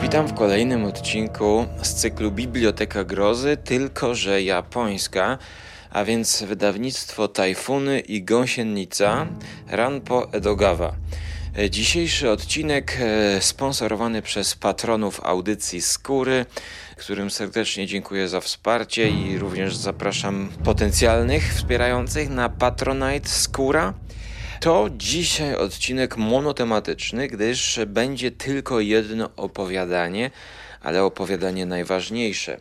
Witam 0.00 0.26
w 0.26 0.34
kolejnym 0.34 0.84
odcinku 0.84 1.66
z 1.82 1.94
cyklu 1.94 2.30
Biblioteka 2.30 3.04
Grozy, 3.04 3.56
tylko 3.64 4.14
że 4.14 4.42
japońska, 4.42 5.38
a 5.90 6.04
więc 6.04 6.42
wydawnictwo 6.42 7.28
Tajfuny 7.28 8.00
i 8.00 8.22
Gąsienica 8.22 9.26
Ranpo 9.68 10.32
Edogawa. 10.32 10.94
Dzisiejszy 11.70 12.30
odcinek 12.30 12.98
e, 13.00 13.40
sponsorowany 13.40 14.22
przez 14.22 14.54
patronów 14.54 15.20
audycji 15.24 15.80
Skóry, 15.80 16.46
którym 16.96 17.30
serdecznie 17.30 17.86
dziękuję 17.86 18.28
za 18.28 18.40
wsparcie 18.40 19.08
i 19.08 19.38
również 19.38 19.76
zapraszam 19.76 20.48
potencjalnych 20.64 21.54
wspierających 21.54 22.28
na 22.28 22.48
Patronite 22.48 23.28
Skóra. 23.28 23.94
To 24.62 24.88
dzisiaj 24.96 25.56
odcinek 25.56 26.16
monotematyczny, 26.16 27.28
gdyż 27.28 27.80
będzie 27.86 28.30
tylko 28.30 28.80
jedno 28.80 29.30
opowiadanie, 29.36 30.30
ale 30.82 31.04
opowiadanie 31.04 31.66
najważniejsze, 31.66 32.60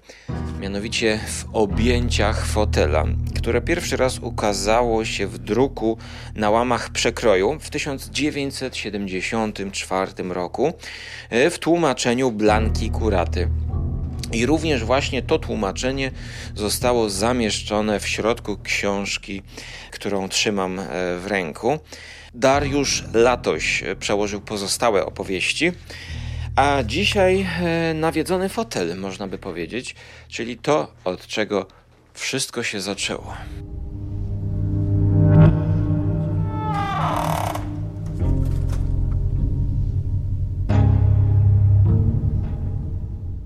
mianowicie 0.59 1.19
w 1.27 1.45
objęciach 1.53 2.45
fotela, 2.45 3.05
które 3.37 3.61
pierwszy 3.61 3.97
raz 3.97 4.19
ukazało 4.19 5.05
się 5.05 5.27
w 5.27 5.37
druku 5.37 5.97
na 6.35 6.49
łamach 6.49 6.89
przekroju 6.89 7.59
w 7.59 7.69
1974 7.69 10.11
roku 10.29 10.73
e, 11.29 11.49
w 11.49 11.59
tłumaczeniu 11.59 12.31
Blanki 12.31 12.89
Kuraty. 12.89 13.49
I 14.33 14.45
również 14.45 14.83
właśnie 14.83 15.21
to 15.21 15.39
tłumaczenie 15.39 16.11
zostało 16.55 17.09
zamieszczone 17.09 17.99
w 17.99 18.07
środku 18.07 18.57
książki, 18.63 19.41
którą 19.91 20.29
trzymam 20.29 20.79
e, 20.79 20.85
w 21.17 21.27
ręku. 21.27 21.79
Dariusz 22.33 23.03
Latoś 23.13 23.83
przełożył 23.99 24.41
pozostałe 24.41 25.05
opowieści. 25.05 25.71
A 26.55 26.83
dzisiaj 26.83 27.47
e, 27.61 27.93
nawiedzony 27.93 28.49
fotel, 28.49 28.97
można 28.97 29.27
by 29.27 29.37
powiedzieć, 29.37 29.95
czyli 30.27 30.57
to, 30.57 30.91
od 31.03 31.27
czego 31.27 31.65
wszystko 32.13 32.63
się 32.63 32.81
zaczęło. 32.81 33.37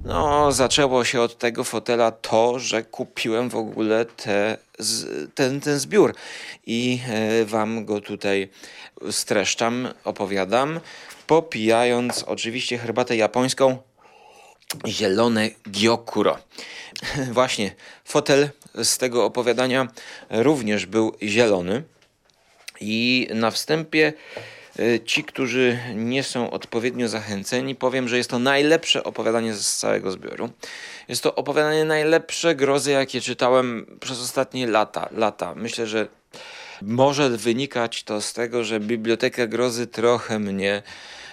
No, 0.05 0.51
zaczęło 0.51 1.05
się 1.05 1.21
od 1.21 1.37
tego 1.37 1.63
fotela 1.63 2.11
to, 2.11 2.59
że 2.59 2.83
kupiłem 2.83 3.49
w 3.49 3.55
ogóle 3.55 4.05
te, 4.05 4.57
ten, 5.35 5.61
ten 5.61 5.79
zbiór 5.79 6.15
i 6.65 6.99
e, 7.09 7.45
wam 7.45 7.85
go 7.85 8.01
tutaj 8.01 8.49
streszczam, 9.11 9.87
opowiadam, 10.03 10.79
popijając 11.27 12.23
oczywiście 12.23 12.77
herbatę 12.77 13.15
japońską 13.15 13.77
zielone 14.87 15.49
gyokuro. 15.65 16.37
Właśnie, 17.31 17.75
fotel 18.05 18.49
z 18.83 18.97
tego 18.97 19.25
opowiadania 19.25 19.87
również 20.29 20.85
był 20.85 21.15
zielony 21.23 21.83
i 22.81 23.27
na 23.33 23.51
wstępie 23.51 24.13
ci, 25.05 25.23
którzy 25.23 25.79
nie 25.95 26.23
są 26.23 26.49
odpowiednio 26.49 27.07
zachęceni, 27.07 27.75
powiem, 27.75 28.07
że 28.07 28.17
jest 28.17 28.29
to 28.29 28.39
najlepsze 28.39 29.03
opowiadanie 29.03 29.53
z 29.53 29.77
całego 29.77 30.11
zbioru. 30.11 30.49
Jest 31.07 31.23
to 31.23 31.35
opowiadanie 31.35 31.85
najlepsze 31.85 32.55
grozy, 32.55 32.91
jakie 32.91 33.21
czytałem 33.21 33.85
przez 33.99 34.21
ostatnie 34.21 34.67
lata. 34.67 35.09
lata. 35.11 35.55
Myślę, 35.55 35.87
że 35.87 36.07
może 36.81 37.29
wynikać 37.29 38.03
to 38.03 38.21
z 38.21 38.33
tego, 38.33 38.63
że 38.63 38.79
Biblioteka 38.79 39.47
Grozy 39.47 39.87
trochę 39.87 40.39
mnie, 40.39 40.83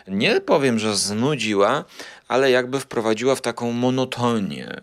nie 0.08 0.40
powiem, 0.40 0.78
że 0.78 0.96
znudziła, 0.96 1.84
ale 2.28 2.50
jakby 2.50 2.80
wprowadziła 2.80 3.34
w 3.34 3.40
taką 3.40 3.72
monotonię. 3.72 4.80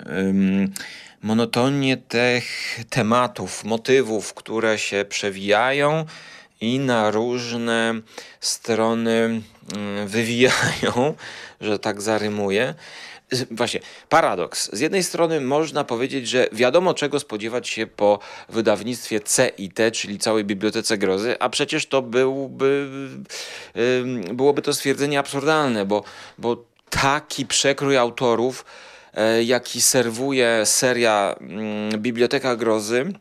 monotonię 1.22 1.98
tych 1.98 2.80
tematów, 2.90 3.64
motywów, 3.64 4.34
które 4.34 4.78
się 4.78 5.06
przewijają 5.10 6.06
i 6.62 6.80
na 6.80 7.12
różne 7.12 8.02
strony 8.40 9.42
mm, 9.76 10.08
wywijają, 10.08 11.14
że 11.62 11.80
tak 11.80 12.02
zarymuję. 12.02 12.74
Właśnie, 13.52 13.80
paradoks. 14.10 14.70
Z 14.74 14.80
jednej 14.80 15.04
strony 15.04 15.42
można 15.42 15.84
powiedzieć, 15.84 16.30
że 16.30 16.48
wiadomo 16.52 16.94
czego 16.94 17.20
spodziewać 17.20 17.70
się 17.70 17.88
po 17.88 18.20
wydawnictwie 18.50 19.22
CIT, 19.22 19.80
czyli 19.94 20.20
całej 20.20 20.44
Bibliotece 20.46 20.98
Grozy, 20.98 21.36
a 21.40 21.50
przecież 21.50 21.86
to 21.86 22.02
byłby, 22.02 22.90
byłoby 24.34 24.62
to 24.62 24.74
stwierdzenie 24.74 25.20
absurdalne, 25.20 25.86
bo, 25.86 26.04
bo 26.38 26.64
taki 26.90 27.46
przekrój 27.46 27.98
autorów, 27.98 28.66
e, 29.14 29.44
jaki 29.44 29.82
serwuje 29.82 30.62
seria 30.66 31.36
mm, 31.42 32.02
Biblioteka 32.02 32.56
Grozy, 32.56 33.14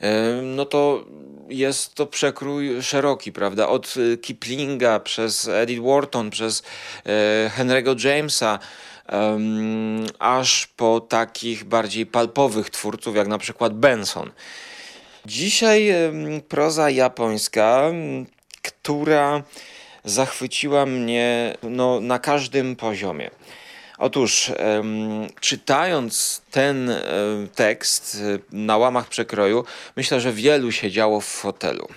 e, 0.00 0.42
no 0.42 0.64
to 0.64 1.04
jest 1.48 1.94
to 1.94 2.06
przekrój 2.06 2.82
szeroki, 2.82 3.32
prawda? 3.32 3.68
Od 3.68 3.96
y, 3.96 4.18
Kiplinga 4.18 5.00
przez 5.00 5.48
Edith 5.48 5.82
Wharton, 5.82 6.30
przez 6.30 6.62
e, 7.06 7.50
Henry'ego 7.56 8.04
Jamesa, 8.04 8.58
um, 9.12 10.06
aż 10.18 10.66
po 10.66 11.00
takich 11.00 11.64
bardziej 11.64 12.06
palpowych 12.06 12.70
twórców, 12.70 13.16
jak 13.16 13.28
na 13.28 13.38
przykład 13.38 13.74
Benson. 13.74 14.30
Dzisiaj 15.26 15.94
proza 16.48 16.90
japońska, 16.90 17.90
która 18.62 19.42
zachwyciła 20.04 20.86
mnie 20.86 21.56
no, 21.62 22.00
na 22.00 22.18
każdym 22.18 22.76
poziomie. 22.76 23.30
Otóż, 23.98 24.52
czytając 25.40 26.42
ten 26.50 26.90
tekst 27.54 28.16
e, 28.16 28.56
na 28.56 28.76
łamach 28.76 29.08
przekroju, 29.08 29.64
myślę, 29.96 30.20
że 30.20 30.32
wielu 30.32 30.72
siedziało 30.72 31.20
w 31.20 31.26
fotelu. 31.26 31.88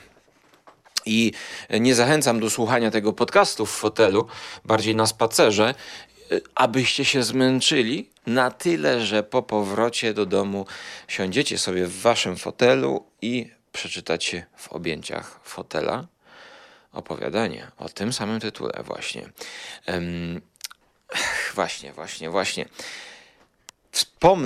I 1.06 1.32
nie 1.80 1.96
zachęcam 1.96 2.40
do 2.40 2.50
słuchania 2.50 2.92
tego 2.92 3.14
podcastu 3.14 3.66
w 3.66 3.72
fotelu, 3.72 4.28
bardziej 4.66 4.96
na 4.96 5.06
spacerze, 5.06 5.74
e, 6.32 6.40
abyście 6.56 7.06
się 7.06 7.24
zmęczyli 7.24 8.10
na 8.26 8.52
tyle, 8.52 9.06
że 9.06 9.24
po 9.24 9.44
powrocie 9.44 10.14
do 10.14 10.26
domu 10.26 10.66
siądziecie 11.08 11.58
sobie 11.58 11.86
w 11.86 12.02
waszym 12.02 12.38
fotelu 12.38 13.06
i 13.22 13.52
przeczytacie 13.72 14.46
w 14.56 14.72
objęciach 14.72 15.40
fotela 15.44 16.08
opowiadanie 16.94 17.72
o 17.78 17.90
tym 17.90 18.14
samym 18.14 18.40
tytule 18.40 18.84
właśnie. 18.84 19.30
Właśnie, 21.56 21.92
właśnie, 21.92 22.30
właśnie. 22.30 22.66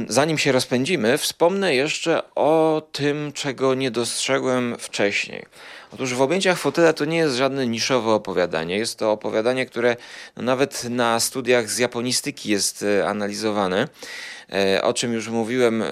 Zanim 0.07 0.37
się 0.37 0.51
rozpędzimy, 0.51 1.17
wspomnę 1.17 1.75
jeszcze 1.75 2.35
o 2.35 2.81
tym, 2.91 3.31
czego 3.33 3.73
nie 3.73 3.91
dostrzegłem 3.91 4.75
wcześniej. 4.79 5.45
Otóż 5.93 6.13
w 6.13 6.21
objęciach 6.21 6.57
fotela 6.57 6.93
to 6.93 7.05
nie 7.05 7.17
jest 7.17 7.35
żadne 7.35 7.67
niszowe 7.67 8.11
opowiadanie. 8.11 8.77
Jest 8.77 8.99
to 8.99 9.11
opowiadanie, 9.11 9.65
które 9.65 9.95
no 10.37 10.43
nawet 10.43 10.83
na 10.83 11.19
studiach 11.19 11.69
z 11.69 11.77
japonistyki 11.77 12.49
jest 12.49 12.83
e, 12.83 13.07
analizowane. 13.07 13.87
E, 14.53 14.81
o 14.83 14.93
czym 14.93 15.13
już 15.13 15.27
mówiłem 15.27 15.81
e, 15.81 15.85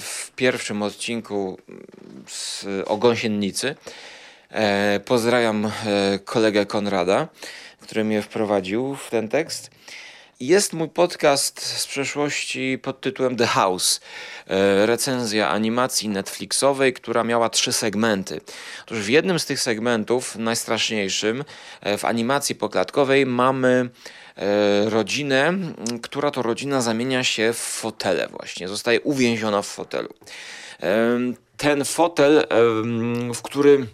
w 0.00 0.30
pierwszym 0.36 0.82
odcinku 0.82 1.58
z, 2.28 2.66
o 2.86 2.96
gąsiennicy. 2.96 3.74
Pozdrawiam 5.04 5.70
kolegę 6.24 6.66
Konrada, 6.66 7.28
który 7.80 8.04
mnie 8.04 8.22
wprowadził 8.22 8.96
w 8.96 9.10
ten 9.10 9.28
tekst. 9.28 9.70
Jest 10.40 10.72
mój 10.72 10.88
podcast 10.88 11.62
z 11.62 11.86
przeszłości 11.86 12.78
pod 12.82 13.00
tytułem 13.00 13.36
The 13.36 13.46
House. 13.46 14.00
E, 14.46 14.86
recenzja 14.86 15.48
animacji 15.48 16.08
Netflixowej, 16.08 16.92
która 16.92 17.24
miała 17.24 17.48
trzy 17.48 17.72
segmenty. 17.72 18.40
Otóż 18.82 18.98
w 18.98 19.08
jednym 19.08 19.38
z 19.38 19.46
tych 19.46 19.60
segmentów, 19.60 20.36
najstraszniejszym, 20.36 21.44
e, 21.80 21.98
w 21.98 22.04
animacji 22.04 22.54
poklatkowej 22.54 23.26
mamy 23.26 23.90
e, 24.36 24.90
rodzinę, 24.90 25.52
która 26.02 26.30
to 26.30 26.42
rodzina 26.42 26.80
zamienia 26.80 27.24
się 27.24 27.52
w 27.52 27.58
fotele 27.58 28.28
właśnie. 28.28 28.68
Zostaje 28.68 29.00
uwięziona 29.00 29.62
w 29.62 29.66
fotelu. 29.66 30.14
Ten 31.56 31.84
fotel, 31.84 32.46
w 33.34 33.42
który 33.42 33.86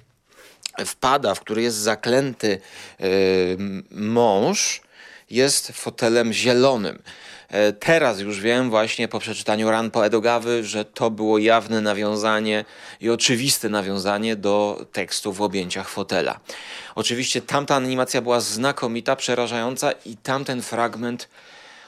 wpada, 0.87 1.35
w 1.35 1.41
który 1.41 1.63
jest 1.63 1.77
zaklęty 1.77 2.61
mąż, 3.91 4.81
jest 5.31 5.73
fotelem 5.73 6.33
zielonym. 6.33 7.03
E, 7.49 7.73
teraz 7.73 8.21
już 8.21 8.41
wiem 8.41 8.71
właśnie 8.71 9.09
po 9.09 9.19
przeczytaniu 9.19 9.71
ran 9.71 9.91
po 9.91 10.07
Edogawy, 10.07 10.65
że 10.65 10.85
to 10.85 11.11
było 11.11 11.39
jawne 11.39 11.81
nawiązanie 11.81 12.65
i 13.01 13.11
oczywiste 13.11 13.69
nawiązanie 13.69 14.37
do 14.37 14.87
tekstu 14.93 15.33
w 15.33 15.43
objęciach 15.43 15.89
fotela. 15.89 16.41
Oczywiście 16.95 17.43
tamta 17.43 17.77
animacja 17.77 18.23
była 18.23 18.41
znakomita, 18.41 19.17
przerażająca 19.17 19.93
i 19.93 20.17
tamten 20.17 20.63
fragment, 20.63 21.29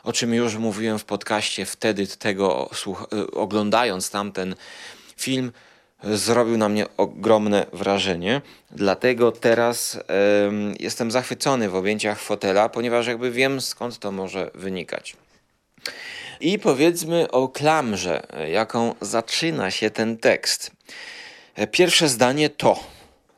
o 0.04 0.12
czym 0.12 0.34
już 0.34 0.56
mówiłem 0.56 0.98
w 0.98 1.04
podcaście 1.04 1.66
wtedy 1.66 2.06
tego 2.06 2.70
e, 3.12 3.30
oglądając 3.30 4.10
tamten 4.10 4.54
film, 5.16 5.52
zrobił 6.04 6.56
na 6.56 6.68
mnie 6.68 6.86
ogromne 6.96 7.66
wrażenie. 7.72 8.40
Dlatego 8.70 9.32
teraz 9.32 9.98
jestem 10.80 11.10
zachwycony 11.10 11.68
w 11.68 11.76
objęciach 11.76 12.20
fotela, 12.20 12.68
ponieważ 12.68 13.06
jakby 13.06 13.30
wiem 13.30 13.60
skąd 13.60 13.98
to 13.98 14.12
może 14.12 14.50
wynikać. 14.54 15.16
I 16.40 16.58
powiedzmy 16.58 17.30
o 17.30 17.48
klamrze, 17.48 18.22
jaką 18.52 18.94
zaczyna 19.00 19.70
się 19.70 19.90
ten 19.90 20.18
tekst. 20.18 20.70
Pierwsze 21.70 22.08
zdanie 22.08 22.50
to 22.50 22.80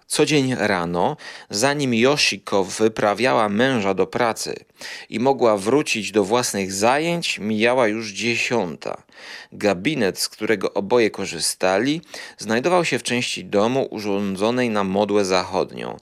co 0.06 0.26
dzień 0.26 0.54
rano, 0.58 1.16
zanim 1.50 1.94
Yoshiko 1.94 2.64
wyprawiała 2.64 3.48
męża 3.48 3.94
do 3.94 4.06
pracy 4.06 4.64
i 5.08 5.20
mogła 5.20 5.56
wrócić 5.56 6.12
do 6.12 6.24
własnych 6.24 6.72
zajęć, 6.72 7.38
mijała 7.38 7.88
już 7.88 8.12
dziesiąta. 8.12 9.02
Gabinet, 9.52 10.18
z 10.18 10.28
którego 10.28 10.74
oboje 10.74 11.10
korzystali, 11.10 12.00
znajdował 12.38 12.84
się 12.84 12.98
w 12.98 13.02
części 13.02 13.44
domu 13.44 13.88
urządzonej 13.90 14.70
na 14.70 14.84
modłę 14.84 15.24
zachodnią. 15.24 15.96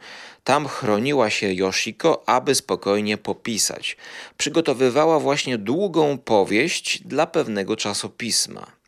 Tam 0.44 0.68
chroniła 0.68 1.30
się 1.30 1.52
Yoshiko, 1.52 2.22
aby 2.26 2.54
spokojnie 2.54 3.18
popisać. 3.18 3.96
Przygotowywała 4.38 5.20
właśnie 5.20 5.58
długą 5.58 6.18
powieść 6.18 7.02
dla 7.04 7.26
pewnego 7.26 7.76
czasopisma. 7.76 8.81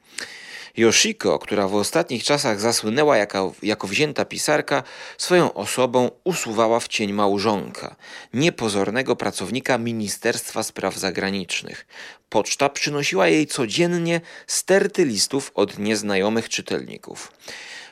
Yoshiko, 0.76 1.38
która 1.38 1.69
w 1.69 1.75
ostatnich 1.75 2.25
czasach 2.25 2.61
zasłynęła 2.61 3.17
jako, 3.17 3.55
jako 3.62 3.87
wzięta 3.87 4.25
pisarka, 4.25 4.82
swoją 5.19 5.55
osobą 5.55 6.11
usuwała 6.25 6.81
w 6.81 6.88
cień 6.88 7.12
małżonka, 7.12 7.97
niepozornego 8.35 9.17
pracownika 9.17 9.79
Ministerstwa 9.79 10.62
Spraw 10.62 10.97
Zagranicznych. 10.97 11.87
Poczta 12.29 12.69
przynosiła 12.69 13.29
jej 13.29 13.47
codziennie 13.47 14.21
sterty 14.47 15.05
listów 15.05 15.53
od 15.55 15.79
nieznajomych 15.79 16.49
czytelników. 16.49 17.32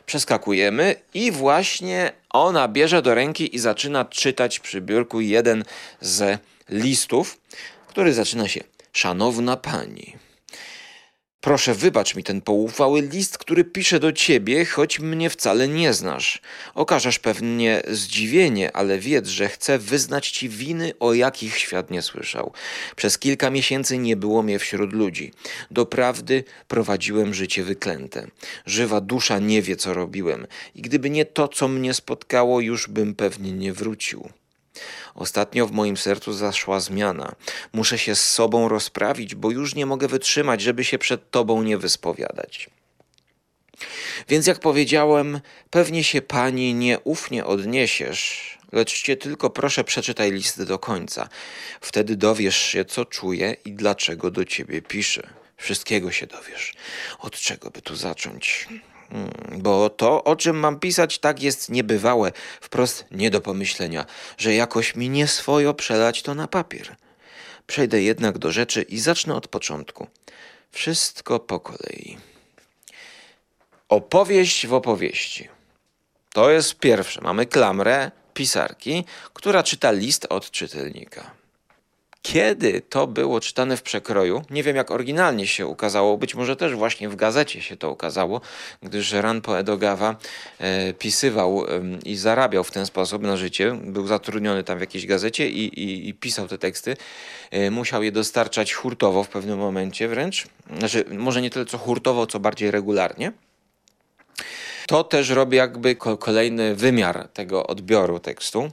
Przeskakujemy 0.07 0.95
i 1.15 1.31
właśnie 1.31 2.13
ona 2.31 2.69
bierze 2.69 3.03
do 3.03 3.15
ręki 3.15 3.57
i 3.57 3.59
zaczyna 3.59 4.05
czytać 4.05 4.61
przy 4.61 4.81
biurku 4.81 5.21
jeden 5.21 5.65
z 6.01 6.41
listów, 6.69 7.39
który 7.87 8.13
zaczyna 8.13 8.49
się 8.49 8.61
Szanowna 8.93 9.57
Pani. 9.57 10.17
Proszę, 11.43 11.75
wybacz 11.75 12.15
mi 12.15 12.25
ten 12.25 12.41
poufały 12.41 13.01
list, 13.01 13.39
który 13.39 13.65
piszę 13.65 14.01
do 14.01 14.13
ciebie, 14.13 14.65
choć 14.65 15.01
mnie 15.01 15.31
wcale 15.31 15.69
nie 15.69 15.93
znasz. 15.93 16.41
Okażesz 16.75 17.19
pewnie 17.19 17.83
zdziwienie, 17.89 18.77
ale 18.77 18.99
wiedz, 18.99 19.29
że 19.29 19.49
chcę 19.49 19.79
wyznać 19.79 20.31
ci 20.31 20.49
winy, 20.49 20.93
o 21.01 21.15
jakich 21.15 21.59
świat 21.59 21.91
nie 21.91 22.03
słyszał. 22.03 22.53
Przez 22.97 23.19
kilka 23.19 23.51
miesięcy 23.51 23.99
nie 23.99 24.17
było 24.17 24.43
mnie 24.43 24.59
wśród 24.59 24.93
ludzi. 24.93 25.33
Doprawdy 25.71 26.45
prowadziłem 26.69 27.35
życie 27.35 27.65
wyklęte. 27.65 28.27
Żywa 28.67 29.01
dusza 29.01 29.39
nie 29.39 29.63
wie, 29.63 29.77
co 29.77 29.95
robiłem, 29.95 30.47
i 30.75 30.83
gdyby 30.83 31.11
nie 31.11 31.25
to, 31.25 31.49
co 31.49 31.69
mnie 31.69 31.95
spotkało, 31.95 32.61
już 32.61 32.89
bym 32.89 33.15
pewnie 33.15 33.53
nie 33.53 33.73
wrócił. 33.73 34.29
Ostatnio 35.15 35.67
w 35.67 35.73
moim 35.73 35.97
sercu 35.97 36.33
zaszła 36.33 36.81
zmiana. 36.81 37.35
Muszę 37.73 37.99
się 37.99 38.15
z 38.15 38.31
sobą 38.31 38.69
rozprawić, 38.69 39.35
bo 39.35 39.51
już 39.51 39.75
nie 39.75 39.87
mogę 39.87 40.09
wytrzymać, 40.09 40.61
żeby 40.61 40.85
się 40.85 40.99
przed 40.99 41.31
Tobą 41.31 41.63
nie 41.63 41.79
wyspowiadać. 41.79 42.71
Więc 44.29 44.47
jak 44.47 44.59
powiedziałem, 44.59 45.41
pewnie 45.71 46.05
się 46.05 46.23
pani 46.23 46.75
nieufnie 46.75 47.45
odniesiesz, 47.45 48.59
lecz 48.73 49.03
cię 49.03 49.17
tylko 49.17 49.51
proszę 49.51 49.85
przeczytaj 49.85 50.33
list 50.33 50.63
do 50.63 50.79
końca. 50.79 51.29
Wtedy 51.81 52.17
dowiesz 52.17 52.57
się, 52.57 52.85
co 52.85 53.05
czuję 53.05 53.57
i 53.65 53.73
dlaczego 53.73 54.31
do 54.31 54.45
ciebie 54.45 54.83
piszę. 54.83 55.31
Wszystkiego 55.57 56.13
się 56.13 56.27
dowiesz. 56.27 56.75
Od 57.19 57.37
czego 57.37 57.71
by 57.71 57.83
tu 57.83 57.97
zacząć? 57.97 58.69
Mm, 59.13 59.63
bo 59.63 59.91
to, 59.91 60.25
o 60.25 60.37
czym 60.37 60.57
mam 60.57 60.81
pisać, 60.81 61.19
tak 61.19 61.43
jest 61.43 61.71
niebywałe, 61.71 62.33
wprost 62.61 63.05
nie 63.11 63.31
do 63.31 63.41
pomyślenia, 63.41 64.07
że 64.39 64.55
jakoś 64.55 64.97
mi 64.97 65.09
nie 65.09 65.27
swojo 65.27 65.75
przelać 65.75 66.23
to 66.23 66.35
na 66.35 66.49
papier. 66.49 66.97
Przejdę 67.67 68.03
jednak 68.03 68.39
do 68.39 68.53
rzeczy 68.53 68.83
i 68.83 68.99
zacznę 68.99 69.35
od 69.35 69.49
początku. 69.49 70.07
Wszystko 70.71 71.41
po 71.41 71.61
kolei. 71.61 72.19
Opowieść 73.89 74.67
w 74.67 74.75
opowieści. 74.75 75.49
To 76.33 76.51
jest 76.51 76.75
pierwsze. 76.75 77.21
Mamy 77.21 77.47
klamrę 77.47 78.11
pisarki, 78.35 79.05
która 79.33 79.63
czyta 79.63 79.91
list 79.91 80.27
od 80.31 80.51
czytelnika. 80.51 81.42
Kiedy 82.23 82.81
to 82.81 83.07
było 83.07 83.41
czytane 83.41 83.77
w 83.77 83.83
przekroju, 83.83 84.43
nie 84.51 84.63
wiem 84.63 84.77
jak 84.77 84.91
oryginalnie 84.91 85.47
się 85.47 85.67
ukazało, 85.67 86.19
być 86.19 86.35
może 86.35 86.57
też 86.57 86.75
właśnie 86.75 87.09
w 87.09 87.17
gazecie 87.17 87.63
się 87.63 87.77
to 87.77 87.91
ukazało, 87.91 88.41
gdyż 88.83 89.13
Ranpo 89.13 89.59
Edogawa 89.59 90.17
e, 90.59 90.93
pisywał 90.93 91.65
i 92.05 92.17
zarabiał 92.17 92.65
w 92.65 92.71
ten 92.71 92.87
sposób 92.87 93.23
na 93.23 93.37
życie, 93.37 93.79
był 93.85 94.07
zatrudniony 94.07 94.65
tam 94.65 94.79
w 94.79 94.81
jakiejś 94.81 95.07
gazecie 95.07 95.49
i, 95.49 95.81
i, 95.81 96.09
i 96.09 96.15
pisał 96.15 96.49
te 96.49 96.59
teksty. 96.59 96.97
E, 97.51 97.71
musiał 97.71 98.03
je 98.03 98.13
dostarczać 98.13 98.73
hurtowo 98.73 99.25
w 99.25 99.29
pewnym 99.29 99.59
momencie 99.59 100.09
wręcz, 100.09 100.47
znaczy 100.79 101.05
może 101.11 101.43
nie 101.43 101.51
tyle 101.51 101.67
co 101.67 101.79
hurtowo, 101.79 102.27
co 102.27 102.41
bardziej 102.41 102.71
regularnie. 102.71 103.33
To 104.87 105.05
też 105.05 105.31
robi 105.31 105.57
jakby 105.57 105.97
kolejny 105.97 106.75
wymiar 106.75 107.29
tego 107.29 107.67
odbioru 107.67 108.19
tekstu. 108.19 108.71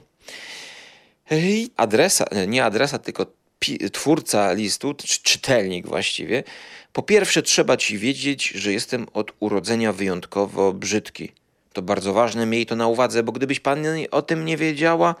I 1.30 1.70
adresa, 1.76 2.24
nie 2.46 2.64
adresa, 2.64 2.98
tylko 2.98 3.26
twórca 3.92 4.52
listu, 4.52 4.94
czy 4.94 5.22
czytelnik 5.22 5.86
właściwie, 5.86 6.42
po 6.92 7.02
pierwsze 7.02 7.42
trzeba 7.42 7.76
ci 7.76 7.98
wiedzieć, 7.98 8.48
że 8.48 8.72
jestem 8.72 9.06
od 9.14 9.32
urodzenia 9.40 9.92
wyjątkowo 9.92 10.72
brzydki. 10.72 11.32
To 11.72 11.82
bardzo 11.82 12.12
ważne, 12.12 12.46
miej 12.46 12.66
to 12.66 12.76
na 12.76 12.86
uwadze, 12.86 13.22
bo 13.22 13.32
gdybyś 13.32 13.60
pani 13.60 14.10
o 14.10 14.22
tym 14.22 14.44
nie 14.44 14.56
wiedziała, 14.56 15.14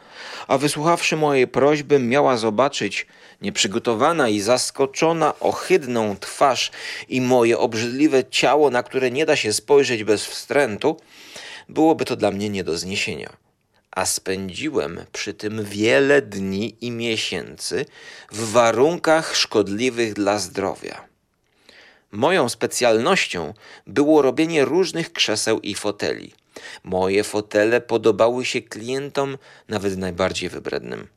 a 0.48 0.58
wysłuchawszy 0.58 1.16
mojej 1.16 1.48
prośby, 1.48 1.98
miała 1.98 2.36
zobaczyć 2.36 3.06
nieprzygotowana 3.42 4.28
i 4.28 4.40
zaskoczona, 4.40 5.38
ohydną 5.40 6.16
twarz 6.16 6.70
i 7.08 7.20
moje 7.20 7.58
obrzydliwe 7.58 8.24
ciało, 8.30 8.70
na 8.70 8.82
które 8.82 9.10
nie 9.10 9.26
da 9.26 9.36
się 9.36 9.52
spojrzeć 9.52 10.04
bez 10.04 10.26
wstrętu, 10.26 11.00
byłoby 11.68 12.04
to 12.04 12.16
dla 12.16 12.30
mnie 12.30 12.48
nie 12.48 12.64
do 12.64 12.78
zniesienia 12.78 13.49
a 14.00 14.06
spędziłem 14.06 15.04
przy 15.12 15.34
tym 15.34 15.64
wiele 15.64 16.22
dni 16.22 16.76
i 16.80 16.90
miesięcy 16.90 17.86
w 18.32 18.52
warunkach 18.52 19.36
szkodliwych 19.36 20.14
dla 20.14 20.38
zdrowia. 20.38 21.04
Moją 22.12 22.48
specjalnością 22.48 23.54
było 23.86 24.22
robienie 24.22 24.64
różnych 24.64 25.12
krzeseł 25.12 25.60
i 25.60 25.74
foteli. 25.74 26.32
Moje 26.84 27.24
fotele 27.24 27.80
podobały 27.80 28.44
się 28.44 28.62
klientom, 28.62 29.38
nawet 29.68 29.96
najbardziej 29.96 30.48
wybrednym. 30.48 31.08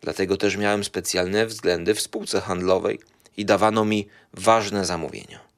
Dlatego 0.00 0.36
też 0.36 0.56
miałem 0.56 0.84
specjalne 0.84 1.46
względy 1.46 1.94
w 1.94 2.00
spółce 2.00 2.40
handlowej 2.40 3.00
i 3.36 3.44
dawano 3.44 3.84
mi 3.84 4.08
ważne 4.32 4.84
zamówienia 4.84 5.51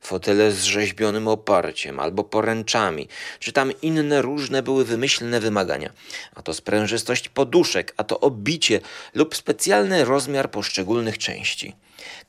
fotele 0.00 0.52
z 0.52 0.64
rzeźbionym 0.64 1.28
oparciem 1.28 2.00
albo 2.00 2.24
poręczami, 2.24 3.08
czy 3.38 3.52
tam 3.52 3.72
inne 3.82 4.22
różne 4.22 4.62
były 4.62 4.84
wymyślne 4.84 5.40
wymagania. 5.40 5.92
A 6.34 6.42
to 6.42 6.54
sprężystość 6.54 7.28
poduszek, 7.28 7.94
a 7.96 8.04
to 8.04 8.20
obicie 8.20 8.80
lub 9.14 9.36
specjalny 9.36 10.04
rozmiar 10.04 10.50
poszczególnych 10.50 11.18
części. 11.18 11.76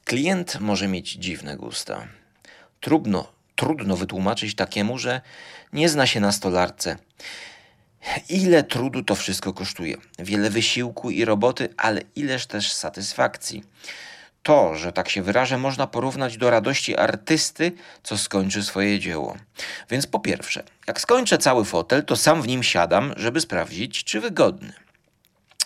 Klient 0.05 0.59
może 0.59 0.87
mieć 0.87 1.11
dziwne 1.11 1.57
gusta. 1.57 2.07
Trudno, 2.79 3.31
trudno 3.55 3.97
wytłumaczyć 3.97 4.55
takiemu, 4.55 4.97
że 4.97 5.21
nie 5.73 5.89
zna 5.89 6.07
się 6.07 6.19
na 6.19 6.31
stolarce. 6.31 6.97
Ile 8.29 8.63
trudu 8.63 9.03
to 9.03 9.15
wszystko 9.15 9.53
kosztuje? 9.53 9.97
Wiele 10.19 10.49
wysiłku 10.49 11.09
i 11.09 11.25
roboty, 11.25 11.69
ale 11.77 12.01
ileż 12.15 12.45
też 12.45 12.73
satysfakcji. 12.73 13.63
To, 14.43 14.75
że 14.75 14.91
tak 14.91 15.09
się 15.09 15.21
wyrażę, 15.21 15.57
można 15.57 15.87
porównać 15.87 16.37
do 16.37 16.49
radości 16.49 16.97
artysty, 16.97 17.71
co 18.03 18.17
skończy 18.17 18.63
swoje 18.63 18.99
dzieło. 18.99 19.37
Więc 19.89 20.07
po 20.07 20.19
pierwsze, 20.19 20.63
jak 20.87 21.01
skończę 21.01 21.37
cały 21.37 21.65
fotel, 21.65 22.05
to 22.05 22.15
sam 22.15 22.41
w 22.41 22.47
nim 22.47 22.63
siadam, 22.63 23.13
żeby 23.17 23.41
sprawdzić, 23.41 24.03
czy 24.03 24.21
wygodny. 24.21 24.73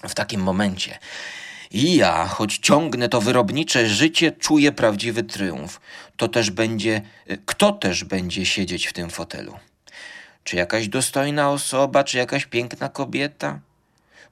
W 0.07 0.15
takim 0.15 0.41
momencie 0.41 0.99
i 1.71 1.95
ja, 1.95 2.25
choć 2.25 2.57
ciągnę 2.57 3.09
to 3.09 3.21
wyrobnicze 3.21 3.87
życie, 3.87 4.31
czuję 4.31 4.71
prawdziwy 4.71 5.23
triumf. 5.23 5.79
To 6.17 6.27
też 6.27 6.51
będzie, 6.51 7.01
kto 7.45 7.71
też 7.71 8.03
będzie 8.03 8.45
siedzieć 8.45 8.87
w 8.87 8.93
tym 8.93 9.09
fotelu? 9.09 9.59
Czy 10.43 10.55
jakaś 10.55 10.87
dostojna 10.87 11.51
osoba, 11.51 12.03
czy 12.03 12.17
jakaś 12.17 12.45
piękna 12.45 12.89
kobieta? 12.89 13.59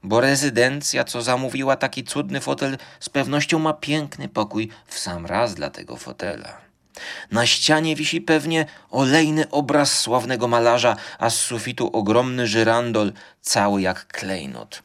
Bo 0.04 0.22
rezydencja, 0.22 1.04
co 1.04 1.22
zamówiła 1.22 1.76
taki 1.76 2.04
cudny 2.04 2.42
fotel, 2.42 2.78
z 3.00 3.10
pewnością 3.10 3.60
ma 3.60 3.74
piękny 3.74 4.30
pokój 4.30 4.70
w 4.88 5.00
sam 5.00 5.26
raz 5.26 5.56
dla 5.56 5.70
tego 5.70 5.98
fotela. 5.98 6.64
Na 7.32 7.46
ścianie 7.46 7.96
wisi 7.96 8.22
pewnie 8.22 8.66
olejny 8.92 9.50
obraz 9.50 10.00
sławnego 10.00 10.48
malarza, 10.48 10.96
a 11.20 11.30
z 11.30 11.36
sufitu 11.36 11.90
ogromny 11.94 12.48
żyrandol, 12.48 13.14
cały 13.42 13.82
jak 13.82 14.08
klejnot. 14.08 14.84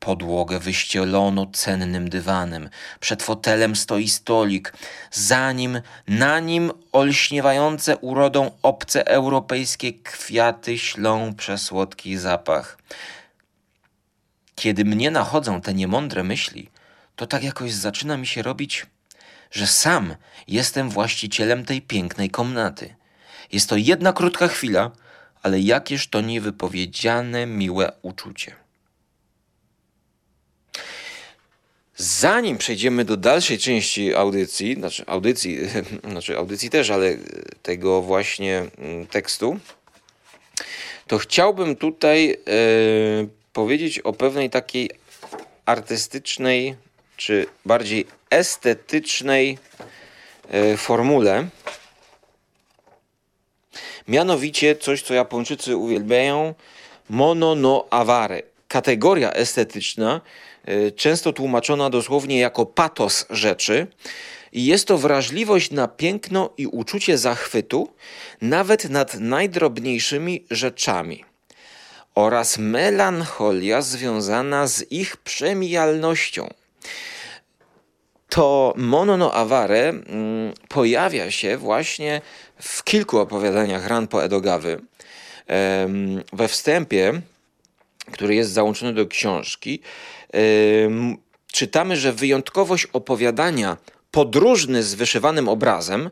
Podłogę 0.00 0.58
wyścielono 0.58 1.46
cennym 1.52 2.10
dywanem. 2.10 2.70
Przed 3.00 3.22
fotelem 3.22 3.76
stoi 3.76 4.08
stolik. 4.08 4.72
Za 5.10 5.52
nim, 5.52 5.80
na 6.08 6.40
nim 6.40 6.72
olśniewające 6.92 7.96
urodą 7.96 8.50
obce 8.62 9.06
europejskie 9.06 9.92
kwiaty 9.92 10.78
ślą 10.78 11.34
przesłodki 11.34 12.16
zapach. 12.16 12.78
Kiedy 14.62 14.84
mnie 14.84 15.10
nachodzą 15.10 15.60
te 15.60 15.74
niemądre 15.74 16.24
myśli, 16.24 16.68
to 17.16 17.26
tak 17.26 17.44
jakoś 17.44 17.72
zaczyna 17.72 18.16
mi 18.16 18.26
się 18.26 18.42
robić, 18.42 18.86
że 19.50 19.66
sam 19.66 20.16
jestem 20.48 20.90
właścicielem 20.90 21.64
tej 21.64 21.82
pięknej 21.82 22.30
komnaty. 22.30 22.94
Jest 23.52 23.68
to 23.68 23.76
jedna 23.76 24.12
krótka 24.12 24.48
chwila, 24.48 24.90
ale 25.42 25.60
jakież 25.60 26.08
to 26.08 26.20
niewypowiedziane 26.20 27.46
miłe 27.46 27.92
uczucie. 28.02 28.56
Zanim 31.96 32.58
przejdziemy 32.58 33.04
do 33.04 33.16
dalszej 33.16 33.58
części 33.58 34.14
audycji, 34.14 34.74
znaczy 34.74 35.04
audycji, 35.06 35.58
znaczy 36.10 36.36
audycji 36.36 36.70
też, 36.70 36.90
ale 36.90 37.16
tego 37.62 38.02
właśnie 38.02 38.66
mm, 38.78 39.06
tekstu, 39.06 39.58
to 41.06 41.18
chciałbym 41.18 41.76
tutaj 41.76 42.32
e, 42.32 43.41
powiedzieć 43.52 43.98
o 43.98 44.12
pewnej 44.12 44.50
takiej 44.50 44.90
artystycznej, 45.66 46.76
czy 47.16 47.46
bardziej 47.64 48.06
estetycznej 48.30 49.58
e, 50.50 50.76
formule. 50.76 51.48
Mianowicie 54.08 54.76
coś, 54.76 55.02
co 55.02 55.14
Japończycy 55.14 55.76
uwielbiają, 55.76 56.54
mono 57.10 57.54
no 57.54 57.86
aware. 57.90 58.42
Kategoria 58.68 59.32
estetyczna, 59.32 60.20
Y, 60.68 60.92
często 60.92 61.32
tłumaczona 61.32 61.90
dosłownie 61.90 62.38
jako 62.38 62.66
patos 62.66 63.26
rzeczy. 63.30 63.86
I 64.52 64.66
jest 64.66 64.88
to 64.88 64.98
wrażliwość 64.98 65.70
na 65.70 65.88
piękno 65.88 66.50
i 66.58 66.66
uczucie 66.66 67.18
zachwytu, 67.18 67.88
nawet 68.40 68.90
nad 68.90 69.14
najdrobniejszymi 69.14 70.44
rzeczami, 70.50 71.24
oraz 72.14 72.58
melancholia 72.58 73.82
związana 73.82 74.66
z 74.66 74.92
ich 74.92 75.16
przemijalnością. 75.16 76.48
To 78.28 78.74
monono 78.76 79.34
aware 79.34 79.72
mm, 79.72 80.52
pojawia 80.68 81.30
się 81.30 81.56
właśnie 81.56 82.20
w 82.60 82.84
kilku 82.84 83.18
opowiadaniach 83.18 83.86
Ranpo 83.86 84.24
Edogawy. 84.24 84.80
We 86.32 86.48
wstępie, 86.48 87.20
który 88.12 88.34
jest 88.34 88.50
załączony 88.50 88.94
do 88.94 89.06
książki, 89.06 89.80
czytamy, 91.52 91.96
że 91.96 92.12
wyjątkowość 92.12 92.86
opowiadania 92.92 93.76
podróżny 94.10 94.82
z 94.82 94.94
wyszywanym 94.94 95.48
obrazem 95.48 96.10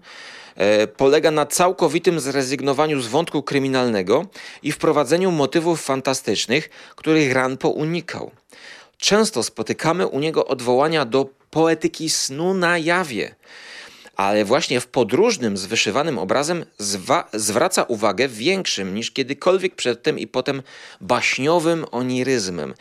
polega 0.96 1.30
na 1.30 1.46
całkowitym 1.46 2.20
zrezygnowaniu 2.20 3.00
z 3.00 3.06
wątku 3.06 3.42
kryminalnego 3.42 4.26
i 4.62 4.72
wprowadzeniu 4.72 5.30
motywów 5.30 5.82
fantastycznych, 5.82 6.70
których 6.96 7.32
Ranpo 7.32 7.68
unikał. 7.68 8.30
Często 8.98 9.42
spotykamy 9.42 10.06
u 10.06 10.20
niego 10.20 10.46
odwołania 10.46 11.04
do 11.04 11.28
poetyki 11.50 12.10
snu 12.10 12.54
na 12.54 12.78
jawie, 12.78 13.34
ale 14.16 14.44
właśnie 14.44 14.80
w 14.80 14.86
podróżnym 14.86 15.56
z 15.56 15.66
wyszywanym 15.66 16.18
obrazem 16.18 16.64
zwraca 17.32 17.82
uwagę 17.82 18.28
większym 18.28 18.94
niż 18.94 19.10
kiedykolwiek 19.10 19.74
przedtem 19.74 20.18
i 20.18 20.26
potem 20.26 20.62
baśniowym 21.00 21.86
oniryzmem. 21.90 22.74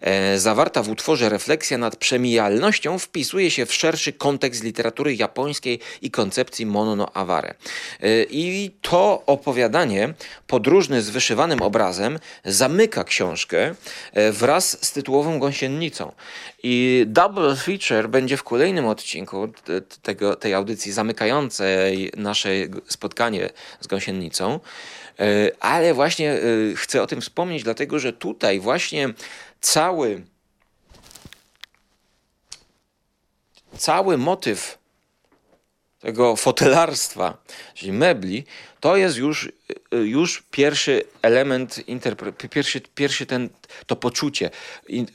E, 0.00 0.38
zawarta 0.38 0.82
w 0.82 0.88
utworze 0.88 1.28
refleksja 1.28 1.78
nad 1.78 1.96
przemijalnością 1.96 2.98
wpisuje 2.98 3.50
się 3.50 3.66
w 3.66 3.74
szerszy 3.74 4.12
kontekst 4.12 4.64
literatury 4.64 5.14
japońskiej 5.14 5.80
i 6.02 6.10
koncepcji 6.10 6.66
mono 6.66 6.96
no 6.96 7.12
aware. 7.14 7.54
E, 8.00 8.22
I 8.30 8.70
to 8.82 9.22
opowiadanie, 9.26 10.14
podróżny 10.46 11.02
z 11.02 11.10
wyszywanym 11.10 11.62
obrazem, 11.62 12.18
zamyka 12.44 13.04
książkę 13.04 13.74
e, 14.12 14.32
wraz 14.32 14.84
z 14.84 14.92
tytułową 14.92 15.38
gąsienicą. 15.38 16.12
I 16.62 17.04
double 17.06 17.56
feature 17.56 18.08
będzie 18.08 18.36
w 18.36 18.42
kolejnym 18.42 18.86
odcinku 18.86 19.48
tego, 20.02 20.36
tej 20.36 20.54
audycji 20.54 20.92
zamykającej 20.92 22.12
nasze 22.16 22.50
spotkanie 22.88 23.50
z 23.80 23.86
gąsienicą. 23.86 24.60
Ale 25.60 25.94
właśnie 25.94 26.38
chcę 26.76 27.02
o 27.02 27.06
tym 27.06 27.20
wspomnieć, 27.20 27.62
dlatego 27.62 27.98
że 27.98 28.12
tutaj 28.12 28.60
właśnie 28.60 29.14
cały, 29.60 30.22
cały 33.78 34.18
motyw 34.18 34.80
tego 36.00 36.36
fotelarstwa, 36.36 37.36
czyli 37.74 37.92
mebli, 37.92 38.44
to 38.80 38.96
jest 38.96 39.16
już, 39.16 39.52
już 39.92 40.42
pierwszy 40.50 41.04
element, 41.22 41.80
pierwszy, 42.50 42.80
pierwszy 42.80 43.26
ten, 43.26 43.48
to 43.86 43.96
poczucie 43.96 44.50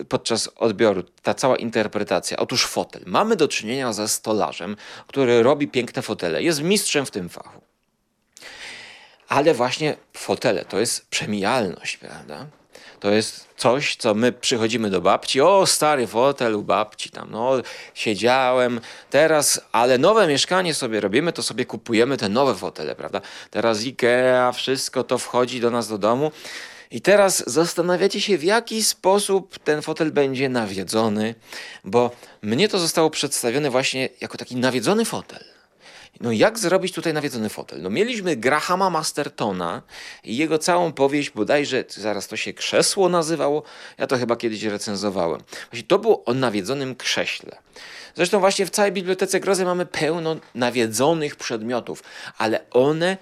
podczas 0.09 0.49
odbioru, 0.55 1.03
ta 1.03 1.33
cała 1.33 1.55
interpretacja. 1.55 2.37
Otóż 2.37 2.65
fotel. 2.65 3.01
Mamy 3.05 3.35
do 3.35 3.47
czynienia 3.47 3.93
ze 3.93 4.07
stolarzem, 4.07 4.75
który 5.07 5.43
robi 5.43 5.67
piękne 5.67 6.01
fotele, 6.01 6.43
jest 6.43 6.61
mistrzem 6.61 7.05
w 7.05 7.11
tym 7.11 7.29
fachu. 7.29 7.61
Ale 9.27 9.53
właśnie 9.53 9.97
fotele 10.13 10.65
to 10.65 10.79
jest 10.79 11.07
przemijalność, 11.07 11.97
prawda? 11.97 12.47
To 12.99 13.11
jest 13.11 13.47
coś, 13.57 13.95
co 13.95 14.13
my 14.13 14.31
przychodzimy 14.31 14.89
do 14.89 15.01
babci, 15.01 15.41
o 15.41 15.65
stary 15.65 16.07
fotel 16.07 16.55
u 16.55 16.63
babci 16.63 17.09
tam, 17.09 17.31
no 17.31 17.51
siedziałem, 17.93 18.81
teraz, 19.09 19.61
ale 19.71 19.97
nowe 19.97 20.27
mieszkanie 20.27 20.73
sobie 20.73 20.99
robimy, 20.99 21.33
to 21.33 21.43
sobie 21.43 21.65
kupujemy 21.65 22.17
te 22.17 22.29
nowe 22.29 22.55
fotele, 22.55 22.95
prawda? 22.95 23.21
Teraz 23.51 23.83
Ikea, 23.83 24.51
wszystko 24.51 25.03
to 25.03 25.17
wchodzi 25.17 25.59
do 25.59 25.71
nas 25.71 25.87
do 25.87 25.97
domu. 25.97 26.31
I 26.91 27.01
teraz 27.01 27.43
zastanawiacie 27.47 28.21
się, 28.21 28.37
w 28.37 28.43
jaki 28.43 28.83
sposób 28.83 29.59
ten 29.59 29.81
fotel 29.81 30.11
będzie 30.11 30.49
nawiedzony, 30.49 31.35
bo 31.83 32.11
mnie 32.41 32.69
to 32.69 32.79
zostało 32.79 33.09
przedstawione 33.09 33.69
właśnie 33.69 34.09
jako 34.21 34.37
taki 34.37 34.55
nawiedzony 34.55 35.05
fotel. 35.05 35.54
No 36.21 36.31
jak 36.31 36.59
zrobić 36.59 36.93
tutaj 36.93 37.13
nawiedzony 37.13 37.49
fotel? 37.49 37.81
No 37.81 37.89
mieliśmy 37.89 38.35
Grahama 38.35 38.89
Mastertona 38.89 39.81
i 40.23 40.37
jego 40.37 40.57
całą 40.57 40.91
powieść 40.93 41.29
bodajże, 41.29 41.83
zaraz 41.87 42.27
to 42.27 42.37
się 42.37 42.53
krzesło 42.53 43.09
nazywało, 43.09 43.63
ja 43.97 44.07
to 44.07 44.17
chyba 44.17 44.35
kiedyś 44.35 44.63
recenzowałem. 44.63 45.41
Właśnie 45.71 45.87
to 45.87 45.99
było 45.99 46.25
o 46.25 46.33
nawiedzonym 46.33 46.95
krześle. 46.95 47.57
Zresztą 48.15 48.39
właśnie 48.39 48.65
w 48.65 48.69
całej 48.69 48.91
Bibliotece 48.91 49.39
Grozy 49.39 49.65
mamy 49.65 49.85
pełno 49.85 50.35
nawiedzonych 50.55 51.35
przedmiotów, 51.35 52.03
ale 52.37 52.69
one 52.71 53.17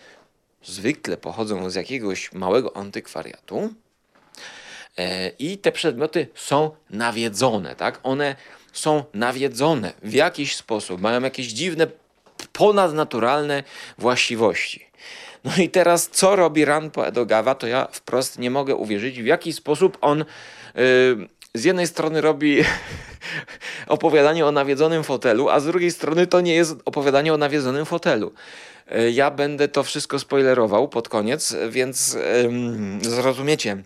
zwykle 0.63 1.17
pochodzą 1.17 1.69
z 1.69 1.75
jakiegoś 1.75 2.33
małego 2.33 2.77
antykwariatu 2.77 3.73
e, 4.97 5.29
i 5.29 5.57
te 5.57 5.71
przedmioty 5.71 6.27
są 6.35 6.71
nawiedzone, 6.89 7.75
tak? 7.75 7.99
One 8.03 8.35
są 8.73 9.03
nawiedzone 9.13 9.93
w 10.03 10.13
jakiś 10.13 10.55
sposób, 10.55 11.01
mają 11.01 11.21
jakieś 11.21 11.47
dziwne 11.47 11.87
ponadnaturalne 12.53 13.63
właściwości. 13.97 14.85
No 15.43 15.51
i 15.57 15.69
teraz, 15.69 16.09
co 16.11 16.35
robi 16.35 16.65
Ranpo 16.65 17.07
Edogawa, 17.07 17.55
to 17.55 17.67
ja 17.67 17.87
wprost 17.91 18.39
nie 18.39 18.51
mogę 18.51 18.75
uwierzyć, 18.75 19.21
w 19.21 19.25
jaki 19.25 19.53
sposób 19.53 19.97
on 20.01 20.19
yy, 20.19 21.27
z 21.53 21.63
jednej 21.63 21.87
strony 21.87 22.21
robi 22.21 22.57
opowiadanie 23.87 24.45
o 24.45 24.51
nawiedzonym 24.51 25.03
fotelu, 25.03 25.49
a 25.49 25.59
z 25.59 25.65
drugiej 25.65 25.91
strony 25.91 26.27
to 26.27 26.41
nie 26.41 26.55
jest 26.55 26.75
opowiadanie 26.85 27.33
o 27.33 27.37
nawiedzonym 27.37 27.85
fotelu. 27.85 28.33
Yy, 28.91 29.11
ja 29.11 29.31
będę 29.31 29.67
to 29.67 29.83
wszystko 29.83 30.19
spoilerował 30.19 30.87
pod 30.87 31.09
koniec, 31.09 31.55
więc 31.69 32.17
yy, 33.03 33.09
zrozumiecie 33.09 33.83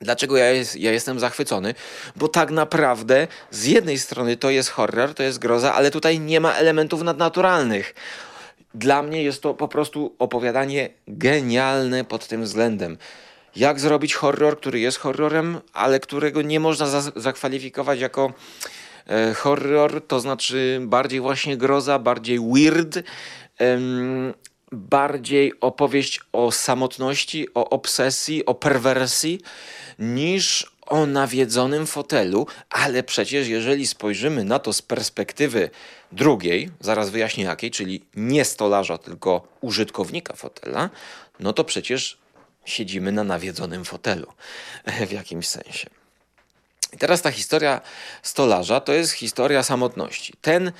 Dlaczego 0.00 0.36
ja, 0.36 0.50
jest, 0.50 0.76
ja 0.76 0.92
jestem 0.92 1.20
zachwycony? 1.20 1.74
Bo 2.16 2.28
tak 2.28 2.50
naprawdę 2.50 3.28
z 3.50 3.64
jednej 3.64 3.98
strony 3.98 4.36
to 4.36 4.50
jest 4.50 4.68
horror, 4.70 5.14
to 5.14 5.22
jest 5.22 5.38
groza, 5.38 5.74
ale 5.74 5.90
tutaj 5.90 6.20
nie 6.20 6.40
ma 6.40 6.52
elementów 6.52 7.02
nadnaturalnych. 7.02 7.94
Dla 8.74 9.02
mnie 9.02 9.22
jest 9.22 9.42
to 9.42 9.54
po 9.54 9.68
prostu 9.68 10.14
opowiadanie 10.18 10.88
genialne 11.08 12.04
pod 12.04 12.26
tym 12.26 12.42
względem. 12.42 12.98
Jak 13.56 13.80
zrobić 13.80 14.14
horror, 14.14 14.58
który 14.58 14.80
jest 14.80 14.98
horrorem, 14.98 15.60
ale 15.72 16.00
którego 16.00 16.42
nie 16.42 16.60
można 16.60 16.86
za 16.86 17.12
zakwalifikować 17.16 18.00
jako 18.00 18.32
e, 19.06 19.34
horror, 19.34 20.06
to 20.06 20.20
znaczy 20.20 20.80
bardziej 20.82 21.20
właśnie 21.20 21.56
groza, 21.56 21.98
bardziej 21.98 22.40
weird, 22.40 22.98
bardziej 24.72 25.52
opowieść 25.60 26.20
o 26.32 26.52
samotności, 26.52 27.54
o 27.54 27.70
obsesji, 27.70 28.46
o 28.46 28.54
perwersji 28.54 29.40
niż 29.98 30.76
o 30.86 31.06
nawiedzonym 31.06 31.86
fotelu, 31.86 32.46
ale 32.70 33.02
przecież 33.02 33.48
jeżeli 33.48 33.86
spojrzymy 33.86 34.44
na 34.44 34.58
to 34.58 34.72
z 34.72 34.82
perspektywy 34.82 35.70
drugiej, 36.12 36.70
zaraz 36.80 37.10
wyjaśnię 37.10 37.44
jakiej, 37.44 37.70
czyli 37.70 38.04
nie 38.14 38.44
stolarza, 38.44 38.98
tylko 38.98 39.48
użytkownika 39.60 40.36
fotela, 40.36 40.90
no 41.40 41.52
to 41.52 41.64
przecież 41.64 42.18
siedzimy 42.64 43.12
na 43.12 43.24
nawiedzonym 43.24 43.84
fotelu 43.84 44.32
w 45.08 45.12
jakimś 45.12 45.48
sensie. 45.48 45.90
I 46.92 46.98
teraz 46.98 47.22
ta 47.22 47.30
historia 47.30 47.80
stolarza 48.22 48.80
to 48.80 48.92
jest 48.92 49.12
historia 49.12 49.62
samotności. 49.62 50.34
Ten 50.40 50.72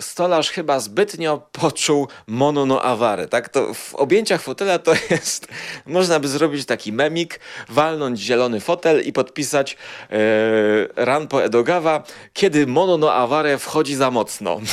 stolarz 0.00 0.50
chyba 0.50 0.80
zbytnio 0.80 1.48
poczuł 1.52 2.08
mononoawary. 2.26 3.28
Tak? 3.28 3.48
To 3.48 3.74
w 3.74 3.94
objęciach 3.94 4.42
fotela 4.42 4.78
to 4.78 4.94
jest, 5.10 5.48
można 5.86 6.20
by 6.20 6.28
zrobić 6.28 6.66
taki 6.66 6.92
memik, 6.92 7.40
walnąć 7.68 8.20
zielony 8.20 8.60
fotel 8.60 9.02
i 9.02 9.12
podpisać 9.12 9.76
e, 10.10 10.16
Ranpo 10.96 11.44
Edogawa, 11.44 12.02
kiedy 12.32 12.66
mononoaware 12.66 13.58
wchodzi 13.58 13.94
za 13.94 14.10
mocno. 14.10 14.60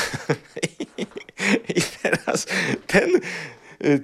I 1.75 1.81
teraz 2.01 2.45
ten 2.87 3.11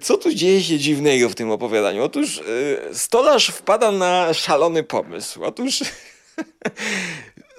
co 0.02 0.18
tu 0.18 0.34
dzieje 0.34 0.64
się 0.64 0.78
dziwnego 0.78 1.30
w 1.30 1.36
tym 1.36 1.52
opowiadaniu? 1.52 2.04
Otóż 2.04 2.40
e, 2.40 2.96
stolarz 2.96 3.48
wpada 3.48 3.92
na 3.92 4.34
szalony 4.34 4.84
pomysł. 4.84 5.44
Otóż 5.44 5.80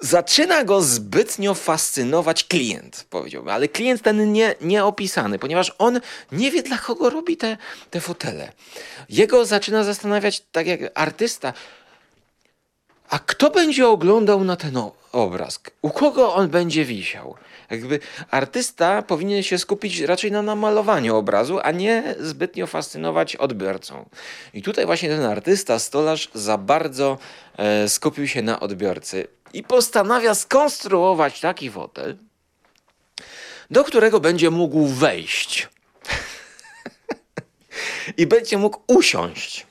zaczyna 0.01 0.63
go 0.63 0.81
zbytnio 0.81 1.53
fascynować 1.53 2.43
klient, 2.43 3.05
powiedziałbym, 3.09 3.53
ale 3.53 3.67
klient 3.67 4.01
ten 4.01 4.33
nie, 4.33 4.55
nieopisany, 4.61 5.39
ponieważ 5.39 5.73
on 5.77 5.99
nie 6.31 6.51
wie, 6.51 6.63
dla 6.63 6.77
kogo 6.77 7.09
robi 7.09 7.37
te, 7.37 7.57
te 7.89 8.01
fotele. 8.01 8.51
Jego 9.09 9.45
zaczyna 9.45 9.83
zastanawiać, 9.83 10.41
tak 10.51 10.67
jak 10.67 10.79
artysta, 10.95 11.53
a 13.09 13.19
kto 13.19 13.49
będzie 13.49 13.87
oglądał 13.87 14.43
na 14.43 14.55
ten 14.55 14.77
obraz? 15.11 15.59
U 15.81 15.89
kogo 15.89 16.33
on 16.33 16.49
będzie 16.49 16.85
wisiał? 16.85 17.35
Jakby 17.69 17.99
artysta 18.31 19.01
powinien 19.01 19.43
się 19.43 19.57
skupić 19.57 19.99
raczej 19.99 20.31
na 20.31 20.41
namalowaniu 20.41 21.15
obrazu, 21.15 21.59
a 21.63 21.71
nie 21.71 22.15
zbytnio 22.19 22.67
fascynować 22.67 23.35
odbiorcą. 23.35 24.09
I 24.53 24.61
tutaj 24.61 24.85
właśnie 24.85 25.09
ten 25.09 25.23
artysta, 25.23 25.79
stolarz 25.79 26.29
za 26.33 26.57
bardzo 26.57 27.17
e, 27.57 27.89
skupił 27.89 28.27
się 28.27 28.41
na 28.41 28.59
odbiorcy 28.59 29.27
i 29.53 29.63
postanawia 29.63 30.35
skonstruować 30.35 31.39
taki 31.39 31.71
fotel, 31.71 32.17
do 33.71 33.83
którego 33.83 34.19
będzie 34.19 34.49
mógł 34.49 34.85
wejść. 34.87 35.69
I 38.17 38.27
będzie 38.27 38.57
mógł 38.57 38.79
usiąść 38.87 39.67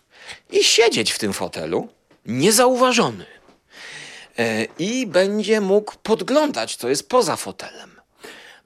i 0.50 0.64
siedzieć 0.64 1.12
w 1.12 1.18
tym 1.18 1.32
fotelu 1.32 1.88
niezauważony. 2.26 3.26
E, 4.38 4.64
I 4.78 5.06
będzie 5.06 5.61
mógł 5.61 5.94
podglądać, 6.02 6.76
co 6.76 6.88
jest 6.88 7.08
poza 7.08 7.37
fotelem. 7.37 8.00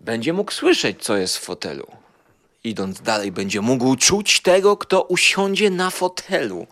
Będzie 0.01 0.33
mógł 0.33 0.53
słyszeć, 0.53 1.05
co 1.05 1.17
jest 1.17 1.37
w 1.37 1.41
fotelu. 1.41 1.87
Idąc 2.65 3.01
dalej, 3.01 3.33
będzie 3.33 3.61
mógł 3.61 3.97
czuć 3.97 4.41
tego, 4.41 4.77
kto 4.77 5.03
usiądzie 5.03 5.71
na 5.71 5.91
fotelu 5.91 6.67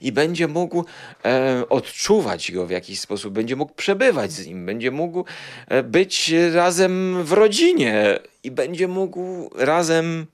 i 0.00 0.12
będzie 0.12 0.48
mógł 0.48 0.84
e, 1.24 1.62
odczuwać 1.68 2.52
go 2.52 2.66
w 2.66 2.70
jakiś 2.70 3.00
sposób, 3.00 3.34
będzie 3.34 3.56
mógł 3.56 3.74
przebywać 3.74 4.32
z 4.32 4.46
nim, 4.46 4.66
będzie 4.66 4.90
mógł 4.90 5.24
e, 5.68 5.82
być 5.82 6.32
razem 6.54 7.24
w 7.24 7.32
rodzinie 7.32 8.18
i 8.42 8.50
będzie 8.50 8.88
mógł 8.88 9.50
razem 9.54 10.26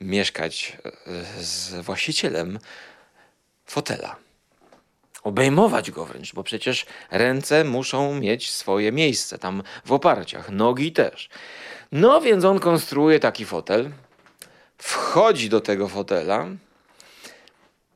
mieszkać 0.00 0.78
e, 0.84 1.42
z 1.42 1.84
właścicielem 1.84 2.58
fotela. 3.66 4.16
Obejmować 5.22 5.90
go 5.90 6.04
wręcz, 6.04 6.34
bo 6.34 6.42
przecież 6.42 6.86
ręce 7.10 7.64
muszą 7.64 8.14
mieć 8.14 8.50
swoje 8.50 8.92
miejsce 8.92 9.38
tam 9.38 9.62
w 9.84 9.92
oparciach, 9.92 10.50
nogi 10.50 10.92
też. 10.92 11.28
No 11.92 12.20
więc 12.20 12.44
on 12.44 12.58
konstruuje 12.58 13.20
taki 13.20 13.44
fotel, 13.44 13.90
wchodzi 14.78 15.48
do 15.48 15.60
tego 15.60 15.88
fotela, 15.88 16.46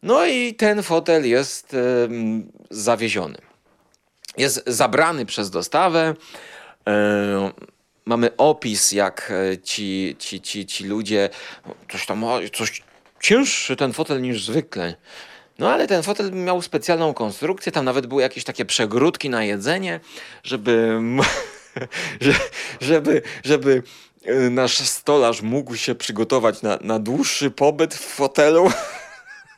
no 0.02 0.26
i 0.26 0.54
ten 0.54 0.82
fotel 0.82 1.28
jest 1.28 1.74
y, 1.74 2.08
zawieziony. 2.70 3.38
Jest 4.36 4.62
zabrany 4.66 5.26
przez 5.26 5.50
dostawę. 5.50 6.14
Y, 6.88 6.92
mamy 8.04 8.36
opis, 8.36 8.92
jak 8.92 9.32
e, 9.52 9.58
ci, 9.58 10.16
ci, 10.18 10.40
ci, 10.40 10.66
ci 10.66 10.84
ludzie, 10.84 11.28
coś 11.92 12.06
tam, 12.06 12.24
coś 12.54 12.82
cięższy 13.20 13.76
ten 13.76 13.92
fotel 13.92 14.22
niż 14.22 14.44
zwykle. 14.44 14.94
No 15.58 15.72
ale 15.72 15.86
ten 15.86 16.02
fotel 16.02 16.32
miał 16.32 16.62
specjalną 16.62 17.14
konstrukcję, 17.14 17.72
tam 17.72 17.84
nawet 17.84 18.06
były 18.06 18.22
jakieś 18.22 18.44
takie 18.44 18.64
przegródki 18.64 19.30
na 19.30 19.44
jedzenie, 19.44 20.00
żeby, 20.42 21.00
żeby, 22.80 23.22
żeby 23.44 23.82
nasz 24.50 24.78
stolarz 24.78 25.42
mógł 25.42 25.76
się 25.76 25.94
przygotować 25.94 26.62
na, 26.62 26.78
na 26.80 26.98
dłuższy 26.98 27.50
pobyt 27.50 27.94
w 27.94 28.06
fotelu. 28.14 28.70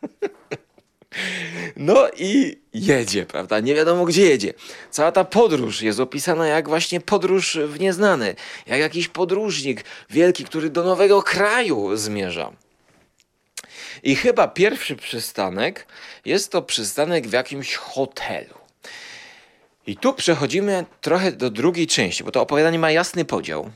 No 1.77 2.09
i 2.17 2.59
jedzie, 2.75 3.27
prawda? 3.27 3.61
Nie 3.61 3.75
wiadomo 3.75 4.05
gdzie 4.05 4.23
jedzie. 4.23 4.55
Cała 4.91 5.13
ta 5.13 5.25
podróż 5.25 5.83
jest 5.83 6.01
opisana 6.01 6.47
jak 6.47 6.69
właśnie 6.69 7.01
podróż 7.01 7.59
w 7.67 7.81
nieznane, 7.81 8.35
jak 8.67 8.81
jakiś 8.81 9.09
podróżnik 9.09 9.85
wielki, 10.11 10.45
który 10.45 10.71
do 10.71 10.85
nowego 10.85 11.23
kraju 11.23 11.97
zmierza. 11.97 12.53
I 14.03 14.17
chyba 14.17 14.49
pierwszy 14.49 14.97
przystanek 14.97 15.87
jest 16.25 16.53
to 16.53 16.63
przystanek 16.63 17.27
w 17.27 17.33
jakimś 17.33 17.75
hotelu. 17.75 18.55
I 19.87 19.97
tu 19.97 20.15
przechodzimy 20.15 20.85
trochę 21.01 21.33
do 21.33 21.51
drugiej 21.51 21.87
części, 21.87 22.25
bo 22.25 22.31
to 22.31 22.41
opowiadanie 22.41 22.79
ma 22.79 22.91
jasny 22.91 23.25
podział. 23.25 23.71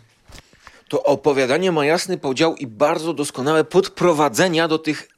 To 0.89 1.03
opowiadanie 1.03 1.73
ma 1.73 1.87
jasny 1.87 2.19
podział 2.19 2.57
i 2.57 2.67
bardzo 2.67 3.13
doskonałe 3.13 3.65
podprowadzenia 3.65 4.69
do 4.69 4.79
tych 4.79 5.09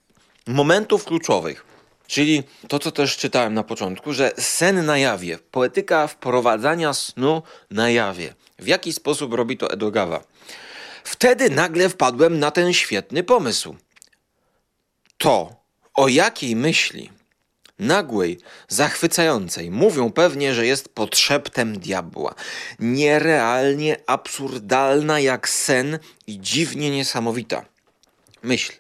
momentów 0.46 1.04
kluczowych. 1.04 1.64
Czyli 2.06 2.42
to, 2.68 2.78
co 2.78 2.90
też 2.90 3.16
czytałem 3.16 3.54
na 3.54 3.62
początku, 3.62 4.12
że 4.12 4.32
sen 4.38 4.86
na 4.86 4.98
jawie, 4.98 5.38
poetyka 5.50 6.06
wprowadzania 6.06 6.94
snu 6.94 7.42
na 7.70 7.90
jawie. 7.90 8.34
W 8.58 8.66
jaki 8.66 8.92
sposób 8.92 9.34
robi 9.34 9.56
to 9.56 9.70
Edogawa? 9.70 10.24
Wtedy 11.04 11.50
nagle 11.50 11.88
wpadłem 11.88 12.38
na 12.38 12.50
ten 12.50 12.72
świetny 12.72 13.22
pomysł. 13.22 13.76
To, 15.18 15.56
o 15.94 16.08
jakiej 16.08 16.56
myśli, 16.56 17.10
nagłej, 17.78 18.38
zachwycającej, 18.68 19.70
mówią 19.70 20.12
pewnie, 20.12 20.54
że 20.54 20.66
jest 20.66 20.88
podszeptem 20.88 21.78
diabła. 21.78 22.34
Nierealnie 22.78 23.96
absurdalna 24.06 25.20
jak 25.20 25.48
sen 25.48 25.98
i 26.26 26.40
dziwnie 26.40 26.90
niesamowita. 26.90 27.64
Myśl. 28.44 28.72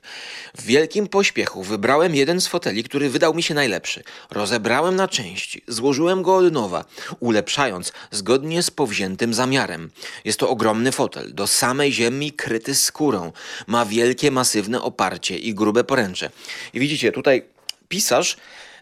W 0.58 0.64
wielkim 0.64 1.08
pośpiechu 1.08 1.62
wybrałem 1.62 2.14
jeden 2.14 2.40
z 2.40 2.46
foteli, 2.46 2.84
który 2.84 3.10
wydał 3.10 3.34
mi 3.34 3.42
się 3.42 3.54
najlepszy. 3.54 4.02
Rozebrałem 4.30 4.96
na 4.96 5.08
części, 5.08 5.62
złożyłem 5.68 6.22
go 6.22 6.36
od 6.36 6.52
nowa, 6.52 6.84
ulepszając 7.20 7.92
zgodnie 8.10 8.62
z 8.62 8.70
powziętym 8.70 9.34
zamiarem. 9.34 9.90
Jest 10.24 10.38
to 10.38 10.48
ogromny 10.48 10.92
fotel, 10.92 11.34
do 11.34 11.46
samej 11.46 11.92
ziemi 11.92 12.32
kryty 12.32 12.74
skórą. 12.74 13.32
Ma 13.66 13.84
wielkie, 13.86 14.30
masywne 14.30 14.82
oparcie 14.82 15.38
i 15.38 15.54
grube 15.54 15.84
poręcze. 15.84 16.30
I 16.72 16.80
widzicie, 16.80 17.12
tutaj 17.12 17.44
pisarz, 17.88 18.36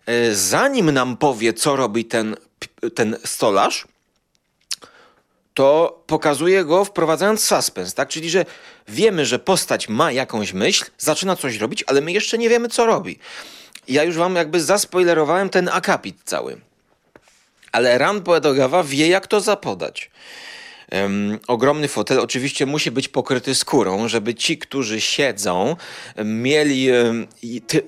e, 0.07 0.35
zanim 0.35 0.90
nam 0.90 1.16
powie, 1.16 1.53
co 1.53 1.77
robi 1.77 2.05
ten, 2.05 2.37
ten 2.95 3.16
stolarz, 3.25 3.87
to 5.54 6.02
pokazuje 6.06 6.64
go 6.64 6.84
wprowadzając 6.84 7.44
suspens, 7.44 7.94
tak? 7.94 8.08
Czyli, 8.08 8.30
że 8.30 8.44
wiemy, 8.88 9.26
że 9.26 9.38
postać 9.38 9.88
ma 9.88 10.12
jakąś 10.12 10.52
myśl, 10.52 10.84
zaczyna 10.98 11.36
coś 11.36 11.56
robić, 11.56 11.84
ale 11.86 12.00
my 12.00 12.12
jeszcze 12.12 12.38
nie 12.38 12.48
wiemy, 12.48 12.68
co 12.68 12.86
robi. 12.86 13.18
Ja 13.88 14.04
już 14.04 14.16
wam 14.16 14.36
jakby 14.36 14.60
zaspoilerowałem 14.60 15.48
ten 15.48 15.68
akapit 15.68 16.16
cały. 16.24 16.60
Ale 17.72 17.98
Ran 17.98 18.22
Poedogawa 18.22 18.84
wie, 18.84 19.08
jak 19.08 19.26
to 19.26 19.40
zapodać. 19.40 20.10
Um, 20.92 21.38
ogromny 21.48 21.88
fotel 21.88 22.20
oczywiście 22.20 22.66
musi 22.66 22.90
być 22.90 23.08
pokryty 23.08 23.54
skórą, 23.54 24.08
żeby 24.08 24.34
ci, 24.34 24.58
którzy 24.58 25.00
siedzą, 25.00 25.76
mieli 26.24 26.92
um, 26.92 27.26
ty, 27.66 27.82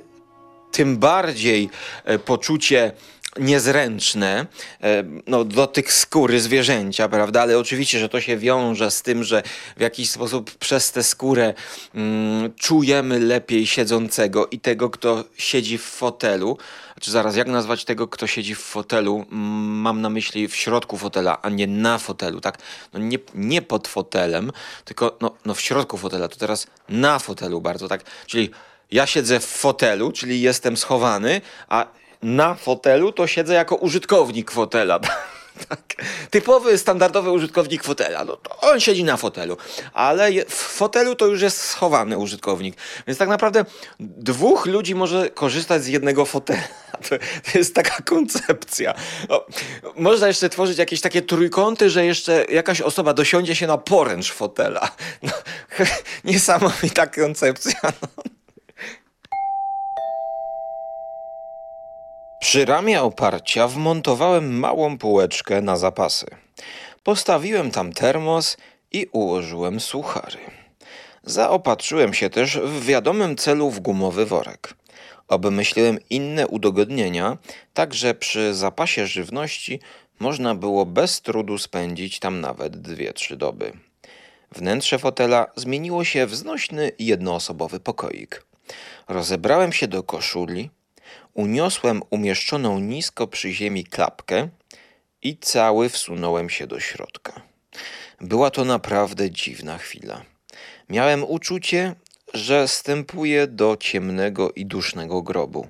tym 0.72 0.96
bardziej 0.96 1.70
e, 2.04 2.18
poczucie 2.18 2.92
niezręczne, 3.38 4.46
e, 4.82 5.04
no, 5.26 5.44
dotyk 5.44 5.92
skóry 5.92 6.40
zwierzęcia, 6.40 7.08
prawda? 7.08 7.42
Ale 7.42 7.58
oczywiście, 7.58 7.98
że 7.98 8.08
to 8.08 8.20
się 8.20 8.36
wiąże 8.36 8.90
z 8.90 9.02
tym, 9.02 9.24
że 9.24 9.42
w 9.76 9.80
jakiś 9.80 10.10
sposób 10.10 10.50
przez 10.50 10.92
tę 10.92 11.02
skórę 11.02 11.54
mm, 11.94 12.54
czujemy 12.54 13.20
lepiej 13.20 13.66
siedzącego 13.66 14.46
i 14.46 14.60
tego, 14.60 14.90
kto 14.90 15.24
siedzi 15.36 15.78
w 15.78 15.84
fotelu. 15.84 16.58
Czy 17.00 17.10
zaraz, 17.10 17.36
jak 17.36 17.48
nazwać 17.48 17.84
tego, 17.84 18.08
kto 18.08 18.26
siedzi 18.26 18.54
w 18.54 18.60
fotelu? 18.60 19.26
Mm, 19.32 19.40
mam 19.80 20.00
na 20.00 20.10
myśli 20.10 20.48
w 20.48 20.56
środku 20.56 20.96
fotela, 20.98 21.42
a 21.42 21.48
nie 21.48 21.66
na 21.66 21.98
fotelu, 21.98 22.40
tak? 22.40 22.58
No 22.92 22.98
nie, 22.98 23.18
nie 23.34 23.62
pod 23.62 23.88
fotelem, 23.88 24.52
tylko 24.84 25.16
no, 25.20 25.30
no 25.44 25.54
w 25.54 25.60
środku 25.60 25.96
fotela, 25.96 26.28
to 26.28 26.36
teraz 26.36 26.66
na 26.88 27.18
fotelu 27.18 27.60
bardzo, 27.60 27.88
tak? 27.88 28.04
Czyli 28.26 28.50
ja 28.90 29.06
siedzę 29.06 29.40
w 29.40 29.46
fotelu, 29.46 30.12
czyli 30.12 30.40
jestem 30.40 30.76
schowany, 30.76 31.40
a 31.68 31.86
na 32.24 32.54
fotelu, 32.54 33.12
to 33.12 33.26
siedzę 33.26 33.54
jako 33.54 33.76
użytkownik 33.76 34.50
fotela. 34.50 35.00
tak. 35.68 35.80
Typowy, 36.30 36.78
standardowy 36.78 37.30
użytkownik 37.30 37.84
fotela. 37.84 38.24
No 38.24 38.38
on 38.60 38.80
siedzi 38.80 39.04
na 39.04 39.16
fotelu, 39.16 39.56
ale 39.92 40.30
w 40.44 40.54
fotelu 40.54 41.14
to 41.14 41.26
już 41.26 41.42
jest 41.42 41.60
schowany 41.60 42.18
użytkownik. 42.18 42.76
Więc 43.06 43.18
tak 43.18 43.28
naprawdę 43.28 43.64
dwóch 44.00 44.66
ludzi 44.66 44.94
może 44.94 45.30
korzystać 45.30 45.82
z 45.84 45.86
jednego 45.86 46.24
fotela. 46.24 46.62
To, 46.92 47.08
to 47.52 47.58
jest 47.58 47.74
taka 47.74 48.02
koncepcja. 48.02 48.94
No, 49.28 49.44
można 49.96 50.28
jeszcze 50.28 50.48
tworzyć 50.48 50.78
jakieś 50.78 51.00
takie 51.00 51.22
trójkąty, 51.22 51.90
że 51.90 52.06
jeszcze 52.06 52.44
jakaś 52.44 52.80
osoba 52.80 53.14
dosiądzie 53.14 53.56
się 53.56 53.66
na 53.66 53.78
poręcz 53.78 54.32
fotela. 54.32 54.88
No, 55.22 55.32
niesamowita 56.24 57.06
koncepcja. 57.06 57.80
No. 57.84 58.24
Przy 62.44 62.64
ramię 62.64 63.02
oparcia 63.02 63.68
wmontowałem 63.68 64.58
małą 64.58 64.98
półeczkę 64.98 65.62
na 65.62 65.76
zapasy. 65.76 66.26
Postawiłem 67.02 67.70
tam 67.70 67.92
termos 67.92 68.56
i 68.92 69.06
ułożyłem 69.12 69.80
suchary. 69.80 70.38
Zaopatrzyłem 71.22 72.14
się 72.14 72.30
też 72.30 72.58
w 72.58 72.84
wiadomym 72.84 73.36
celu 73.36 73.70
w 73.70 73.80
gumowy 73.80 74.26
worek. 74.26 74.74
Obmyśliłem 75.28 75.98
inne 76.10 76.48
udogodnienia, 76.48 77.38
tak 77.74 77.94
że 77.94 78.14
przy 78.14 78.54
zapasie 78.54 79.06
żywności 79.06 79.80
można 80.20 80.54
było 80.54 80.86
bez 80.86 81.20
trudu 81.20 81.58
spędzić 81.58 82.18
tam 82.18 82.40
nawet 82.40 82.76
dwie, 82.76 83.12
trzy 83.12 83.36
doby. 83.36 83.72
Wnętrze 84.52 84.98
fotela 84.98 85.46
zmieniło 85.56 86.04
się 86.04 86.26
w 86.26 86.34
znośny 86.34 86.92
jednoosobowy 86.98 87.80
pokoik. 87.80 88.46
Rozebrałem 89.08 89.72
się 89.72 89.88
do 89.88 90.02
koszuli, 90.02 90.70
uniosłem 91.34 92.02
umieszczoną 92.10 92.78
nisko 92.78 93.26
przy 93.26 93.52
ziemi 93.52 93.84
klapkę 93.84 94.48
i 95.22 95.36
cały 95.36 95.88
wsunąłem 95.88 96.50
się 96.50 96.66
do 96.66 96.80
środka. 96.80 97.42
Była 98.20 98.50
to 98.50 98.64
naprawdę 98.64 99.30
dziwna 99.30 99.78
chwila. 99.78 100.24
Miałem 100.88 101.24
uczucie, 101.24 101.94
że 102.34 102.68
stępuję 102.68 103.46
do 103.46 103.76
ciemnego 103.80 104.52
i 104.52 104.66
dusznego 104.66 105.22
grobu, 105.22 105.68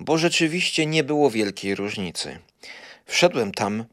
bo 0.00 0.18
rzeczywiście 0.18 0.86
nie 0.86 1.04
było 1.04 1.30
wielkiej 1.30 1.74
różnicy. 1.74 2.38
Wszedłem 3.06 3.52
tam 3.52 3.84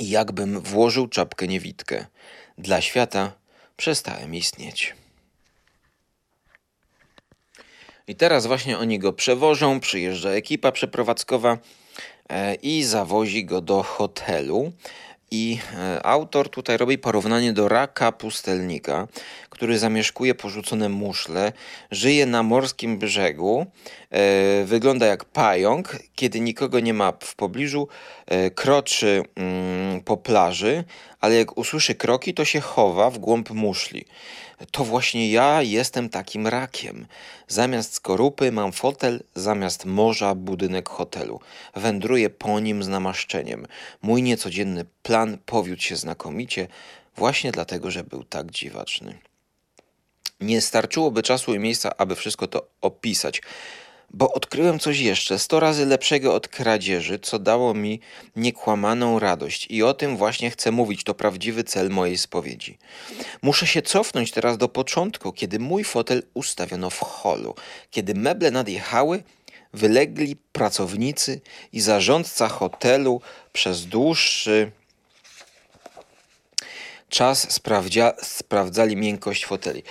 i 0.00 0.10
jakbym 0.10 0.60
włożył 0.60 1.08
czapkę 1.08 1.48
niewidkę. 1.48 2.06
Dla 2.58 2.80
świata 2.80 3.32
przestałem 3.76 4.34
istnieć. 4.34 4.94
I 8.08 8.14
teraz 8.14 8.46
właśnie 8.46 8.78
oni 8.78 8.98
go 8.98 9.12
przewożą, 9.12 9.80
przyjeżdża 9.80 10.30
ekipa 10.30 10.72
przeprowadzkowa 10.72 11.58
e, 12.28 12.54
i 12.54 12.84
zawozi 12.84 13.44
go 13.44 13.60
do 13.60 13.82
hotelu. 13.82 14.72
I 15.30 15.58
e, 15.74 16.06
autor 16.06 16.48
tutaj 16.48 16.76
robi 16.76 16.98
porównanie 16.98 17.52
do 17.52 17.68
raka 17.68 18.12
pustelnika, 18.12 19.08
który 19.50 19.78
zamieszkuje 19.78 20.34
porzucone 20.34 20.88
muszle, 20.88 21.52
żyje 21.90 22.26
na 22.26 22.42
morskim 22.42 22.98
brzegu, 22.98 23.66
e, 24.10 24.64
wygląda 24.64 25.06
jak 25.06 25.24
pająk, 25.24 25.96
kiedy 26.14 26.40
nikogo 26.40 26.80
nie 26.80 26.94
ma 26.94 27.12
w 27.20 27.34
pobliżu, 27.34 27.88
kroczy 28.54 29.22
mm, 29.36 30.00
po 30.00 30.16
plaży, 30.16 30.84
ale 31.20 31.34
jak 31.34 31.58
usłyszy 31.58 31.94
kroki, 31.94 32.34
to 32.34 32.44
się 32.44 32.60
chowa 32.60 33.10
w 33.10 33.18
głąb 33.18 33.50
muszli. 33.50 34.04
To 34.70 34.84
właśnie 34.84 35.30
ja 35.30 35.62
jestem 35.62 36.08
takim 36.08 36.46
rakiem. 36.46 37.06
Zamiast 37.48 37.94
skorupy 37.94 38.52
mam 38.52 38.72
fotel, 38.72 39.22
zamiast 39.34 39.84
morza 39.84 40.34
budynek 40.34 40.88
hotelu. 40.88 41.40
Wędruję 41.74 42.30
po 42.30 42.60
nim 42.60 42.82
z 42.82 42.88
namaszczeniem. 42.88 43.66
Mój 44.02 44.22
niecodzienny 44.22 44.84
plan 45.02 45.38
powiódł 45.46 45.82
się 45.82 45.96
znakomicie, 45.96 46.68
właśnie 47.16 47.52
dlatego, 47.52 47.90
że 47.90 48.04
był 48.04 48.24
tak 48.24 48.50
dziwaczny. 48.50 49.18
Nie 50.40 50.60
starczyłoby 50.60 51.22
czasu 51.22 51.54
i 51.54 51.58
miejsca, 51.58 51.92
aby 51.98 52.16
wszystko 52.16 52.46
to 52.46 52.66
opisać 52.80 53.42
bo 54.12 54.32
odkryłem 54.32 54.78
coś 54.78 54.98
jeszcze, 54.98 55.38
sto 55.38 55.60
razy 55.60 55.86
lepszego 55.86 56.34
od 56.34 56.48
kradzieży, 56.48 57.18
co 57.18 57.38
dało 57.38 57.74
mi 57.74 58.00
niekłamaną 58.36 59.18
radość. 59.18 59.66
I 59.70 59.82
o 59.82 59.94
tym 59.94 60.16
właśnie 60.16 60.50
chcę 60.50 60.72
mówić, 60.72 61.04
to 61.04 61.14
prawdziwy 61.14 61.64
cel 61.64 61.90
mojej 61.90 62.18
spowiedzi. 62.18 62.78
Muszę 63.42 63.66
się 63.66 63.82
cofnąć 63.82 64.30
teraz 64.30 64.58
do 64.58 64.68
początku, 64.68 65.32
kiedy 65.32 65.58
mój 65.58 65.84
fotel 65.84 66.22
ustawiono 66.34 66.90
w 66.90 67.00
holu, 67.00 67.54
kiedy 67.90 68.14
meble 68.14 68.50
nadjechały, 68.50 69.22
wylegli 69.72 70.36
pracownicy 70.36 71.40
i 71.72 71.80
zarządca 71.80 72.48
hotelu 72.48 73.20
przez 73.52 73.86
dłuższy 73.86 74.72
czas 77.08 77.52
sprawdzia, 77.52 78.12
sprawdzali 78.22 78.96
miękkość 78.96 79.46
foteli. 79.46 79.82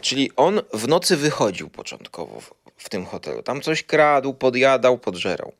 Czyli 0.00 0.30
on 0.36 0.60
w 0.72 0.88
nocy 0.88 1.16
wychodził 1.16 1.70
początkowo 1.70 2.40
w 2.80 2.88
tym 2.88 3.06
hotelu. 3.06 3.42
Tam 3.42 3.60
coś 3.60 3.82
kradł, 3.82 4.34
podjadał, 4.34 4.98
podżerał. 4.98 5.52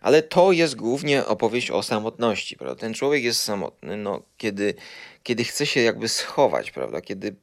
Ale 0.00 0.22
to 0.22 0.52
jest 0.52 0.76
głównie 0.76 1.26
opowieść 1.26 1.70
o 1.70 1.82
samotności, 1.82 2.56
prawda? 2.56 2.80
Ten 2.80 2.94
człowiek 2.94 3.24
jest 3.24 3.42
samotny, 3.42 3.96
no, 3.96 4.22
kiedy, 4.36 4.74
kiedy 5.22 5.44
chce 5.44 5.66
się 5.66 5.80
jakby 5.80 6.08
schować, 6.08 6.70
prawda? 6.70 7.00
Kiedy 7.00 7.34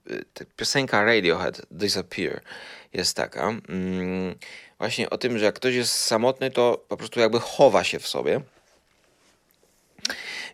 y, 0.42 0.46
piosenka 0.56 1.04
Radiohead 1.04 1.62
Disappear 1.72 2.42
jest 2.94 3.16
taka, 3.16 3.48
mm, 3.70 4.36
właśnie 4.78 5.10
o 5.10 5.18
tym, 5.18 5.38
że 5.38 5.46
jak 5.46 5.56
ktoś 5.56 5.76
jest 5.76 5.94
samotny, 5.94 6.52
to 6.52 6.86
po 6.88 6.98
prostu 6.98 7.20
jakby 7.20 7.40
chowa 7.40 7.84
się 7.84 8.00
w 8.00 8.08
sobie. 8.08 8.42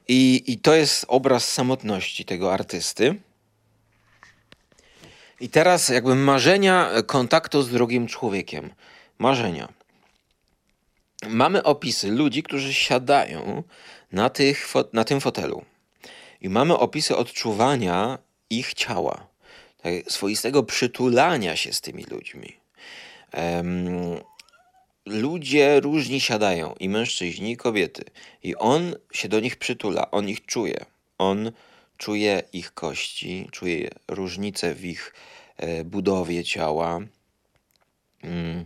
I, 0.08 0.44
i 0.48 0.58
to 0.58 0.76
jest 0.76 1.06
obraz 1.08 1.54
samotności 1.54 2.26
tego 2.26 2.54
artysty. 2.54 3.16
I 5.44 5.50
teraz 5.50 5.90
jakby 5.90 6.16
marzenia 6.16 6.90
kontaktu 7.06 7.62
z 7.62 7.70
drugim 7.70 8.08
człowiekiem. 8.08 8.74
Marzenia. 9.20 9.74
Mamy 11.30 11.64
opisy 11.64 12.12
ludzi, 12.12 12.44
którzy 12.44 12.74
siadają 12.74 13.64
na, 14.12 14.30
tych, 14.30 14.68
na 14.94 15.04
tym 15.04 15.22
fotelu. 15.22 15.66
I 16.42 16.50
mamy 16.50 16.78
opisy 16.78 17.16
odczuwania 17.16 18.18
ich 18.50 18.74
ciała. 18.74 19.28
Tak, 19.82 19.94
swoistego 20.08 20.64
przytulania 20.64 21.56
się 21.56 21.74
z 21.74 21.82
tymi 21.82 22.04
ludźmi. 22.04 22.56
Um, 23.34 24.20
ludzie 25.06 25.80
różni 25.80 26.22
siadają, 26.22 26.76
i 26.80 26.90
mężczyźni, 26.90 27.52
i 27.52 27.58
kobiety. 27.58 28.04
I 28.44 28.56
on 28.56 28.96
się 29.14 29.30
do 29.30 29.40
nich 29.40 29.56
przytula, 29.56 30.12
on 30.12 30.30
ich 30.30 30.46
czuje. 30.46 30.86
On 31.18 31.52
czuje 31.98 32.44
ich 32.54 32.74
kości, 32.74 33.48
czuje 33.52 33.90
różnice 34.08 34.74
w 34.76 34.86
ich 34.86 35.14
budowie 35.86 36.44
ciała. 36.44 37.00
Mm. 38.24 38.66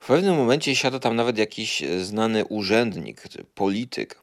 W 0.00 0.06
pewnym 0.06 0.36
momencie 0.36 0.76
siada 0.76 0.98
tam 0.98 1.16
nawet 1.16 1.38
jakiś 1.38 1.82
e, 1.82 2.04
znany 2.04 2.44
urzędnik, 2.44 3.22
polityk. 3.54 4.20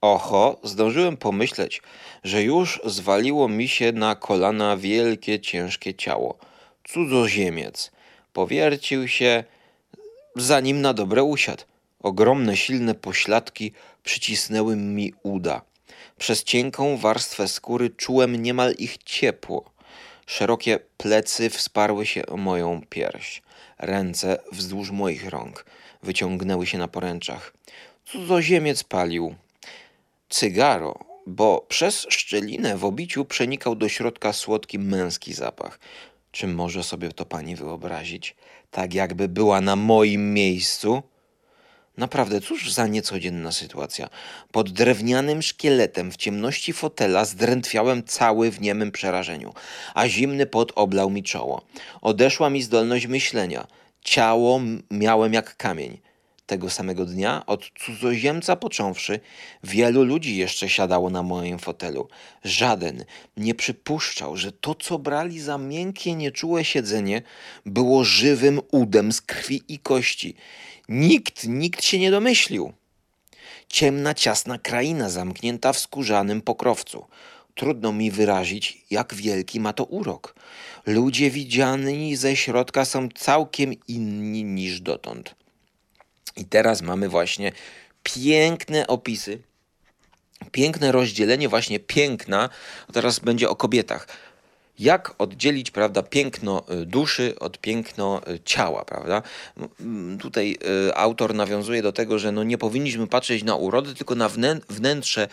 Oho, 0.00 0.60
zdążyłem 0.62 1.16
pomyśleć, 1.16 1.82
że 2.24 2.42
już 2.42 2.80
zwaliło 2.84 3.48
mi 3.48 3.68
się 3.68 3.92
na 3.92 4.14
kolana 4.14 4.76
wielkie, 4.76 5.40
ciężkie 5.40 5.94
ciało. 5.94 6.38
Cudzoziemiec. 6.84 7.90
Powiercił 8.32 9.08
się, 9.08 9.44
zanim 10.36 10.80
na 10.80 10.94
dobre 10.94 11.22
usiadł. 11.22 11.64
Ogromne, 12.00 12.56
silne 12.56 12.94
pośladki 12.94 13.72
przycisnęły 14.02 14.76
mi 14.76 15.14
uda. 15.22 15.62
Przez 16.18 16.44
cienką 16.44 16.96
warstwę 16.96 17.48
skóry 17.48 17.90
czułem 17.90 18.42
niemal 18.42 18.74
ich 18.78 18.98
ciepło. 18.98 19.70
Szerokie 20.26 20.78
plecy 20.96 21.50
wsparły 21.50 22.06
się 22.06 22.26
o 22.26 22.36
moją 22.36 22.80
pierś. 22.90 23.42
Ręce 23.78 24.38
wzdłuż 24.52 24.90
moich 24.90 25.28
rąk 25.28 25.64
wyciągnęły 26.02 26.66
się 26.66 26.78
na 26.78 26.88
poręczach. 26.88 27.52
Cudzoziemiec 28.04 28.84
palił. 28.84 29.34
Cygaro, 30.28 30.98
bo 31.26 31.66
przez 31.68 32.06
szczelinę 32.08 32.76
w 32.76 32.84
obiciu 32.84 33.24
przenikał 33.24 33.74
do 33.74 33.88
środka 33.88 34.32
słodki 34.32 34.78
męski 34.78 35.34
zapach. 35.34 35.78
Czy 36.32 36.46
może 36.46 36.84
sobie 36.84 37.12
to 37.12 37.24
pani 37.24 37.56
wyobrazić? 37.56 38.36
Tak 38.70 38.94
jakby 38.94 39.28
była 39.28 39.60
na 39.60 39.76
moim 39.76 40.34
miejscu? 40.34 41.02
Naprawdę, 41.96 42.40
cóż 42.40 42.72
za 42.72 42.86
niecodzienna 42.86 43.52
sytuacja. 43.52 44.08
Pod 44.52 44.70
drewnianym 44.70 45.42
szkieletem 45.42 46.12
w 46.12 46.16
ciemności 46.16 46.72
fotela 46.72 47.24
zdrętwiałem 47.24 48.04
cały 48.04 48.50
w 48.50 48.60
niemym 48.60 48.92
przerażeniu, 48.92 49.54
a 49.94 50.08
zimny 50.08 50.46
pot 50.46 50.72
oblał 50.74 51.10
mi 51.10 51.22
czoło. 51.22 51.62
Odeszła 52.02 52.50
mi 52.50 52.62
zdolność 52.62 53.06
myślenia. 53.06 53.66
Ciało 54.00 54.60
miałem 54.90 55.32
jak 55.32 55.56
kamień. 55.56 55.98
Tego 56.46 56.70
samego 56.70 57.04
dnia, 57.04 57.46
od 57.46 57.70
cudzoziemca 57.78 58.56
począwszy, 58.56 59.20
wielu 59.64 60.04
ludzi 60.04 60.36
jeszcze 60.36 60.68
siadało 60.68 61.10
na 61.10 61.22
moim 61.22 61.58
fotelu. 61.58 62.08
Żaden 62.44 63.04
nie 63.36 63.54
przypuszczał, 63.54 64.36
że 64.36 64.52
to, 64.52 64.74
co 64.74 64.98
brali 64.98 65.40
za 65.40 65.58
miękkie, 65.58 66.14
nieczułe 66.14 66.64
siedzenie, 66.64 67.22
było 67.66 68.04
żywym 68.04 68.60
udem 68.70 69.12
z 69.12 69.20
krwi 69.20 69.62
i 69.68 69.78
kości. 69.78 70.36
Nikt, 70.88 71.44
nikt 71.44 71.84
się 71.84 71.98
nie 71.98 72.10
domyślił. 72.10 72.72
Ciemna, 73.68 74.14
ciasna 74.14 74.58
kraina 74.58 75.10
zamknięta 75.10 75.72
w 75.72 75.78
skórzanym 75.78 76.42
pokrowcu. 76.42 77.06
Trudno 77.54 77.92
mi 77.92 78.10
wyrazić, 78.10 78.84
jak 78.90 79.14
wielki 79.14 79.60
ma 79.60 79.72
to 79.72 79.84
urok. 79.84 80.34
Ludzie 80.86 81.30
widziani 81.30 82.16
ze 82.16 82.36
środka 82.36 82.84
są 82.84 83.08
całkiem 83.08 83.74
inni 83.88 84.44
niż 84.44 84.80
dotąd. 84.80 85.34
I 86.36 86.44
teraz 86.44 86.82
mamy 86.82 87.08
właśnie 87.08 87.52
piękne 88.02 88.86
opisy, 88.86 89.42
piękne 90.52 90.92
rozdzielenie 90.92 91.48
właśnie 91.48 91.80
piękna. 91.80 92.48
Teraz 92.92 93.18
będzie 93.18 93.48
o 93.48 93.56
kobietach 93.56 94.08
jak 94.78 95.14
oddzielić, 95.18 95.70
prawda, 95.70 96.02
piękno 96.02 96.64
y, 96.82 96.86
duszy 96.86 97.34
od 97.40 97.58
piękno 97.58 98.20
y, 98.28 98.40
ciała, 98.44 98.84
prawda? 98.84 99.22
Tutaj 100.20 100.58
y, 100.88 100.94
autor 100.94 101.34
nawiązuje 101.34 101.82
do 101.82 101.92
tego, 101.92 102.18
że 102.18 102.32
no 102.32 102.44
nie 102.44 102.58
powinniśmy 102.58 103.06
patrzeć 103.06 103.44
na 103.44 103.54
urodę, 103.54 103.94
tylko 103.94 104.14
na 104.14 104.30
wnętrze, 104.68 105.28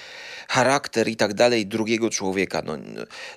charakter 0.47 1.07
i 1.07 1.15
tak 1.15 1.33
dalej 1.33 1.65
drugiego 1.65 2.09
człowieka. 2.09 2.61
No, 2.65 2.77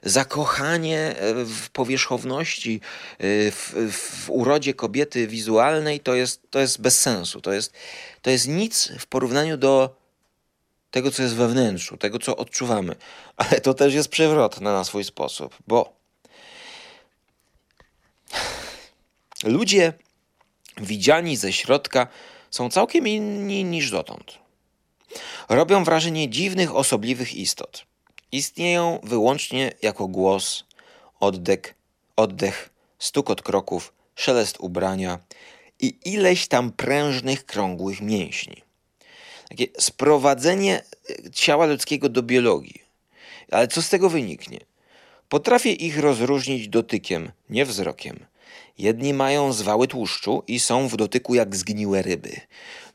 zakochanie 0.03 1.15
w 1.47 1.71
powierzchowności, 1.71 2.81
w, 3.21 3.91
w 3.93 4.31
urodzie 4.31 4.75
kobiety 4.75 5.27
wizualnej 5.27 6.01
to 6.01 6.15
jest, 6.15 6.51
to 6.51 6.59
jest 6.59 6.81
bez 6.81 7.01
sensu. 7.01 7.41
To 7.41 7.53
jest, 7.53 7.73
to 8.23 8.31
jest 8.31 8.49
nic 8.49 8.93
w 8.99 9.07
porównaniu 9.07 9.57
do 9.57 10.07
tego, 10.91 11.11
co 11.11 11.23
jest 11.23 11.35
we 11.35 11.49
wnętrzu, 11.49 11.97
tego, 11.97 12.19
co 12.19 12.37
odczuwamy. 12.37 12.97
Ale 13.37 13.61
to 13.61 13.75
też 13.75 13.95
jest 13.95 14.09
przewrotne 14.09 14.73
na 14.73 14.85
swój 14.85 15.05
sposób, 15.05 15.57
bo 15.67 15.96
ludzie 19.47 19.93
widziani 20.81 21.37
ze 21.37 21.53
środka 21.53 22.07
są 22.51 22.71
całkiem 22.71 23.09
inni 23.09 23.65
niż 23.65 23.91
dotąd. 23.91 24.39
Robią 25.49 25.85
wrażenie 25.85 26.29
dziwnych, 26.29 26.75
osobliwych 26.75 27.35
istot. 27.35 27.87
Istnieją 28.33 29.01
wyłącznie 29.03 29.73
jako 29.83 30.09
głos, 30.09 30.65
oddech, 31.21 31.75
oddech, 32.17 32.71
stukot 32.99 33.43
kroków, 33.43 33.93
szelest 34.15 34.57
ubrania 34.61 35.19
i 35.81 35.99
ileś 36.05 36.49
tam 36.49 36.73
prężnych, 36.73 37.47
krągłych 37.47 38.01
mięśni. 38.01 38.63
Takie 39.49 39.67
sprowadzenie 39.79 40.83
ciała 41.33 41.67
ludzkiego 41.67 42.09
do 42.09 42.23
biologii. 42.23 42.83
Ale 43.51 43.69
co 43.69 43.83
z 43.83 43.89
tego 43.89 44.11
wyniknie? 44.11 44.61
Potrafię 45.29 45.73
ich 45.73 45.99
rozróżnić 45.99 46.69
dotykiem, 46.69 47.33
nie 47.51 47.65
wzrokiem. 47.65 48.27
Jedni 48.79 49.15
mają 49.15 49.53
zwały 49.53 49.89
tłuszczu 49.89 50.43
i 50.47 50.61
są 50.61 50.89
w 50.89 50.97
dotyku 50.97 51.35
jak 51.35 51.57
zgniłe 51.57 52.03
ryby. 52.03 52.41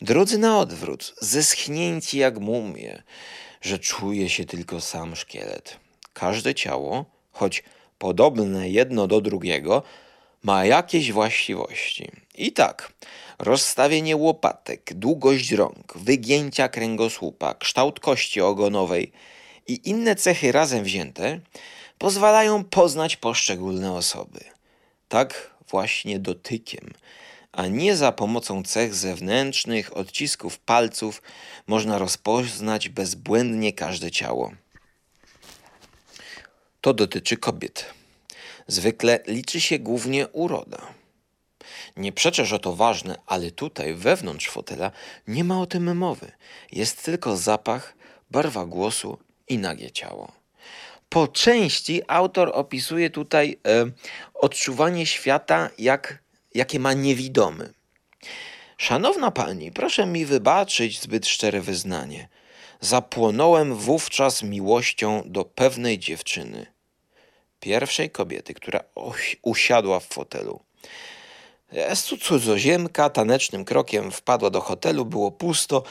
Drudzy 0.02 0.38
na 0.38 0.60
odwrót, 0.60 1.14
zeschnięci 1.22 2.18
jak 2.18 2.40
mumie, 2.40 3.04
że 3.62 3.80
czuje 3.80 4.30
się 4.30 4.46
tylko 4.46 4.82
sam 4.82 5.16
szkielet. 5.16 5.78
Każde 6.14 6.56
ciało, 6.56 7.06
choć 7.32 7.64
podobne 7.98 8.70
jedno 8.70 9.08
do 9.08 9.22
drugiego, 9.22 9.84
ma 10.44 10.66
jakieś 10.66 11.12
właściwości. 11.12 12.12
I 12.36 12.52
tak, 12.52 12.94
rozstawienie 13.40 14.16
łopatek, 14.18 14.94
długość 14.94 15.52
rąk, 15.52 15.94
wygięcia 15.98 16.70
kręgosłupa, 16.70 17.54
kształt 17.54 18.00
kości 18.00 18.42
ogonowej 18.42 19.12
i 19.68 19.90
inne 19.90 20.16
cechy 20.16 20.52
razem 20.52 20.84
wzięte 20.84 21.40
pozwalają 21.98 22.64
poznać 22.64 23.18
poszczególne 23.18 23.94
osoby. 23.94 24.40
Tak 25.08 25.51
właśnie 25.72 26.20
dotykiem, 26.20 26.94
a 27.52 27.68
nie 27.68 27.96
za 27.96 28.12
pomocą 28.12 28.64
cech 28.64 28.96
zewnętrznych, 28.96 29.98
odcisków 29.98 30.60
palców 30.60 31.22
można 31.68 31.98
rozpoznać 31.98 32.90
bezbłędnie 32.90 33.74
każde 33.74 34.12
ciało. 34.12 34.52
To 36.82 36.94
dotyczy 36.94 37.38
kobiet. 37.38 37.86
Zwykle 38.68 39.20
liczy 39.28 39.62
się 39.62 39.80
głównie 39.80 40.28
uroda. 40.28 40.82
Nie 41.98 42.12
przeczę, 42.12 42.46
że 42.46 42.60
to 42.60 42.76
ważne, 42.76 43.18
ale 43.26 43.52
tutaj 43.52 43.94
wewnątrz 43.94 44.50
fotela 44.50 44.92
nie 45.28 45.44
ma 45.44 45.62
o 45.62 45.66
tym 45.66 45.98
mowy. 45.98 46.32
Jest 46.72 47.06
tylko 47.06 47.38
zapach, 47.38 47.96
barwa 48.32 48.66
głosu 48.66 49.18
i 49.48 49.58
nagie 49.58 49.92
ciało. 49.92 50.41
Po 51.12 51.28
części 51.28 52.02
autor 52.08 52.52
opisuje 52.54 53.10
tutaj 53.10 53.60
e, 53.68 53.86
odczuwanie 54.34 55.06
świata, 55.06 55.70
jak, 55.78 56.24
jakie 56.56 56.80
ma 56.80 56.94
niewidomy. 56.94 57.74
Szanowna 58.78 59.32
pani, 59.32 59.72
proszę 59.72 60.06
mi 60.06 60.26
wybaczyć 60.26 61.02
zbyt 61.02 61.28
szczere 61.28 61.62
wyznanie. 61.62 62.28
Zapłonąłem 62.80 63.76
wówczas 63.76 64.44
miłością 64.44 65.24
do 65.26 65.46
pewnej 65.46 66.00
dziewczyny 66.00 66.66
pierwszej 67.60 68.10
kobiety, 68.10 68.54
która 68.54 68.84
usiadła 69.42 70.00
w 70.00 70.06
fotelu. 70.06 70.60
Cudzoziemka 72.22 73.10
tanecznym 73.10 73.66
krokiem 73.66 74.12
wpadła 74.12 74.50
do 74.50 74.62
hotelu, 74.62 75.06
było 75.06 75.32
pusto, 75.32 75.84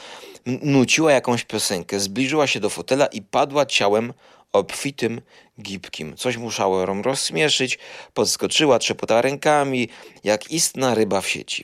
nuciła 0.45 1.11
jakąś 1.11 1.43
piosenkę, 1.43 1.99
zbliżyła 1.99 2.47
się 2.47 2.59
do 2.59 2.69
fotela 2.69 3.05
i 3.05 3.21
padła 3.21 3.65
ciałem 3.65 4.13
obfitym, 4.53 5.21
gibkim. 5.61 6.15
Coś 6.17 6.37
musiało 6.37 6.81
ją 6.81 7.01
rozśmieszyć, 7.01 7.79
podskoczyła, 8.13 8.79
trzepotała 8.79 9.21
rękami, 9.21 9.89
jak 10.23 10.51
istna 10.51 10.95
ryba 10.95 11.21
w 11.21 11.27
sieci. 11.27 11.63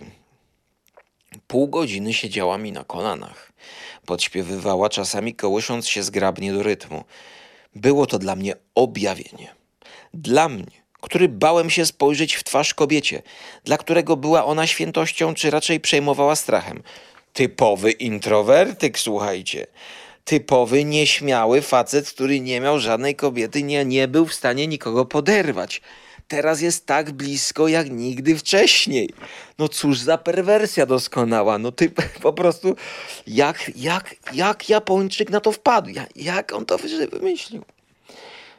Pół 1.47 1.67
godziny 1.67 2.13
siedziała 2.13 2.57
mi 2.57 2.71
na 2.71 2.83
kolanach. 2.83 3.51
Podśpiewywała, 4.05 4.89
czasami 4.89 5.35
kołysząc 5.35 5.87
się 5.87 6.03
zgrabnie 6.03 6.53
do 6.53 6.63
rytmu. 6.63 7.03
Było 7.75 8.05
to 8.05 8.19
dla 8.19 8.35
mnie 8.35 8.53
objawienie. 8.75 9.55
Dla 10.13 10.49
mnie, 10.49 10.87
który 11.01 11.29
bałem 11.29 11.69
się 11.69 11.85
spojrzeć 11.85 12.35
w 12.35 12.43
twarz 12.43 12.73
kobiecie, 12.73 13.21
dla 13.63 13.77
którego 13.77 14.17
była 14.17 14.45
ona 14.45 14.67
świętością, 14.67 15.33
czy 15.33 15.49
raczej 15.49 15.79
przejmowała 15.79 16.35
strachem. 16.35 16.83
Typowy 17.33 17.91
introwertyk, 17.91 18.99
słuchajcie. 18.99 19.67
Typowy, 20.27 20.83
nieśmiały 20.83 21.61
facet, 21.61 22.09
który 22.09 22.39
nie 22.39 22.61
miał 22.61 22.79
żadnej 22.79 23.15
kobiety, 23.15 23.63
nie, 23.63 23.85
nie 23.85 24.07
był 24.07 24.25
w 24.25 24.33
stanie 24.33 24.67
nikogo 24.67 25.05
poderwać. 25.05 25.81
Teraz 26.27 26.61
jest 26.61 26.85
tak 26.85 27.11
blisko 27.11 27.67
jak 27.67 27.89
nigdy 27.89 28.37
wcześniej. 28.37 29.09
No 29.59 29.67
cóż 29.67 29.99
za 29.99 30.17
perwersja 30.17 30.85
doskonała. 30.85 31.57
No 31.57 31.71
ty 31.71 31.91
po 32.21 32.33
prostu, 32.33 32.75
jak, 33.27 33.71
jak, 33.75 34.15
jak 34.33 34.69
Japończyk 34.69 35.29
na 35.29 35.39
to 35.39 35.51
wpadł? 35.51 35.89
Jak, 36.15 36.53
on 36.53 36.65
to 36.65 36.77
wymyślił? 37.11 37.63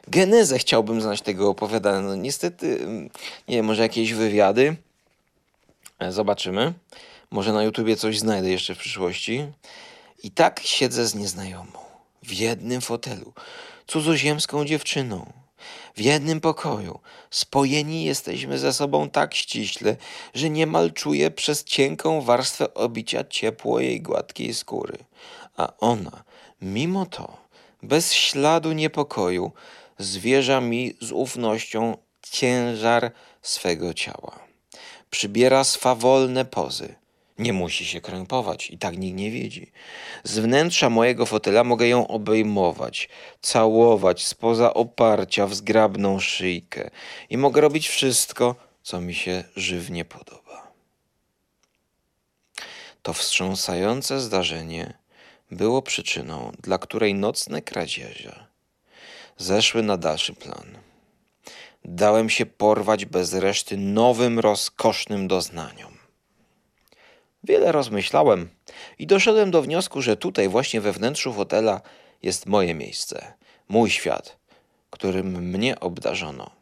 genezę 0.07 0.59
chciałbym 0.59 1.01
znać 1.01 1.21
tego 1.21 1.49
opowiadania. 1.49 2.01
No 2.01 2.15
niestety, 2.15 2.79
mm, 2.81 3.09
nie 3.47 3.55
wiem, 3.55 3.65
może 3.65 3.81
jakieś 3.81 4.13
wywiady. 4.13 4.75
E, 5.99 6.11
zobaczymy. 6.11 6.73
Może 7.31 7.53
na 7.53 7.63
YouTubie 7.63 7.95
coś 7.95 8.19
znajdę 8.19 8.49
jeszcze 8.49 8.75
w 8.75 8.77
przyszłości. 8.77 9.45
I 10.23 10.31
tak 10.31 10.59
siedzę 10.63 11.07
z 11.07 11.15
nieznajomą. 11.15 11.79
W 12.23 12.33
jednym 12.33 12.81
fotelu. 12.81 13.33
Cudzoziemską 13.87 14.65
dziewczyną. 14.65 15.33
W 15.95 16.01
jednym 16.01 16.41
pokoju. 16.41 16.99
Spojeni 17.31 18.03
jesteśmy 18.03 18.59
ze 18.59 18.73
sobą 18.73 19.09
tak 19.09 19.35
ściśle, 19.35 19.95
że 20.33 20.49
niemal 20.49 20.93
czuję 20.93 21.31
przez 21.31 21.63
cienką 21.63 22.21
warstwę 22.21 22.73
obicia 22.73 23.23
ciepło 23.23 23.79
jej 23.79 24.01
gładkiej 24.01 24.53
skóry. 24.53 24.97
A 25.57 25.77
ona, 25.77 26.23
mimo 26.61 27.05
to, 27.05 27.37
bez 27.83 28.13
śladu 28.13 28.71
niepokoju, 28.71 29.51
zwierza 29.99 30.61
mi 30.61 30.93
z 31.01 31.11
ufnością 31.11 31.97
ciężar 32.21 33.11
swego 33.41 33.93
ciała. 33.93 34.39
Przybiera 35.09 35.63
swawolne 35.63 36.45
pozy. 36.45 36.95
Nie 37.39 37.53
musi 37.53 37.85
się 37.85 38.01
krępować 38.01 38.71
i 38.71 38.77
tak 38.77 38.97
nikt 38.97 39.17
nie 39.17 39.31
widzi. 39.31 39.71
Z 40.23 40.39
wnętrza 40.39 40.89
mojego 40.89 41.25
fotela 41.25 41.63
mogę 41.63 41.87
ją 41.87 42.07
obejmować, 42.07 43.09
całować 43.41 44.25
spoza 44.25 44.73
oparcia 44.73 45.47
w 45.47 45.55
zgrabną 45.55 46.19
szyjkę 46.19 46.89
i 47.29 47.37
mogę 47.37 47.61
robić 47.61 47.87
wszystko, 47.87 48.55
co 48.83 49.01
mi 49.01 49.13
się 49.13 49.43
żywnie 49.55 50.05
podoba. 50.05 50.71
To 53.01 53.13
wstrząsające 53.13 54.19
zdarzenie 54.19 54.93
było 55.51 55.81
przyczyną, 55.81 56.51
dla 56.61 56.77
której 56.77 57.13
nocne 57.13 57.61
kradzieże 57.61 58.49
zeszły 59.39 59.83
na 59.83 59.97
dalszy 59.97 60.33
plan. 60.33 60.77
Dałem 61.85 62.29
się 62.29 62.45
porwać 62.45 63.05
bez 63.05 63.33
reszty 63.33 63.77
nowym, 63.77 64.39
rozkosznym 64.39 65.27
doznaniom. 65.27 65.98
Wiele 67.43 67.71
rozmyślałem 67.71 68.49
i 68.99 69.07
doszedłem 69.07 69.51
do 69.51 69.61
wniosku, 69.61 70.01
że 70.01 70.17
tutaj 70.17 70.49
właśnie 70.49 70.81
we 70.81 70.91
wnętrzu 70.91 71.33
fotela 71.33 71.81
jest 72.23 72.45
moje 72.45 72.73
miejsce, 72.73 73.33
mój 73.69 73.89
świat, 73.89 74.37
którym 74.89 75.49
mnie 75.49 75.79
obdarzono. 75.79 76.59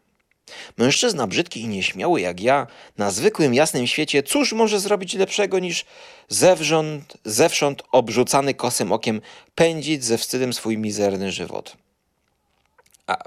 Mężczyzna 0.77 1.27
brzydki 1.27 1.61
i 1.61 1.67
nieśmiały 1.67 2.21
jak 2.21 2.39
ja, 2.39 2.67
na 2.97 3.11
zwykłym 3.11 3.53
jasnym 3.53 3.87
świecie, 3.87 4.23
cóż 4.23 4.53
może 4.53 4.79
zrobić 4.79 5.13
lepszego 5.13 5.59
niż 5.59 5.85
zewrząd, 6.29 7.17
zewsząd 7.25 7.83
obrzucany 7.91 8.53
kosym 8.53 8.91
okiem 8.91 9.21
pędzić 9.55 10.03
ze 10.03 10.17
wstydem 10.17 10.53
swój 10.53 10.77
mizerny 10.77 11.31
żywot. 11.31 11.77
A, 13.07 13.17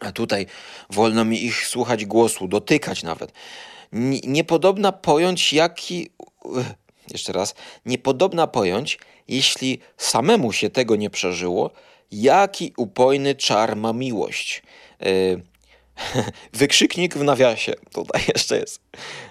a 0.00 0.12
tutaj 0.12 0.46
wolno 0.90 1.24
mi 1.24 1.44
ich 1.44 1.66
słuchać 1.66 2.06
głosu, 2.06 2.48
dotykać 2.48 3.02
nawet. 3.02 3.32
Niepodobna 3.92 4.92
pojąć, 4.92 5.52
jaki. 5.52 6.10
Jeszcze 7.12 7.32
raz. 7.32 7.54
Niepodobna 7.86 8.46
pojąć, 8.46 8.98
jeśli 9.28 9.78
samemu 9.96 10.52
się 10.52 10.70
tego 10.70 10.96
nie 10.96 11.10
przeżyło, 11.10 11.70
jaki 12.12 12.72
upojny 12.76 13.34
czar 13.34 13.76
ma 13.76 13.92
miłość. 13.92 14.62
Yy, 15.00 15.42
wykrzyknik 16.52 17.14
w 17.14 17.24
nawiasie, 17.24 17.74
tutaj 17.92 18.22
jeszcze 18.34 18.58
jest. 18.58 18.80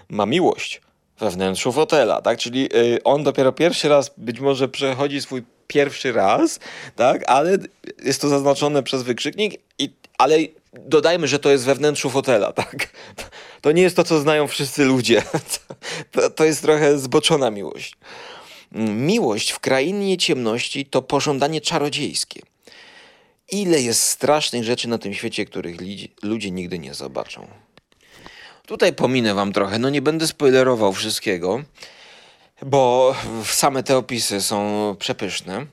Ma 0.10 0.26
miłość 0.26 0.82
we 1.20 1.30
wnętrzu 1.30 1.72
fotela, 1.72 2.22
tak? 2.22 2.40
Czyli 2.40 2.62
yy, 2.62 3.04
on 3.04 3.24
dopiero 3.24 3.52
pierwszy 3.52 3.90
raz 3.90 4.12
być 4.18 4.40
może 4.40 4.68
przechodzi 4.68 5.22
swój 5.22 5.44
pierwszy 5.68 6.12
raz, 6.12 6.60
tak? 6.96 7.24
Ale 7.28 7.58
jest 8.06 8.22
to 8.22 8.30
zaznaczone 8.30 8.84
przez 8.84 9.04
wykrzyknik, 9.04 9.62
i, 9.80 9.90
ale 10.18 10.38
dodajmy, 10.74 11.28
że 11.28 11.40
to 11.40 11.52
jest 11.52 11.66
we 11.66 11.76
wnętrzu 11.76 12.10
fotela, 12.10 12.54
tak? 12.64 12.90
To 13.62 13.72
nie 13.72 13.82
jest 13.82 13.96
to, 13.96 14.04
co 14.04 14.20
znają 14.20 14.48
wszyscy 14.48 14.86
ludzie. 14.86 15.24
To, 16.12 16.30
to 16.30 16.46
jest 16.46 16.62
trochę 16.62 16.98
zboczona 16.98 17.52
miłość. 17.52 17.98
Miłość 18.92 19.52
w 19.52 19.60
krainie 19.60 20.18
ciemności 20.18 20.86
to 20.86 21.02
pożądanie 21.02 21.62
czarodziejskie. 21.62 22.42
Ile 23.52 23.82
jest 23.82 24.02
strasznych 24.02 24.64
rzeczy 24.64 24.88
na 24.88 24.98
tym 24.98 25.14
świecie, 25.14 25.46
których 25.46 25.78
ludzie 26.24 26.52
nigdy 26.52 26.80
nie 26.80 26.94
zobaczą. 26.94 27.48
Tutaj 28.66 28.94
pominę 28.94 29.34
wam 29.34 29.54
trochę, 29.54 29.80
no 29.80 29.90
nie 29.90 30.02
będę 30.02 30.28
spoilerował 30.28 30.94
wszystkiego, 30.94 31.64
bo 32.62 33.16
same 33.46 33.84
te 33.84 33.98
opisy 33.98 34.42
są 34.42 34.96
przepyszne, 35.00 35.66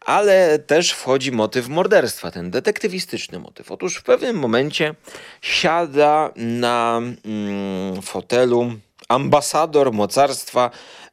ale 0.00 0.58
też 0.58 0.90
wchodzi 0.92 1.32
motyw 1.32 1.68
morderstwa, 1.68 2.30
ten 2.30 2.50
detektywistyczny 2.50 3.38
motyw. 3.38 3.70
Otóż 3.72 3.96
w 3.96 4.02
pewnym 4.02 4.36
momencie 4.36 4.94
siada 5.42 6.30
na 6.36 7.00
mm, 7.24 8.02
fotelu 8.02 8.72
ambasador 9.08 9.92
mocarstwa 9.92 10.70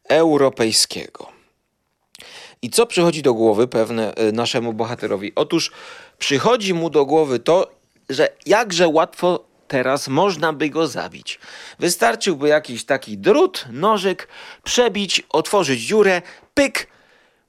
europejskiego. 0.10 1.36
I 2.62 2.70
co 2.70 2.86
przychodzi 2.86 3.22
do 3.22 3.34
głowy 3.34 3.68
pewne 3.68 4.18
y, 4.18 4.32
naszemu 4.32 4.74
bohaterowi? 4.74 5.32
Otóż 5.36 5.72
przychodzi 6.18 6.74
mu 6.74 6.90
do 6.90 7.06
głowy 7.06 7.40
to, 7.40 7.72
że 8.10 8.30
jakże 8.46 8.88
łatwo 8.88 9.46
teraz 9.68 10.08
można 10.08 10.54
by 10.54 10.70
go 10.70 10.88
zabić. 10.88 11.40
Wystarczyłby 11.80 12.48
jakiś 12.48 12.86
taki 12.86 13.18
drut, 13.18 13.66
nożyk, 13.72 14.28
przebić, 14.64 15.24
otworzyć 15.30 15.82
dziurę, 15.82 16.22
pyk. 16.54 16.95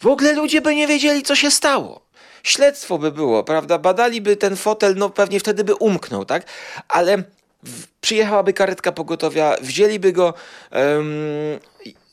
W 0.01 0.07
ogóle 0.07 0.33
ludzie 0.33 0.61
by 0.61 0.75
nie 0.75 0.87
wiedzieli, 0.87 1.23
co 1.23 1.37
się 1.37 1.51
stało. 1.51 2.01
Śledztwo 2.43 2.99
by 2.99 3.13
było, 3.13 3.45
prawda? 3.45 3.79
Badaliby 3.79 4.37
ten 4.37 4.57
fotel, 4.57 4.95
no 4.97 5.11
pewnie 5.11 5.41
wtedy 5.41 5.65
by 5.65 5.75
umknął, 5.75 6.25
tak? 6.25 6.45
Ale 6.89 7.19
w, 7.63 7.87
przyjechałaby 8.01 8.53
karetka 8.53 8.93
pogotowia, 8.93 9.57
wzięliby 9.61 10.13
go. 10.13 10.35
Um, 10.73 11.59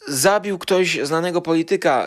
zabił 0.07 0.57
ktoś 0.57 0.99
znanego 1.03 1.41
polityka, 1.41 2.05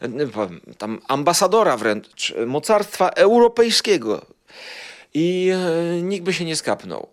e, 0.00 0.76
tam 0.78 1.00
ambasadora 1.08 1.76
wręcz, 1.76 2.34
mocarstwa 2.46 3.08
europejskiego 3.08 4.26
i 5.14 5.50
e, 5.54 6.02
nikt 6.02 6.24
by 6.24 6.32
się 6.32 6.44
nie 6.44 6.56
skapnął. 6.56 7.08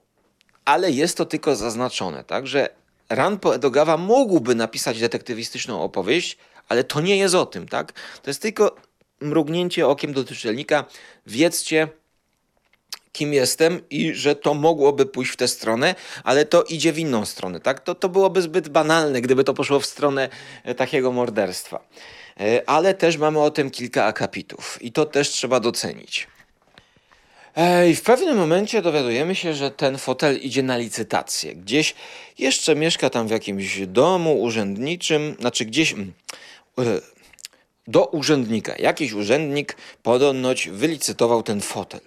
Ale 0.65 0.91
jest 0.91 1.17
to 1.17 1.25
tylko 1.25 1.55
zaznaczone, 1.55 2.23
tak, 2.23 2.47
że 2.47 2.69
Ranpo 3.09 3.55
Edogawa 3.55 3.97
mógłby 3.97 4.55
napisać 4.55 4.99
detektywistyczną 4.99 5.81
opowieść, 5.81 6.37
ale 6.69 6.83
to 6.83 7.01
nie 7.01 7.17
jest 7.17 7.35
o 7.35 7.45
tym, 7.45 7.67
tak? 7.67 7.91
To 8.21 8.29
jest 8.29 8.41
tylko 8.41 8.75
mrugnięcie 9.21 9.87
okiem 9.87 10.13
do 10.13 10.25
czytelnika. 10.25 10.85
Wiedzcie, 11.27 11.87
kim 13.11 13.33
jestem 13.33 13.89
i 13.89 14.13
że 14.13 14.35
to 14.35 14.53
mogłoby 14.53 15.05
pójść 15.05 15.31
w 15.31 15.35
tę 15.35 15.47
stronę, 15.47 15.95
ale 16.23 16.45
to 16.45 16.63
idzie 16.63 16.93
w 16.93 16.99
inną 16.99 17.25
stronę, 17.25 17.59
tak? 17.59 17.79
To, 17.79 17.95
to 17.95 18.09
byłoby 18.09 18.41
zbyt 18.41 18.69
banalne, 18.69 19.21
gdyby 19.21 19.43
to 19.43 19.53
poszło 19.53 19.79
w 19.79 19.85
stronę 19.85 20.29
e, 20.63 20.75
takiego 20.75 21.11
morderstwa. 21.11 21.87
E, 22.39 22.69
ale 22.69 22.93
też 22.93 23.17
mamy 23.17 23.39
o 23.39 23.51
tym 23.51 23.71
kilka 23.71 24.05
akapitów 24.05 24.77
i 24.81 24.91
to 24.91 25.05
też 25.05 25.29
trzeba 25.29 25.59
docenić. 25.59 26.27
I 27.89 27.95
w 27.95 28.01
pewnym 28.01 28.37
momencie 28.37 28.81
dowiadujemy 28.81 29.35
się, 29.35 29.53
że 29.53 29.71
ten 29.71 29.97
fotel 29.97 30.37
idzie 30.37 30.63
na 30.63 30.77
licytację. 30.77 31.55
Gdzieś 31.55 31.95
jeszcze 32.39 32.75
mieszka 32.75 33.09
tam 33.09 33.27
w 33.27 33.31
jakimś 33.31 33.79
domu 33.87 34.41
urzędniczym, 34.41 35.35
znaczy 35.39 35.65
gdzieś 35.65 35.93
mm, 35.93 36.13
do 37.87 38.05
urzędnika. 38.05 38.75
Jakiś 38.79 39.13
urzędnik 39.13 39.77
podobnoć 40.03 40.69
wylicytował 40.69 41.43
ten 41.43 41.61
fotel. 41.61 42.01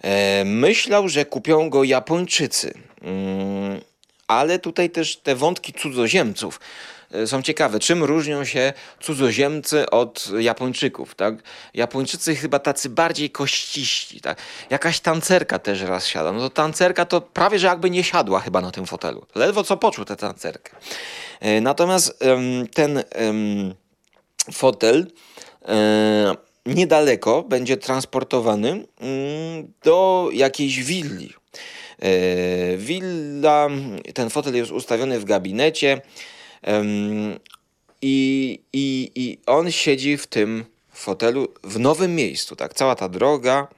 E, 0.00 0.44
myślał, 0.44 1.08
że 1.08 1.24
kupią 1.24 1.70
go 1.70 1.84
Japończycy. 1.84 2.74
Mm, 3.02 3.80
ale 4.26 4.58
tutaj 4.58 4.90
też 4.90 5.16
te 5.16 5.36
wątki 5.36 5.72
cudzoziemców 5.72 6.60
e, 6.60 6.62
są 7.26 7.42
ciekawe. 7.42 7.78
Czym 7.78 8.04
różnią 8.04 8.44
się 8.44 8.72
cudzoziemcy 9.00 9.90
od 9.90 10.28
Japończyków? 10.38 11.14
Tak? 11.14 11.34
Japończycy 11.74 12.36
chyba 12.36 12.58
tacy 12.58 12.88
bardziej 12.88 13.30
kościści. 13.30 14.20
Tak? 14.20 14.38
Jakaś 14.70 15.00
tancerka 15.00 15.58
też 15.58 15.82
raz 15.82 16.06
siada. 16.06 16.32
No 16.32 16.40
to 16.40 16.50
tancerka 16.50 17.04
to 17.04 17.20
prawie, 17.20 17.58
że 17.58 17.66
jakby 17.66 17.90
nie 17.90 18.04
siadła 18.04 18.40
chyba 18.40 18.60
na 18.60 18.70
tym 18.70 18.86
fotelu. 18.86 19.26
Ledwo 19.34 19.64
co 19.64 19.76
poczuł 19.76 20.04
tę 20.04 20.16
tancerkę. 20.16 20.76
E, 21.40 21.60
natomiast 21.60 22.18
ten 22.74 23.04
fotel 24.52 25.06
niedaleko 26.66 27.42
będzie 27.42 27.76
transportowany 27.76 28.68
mm, 28.70 29.72
do 29.84 30.28
jakiejś 30.32 30.82
willi. 30.82 31.32
E, 31.98 32.76
willa, 32.76 33.68
ten 34.14 34.30
fotel 34.30 34.54
jest 34.54 34.70
ustawiony 34.70 35.20
w 35.20 35.24
gabinecie 35.24 36.00
i, 38.02 38.58
i, 38.72 39.10
i 39.14 39.38
on 39.46 39.70
siedzi 39.70 40.16
w 40.16 40.26
tym 40.26 40.64
fotelu 40.92 41.48
w 41.64 41.78
nowym 41.78 42.14
miejscu. 42.14 42.56
Tak, 42.56 42.74
cała 42.74 42.94
ta 42.94 43.08
droga. 43.08 43.68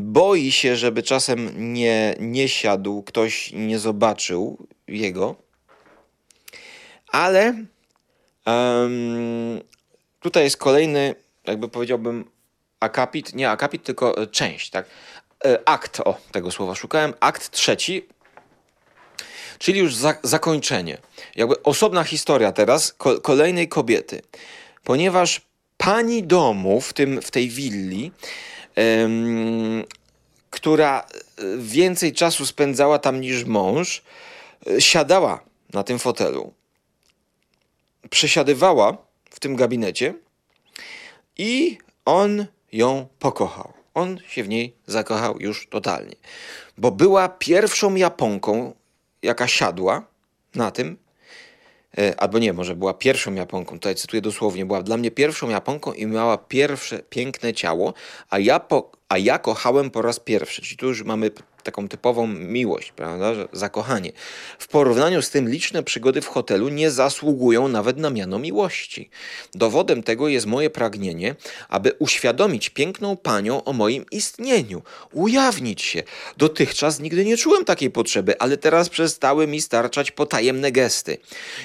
Boi 0.00 0.52
się, 0.52 0.76
żeby 0.76 1.02
czasem 1.02 1.72
nie, 1.72 2.14
nie 2.20 2.48
siadł, 2.48 3.02
ktoś 3.02 3.52
nie 3.52 3.78
zobaczył 3.78 4.66
jego, 4.88 5.36
ale 7.08 7.64
um, 8.46 9.60
tutaj 10.20 10.44
jest 10.44 10.56
kolejny 10.56 11.14
jakby 11.48 11.68
powiedziałbym 11.68 12.24
akapit, 12.80 13.34
nie 13.34 13.50
akapit, 13.50 13.84
tylko 13.84 14.22
e, 14.22 14.26
część, 14.26 14.70
tak? 14.70 14.86
E, 15.44 15.68
akt, 15.68 16.00
o, 16.00 16.18
tego 16.32 16.50
słowa 16.50 16.74
szukałem, 16.74 17.14
akt 17.20 17.50
trzeci, 17.50 18.08
czyli 19.58 19.80
już 19.80 19.94
za, 19.94 20.14
zakończenie. 20.22 20.98
Jakby 21.36 21.62
osobna 21.62 22.04
historia 22.04 22.52
teraz 22.52 22.92
ko 22.92 23.20
kolejnej 23.20 23.68
kobiety, 23.68 24.22
ponieważ 24.84 25.40
pani 25.76 26.22
domu 26.22 26.80
w, 26.80 26.92
tym, 26.92 27.22
w 27.22 27.30
tej 27.30 27.48
willi, 27.48 28.12
ym, 28.78 29.84
która 30.50 31.00
e, 31.00 31.42
więcej 31.58 32.12
czasu 32.12 32.46
spędzała 32.46 32.98
tam 32.98 33.20
niż 33.20 33.44
mąż, 33.44 34.02
siadała 34.78 35.40
na 35.72 35.82
tym 35.82 35.98
fotelu, 35.98 36.52
przesiadywała 38.10 38.96
w 39.30 39.40
tym 39.40 39.56
gabinecie 39.56 40.14
i 41.38 41.78
on 42.04 42.46
ją 42.72 43.06
pokochał. 43.18 43.72
On 43.94 44.18
się 44.28 44.44
w 44.44 44.48
niej 44.48 44.74
zakochał 44.86 45.36
już 45.40 45.68
totalnie, 45.70 46.16
bo 46.78 46.90
była 46.90 47.28
pierwszą 47.28 47.94
Japonką, 47.94 48.72
jaka 49.22 49.48
siadła 49.48 50.02
na 50.54 50.70
tym, 50.70 50.96
e, 51.98 52.20
albo 52.20 52.38
nie, 52.38 52.52
może 52.52 52.76
była 52.76 52.94
pierwszą 52.94 53.34
Japonką, 53.34 53.74
tutaj 53.74 53.94
cytuję 53.94 54.22
dosłownie, 54.22 54.66
była 54.66 54.82
dla 54.82 54.96
mnie 54.96 55.10
pierwszą 55.10 55.48
Japonką 55.48 55.92
i 55.92 56.06
miała 56.06 56.38
pierwsze 56.38 56.98
piękne 56.98 57.54
ciało, 57.54 57.94
a 58.30 58.38
ja, 58.38 58.60
po, 58.60 58.97
a 59.08 59.18
ja 59.18 59.38
kochałem 59.38 59.90
po 59.90 60.02
raz 60.02 60.20
pierwszy. 60.20 60.62
Czyli 60.62 60.76
tu 60.76 60.86
już 60.86 61.02
mamy 61.02 61.30
taką 61.62 61.88
typową 61.88 62.26
miłość, 62.26 62.92
prawda, 62.92 63.32
zakochanie. 63.52 64.12
W 64.58 64.68
porównaniu 64.68 65.22
z 65.22 65.30
tym 65.30 65.48
liczne 65.48 65.82
przygody 65.82 66.20
w 66.20 66.26
hotelu 66.26 66.68
nie 66.68 66.90
zasługują 66.90 67.68
nawet 67.68 67.96
na 67.96 68.10
miano 68.10 68.38
miłości. 68.38 69.10
Dowodem 69.54 70.02
tego 70.02 70.28
jest 70.28 70.46
moje 70.46 70.70
pragnienie, 70.70 71.34
aby 71.68 71.92
uświadomić 71.98 72.70
piękną 72.70 73.16
panią 73.16 73.64
o 73.64 73.72
moim 73.72 74.04
istnieniu, 74.10 74.82
ujawnić 75.12 75.82
się. 75.82 76.02
Dotychczas 76.36 77.00
nigdy 77.00 77.24
nie 77.24 77.36
czułem 77.36 77.64
takiej 77.64 77.90
potrzeby, 77.90 78.38
ale 78.38 78.56
teraz 78.56 78.88
przestały 78.88 79.46
mi 79.46 79.60
starczać 79.60 80.10
potajemne 80.10 80.72
gesty. 80.72 81.18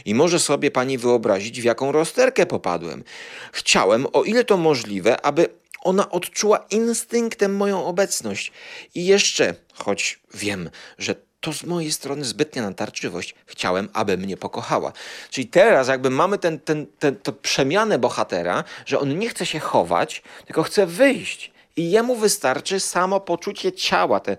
I 0.05 0.15
może 0.15 0.39
sobie 0.39 0.71
pani 0.71 0.97
wyobrazić, 0.97 1.61
w 1.61 1.63
jaką 1.63 1.91
rozterkę 1.91 2.45
popadłem. 2.45 3.03
Chciałem, 3.51 4.07
o 4.13 4.23
ile 4.23 4.43
to 4.43 4.57
możliwe, 4.57 5.25
aby 5.25 5.62
ona 5.83 6.11
odczuła 6.11 6.65
instynktem 6.69 7.55
moją 7.55 7.85
obecność. 7.85 8.51
I 8.95 9.05
jeszcze, 9.05 9.55
choć 9.73 10.19
wiem, 10.33 10.69
że 10.97 11.15
to 11.43 11.53
z 11.53 11.63
mojej 11.63 11.91
strony 11.91 12.25
zbytnia 12.25 12.61
natarczywość, 12.61 13.35
chciałem, 13.45 13.89
aby 13.93 14.17
mnie 14.17 14.37
pokochała. 14.37 14.93
Czyli 15.29 15.47
teraz 15.47 15.87
jakby 15.87 16.09
mamy 16.09 16.37
ten, 16.37 16.59
ten, 16.59 16.87
ten, 16.99 17.15
to 17.15 17.33
przemianę 17.33 17.99
bohatera, 17.99 18.63
że 18.85 18.99
on 18.99 19.19
nie 19.19 19.29
chce 19.29 19.45
się 19.45 19.59
chować, 19.59 20.23
tylko 20.45 20.63
chce 20.63 20.85
wyjść. 20.85 21.51
I 21.75 21.91
jemu 21.91 22.15
wystarczy 22.15 22.79
samo 22.79 23.19
poczucie 23.19 23.71
ciała, 23.71 24.19
te, 24.19 24.37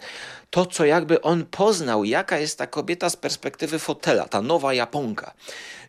to 0.50 0.66
co 0.66 0.84
jakby 0.84 1.20
on 1.20 1.46
poznał, 1.46 2.04
jaka 2.04 2.38
jest 2.38 2.58
ta 2.58 2.66
kobieta 2.66 3.10
z 3.10 3.16
perspektywy 3.16 3.78
fotela, 3.78 4.28
ta 4.28 4.42
nowa 4.42 4.74
Japonka. 4.74 5.34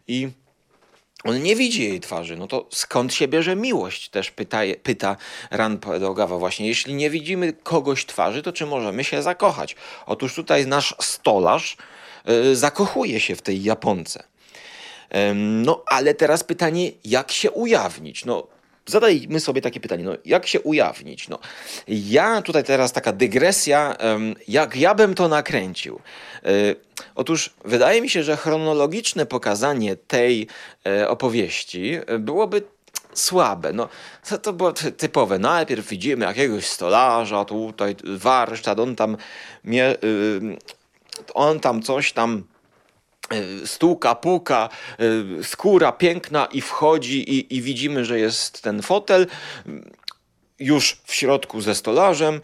I 0.08 0.30
on 1.26 1.44
nie 1.44 1.56
widzi 1.56 1.84
jej 1.84 2.00
twarzy, 2.00 2.38
no 2.38 2.48
to 2.48 2.68
skąd 2.72 3.14
się 3.14 3.28
bierze 3.28 3.56
miłość? 3.56 4.10
Też 4.10 4.32
pyta, 4.32 4.60
pyta 4.84 5.18
Ran 5.52 5.78
Poedogawa 5.78 6.38
właśnie. 6.38 6.68
Jeśli 6.68 6.94
nie 6.94 7.10
widzimy 7.10 7.54
kogoś 7.54 8.06
twarzy, 8.06 8.44
to 8.44 8.54
czy 8.54 8.66
możemy 8.66 9.04
się 9.04 9.22
zakochać? 9.22 9.76
Otóż 10.06 10.36
tutaj 10.36 10.68
nasz 10.68 10.96
stolarz 11.02 11.78
yy, 12.26 12.56
zakochuje 12.56 13.20
się 13.20 13.36
w 13.36 13.42
tej 13.42 13.64
Japonce. 13.64 14.24
No 15.36 15.84
ale 15.86 16.14
teraz 16.14 16.44
pytanie, 16.44 16.92
jak 17.06 17.32
się 17.32 17.52
ujawnić? 17.52 18.26
No 18.26 18.48
zadajmy 18.86 19.40
sobie 19.40 19.62
takie 19.62 19.80
pytanie, 19.80 20.04
no 20.04 20.14
jak 20.26 20.48
się 20.48 20.62
ujawnić? 20.62 21.28
No, 21.28 21.40
ja 21.88 22.42
tutaj 22.42 22.64
teraz 22.64 22.92
taka 22.92 23.12
dygresja, 23.12 23.96
jak 24.48 24.76
ja 24.76 24.96
bym 24.96 25.16
to 25.16 25.28
nakręcił. 25.28 26.00
E, 26.44 26.50
otóż 27.16 27.54
wydaje 27.66 28.02
mi 28.02 28.10
się, 28.10 28.24
że 28.24 28.38
chronologiczne 28.38 29.26
pokazanie 29.26 29.96
tej 29.96 30.48
e, 30.86 31.10
opowieści 31.10 32.00
byłoby 32.20 32.62
słabe. 33.14 33.74
No, 33.74 33.90
to 34.42 34.54
było 34.54 34.74
typowe. 34.74 35.40
Najpierw 35.40 35.88
widzimy 35.88 36.26
jakiegoś 36.26 36.66
stolarza, 36.66 37.46
tutaj 37.46 37.96
warsztat, 38.04 38.80
on 38.80 38.96
tam, 38.96 39.18
mie, 39.64 39.96
y, 40.04 40.58
on 41.34 41.60
tam 41.60 41.82
coś 41.82 42.14
tam 42.14 42.44
E, 42.44 42.55
stuka, 43.66 44.16
puka, 44.16 44.70
e, 45.40 45.44
skóra 45.44 45.92
piękna 45.92 46.46
i 46.46 46.62
wchodzi 46.62 47.34
i, 47.34 47.56
i 47.56 47.62
widzimy, 47.62 48.06
że 48.06 48.20
jest 48.20 48.62
ten 48.62 48.82
fotel. 48.82 49.28
Już 50.60 50.98
w 51.06 51.14
środku 51.14 51.62
ze 51.62 51.76
stolarzem, 51.76 52.42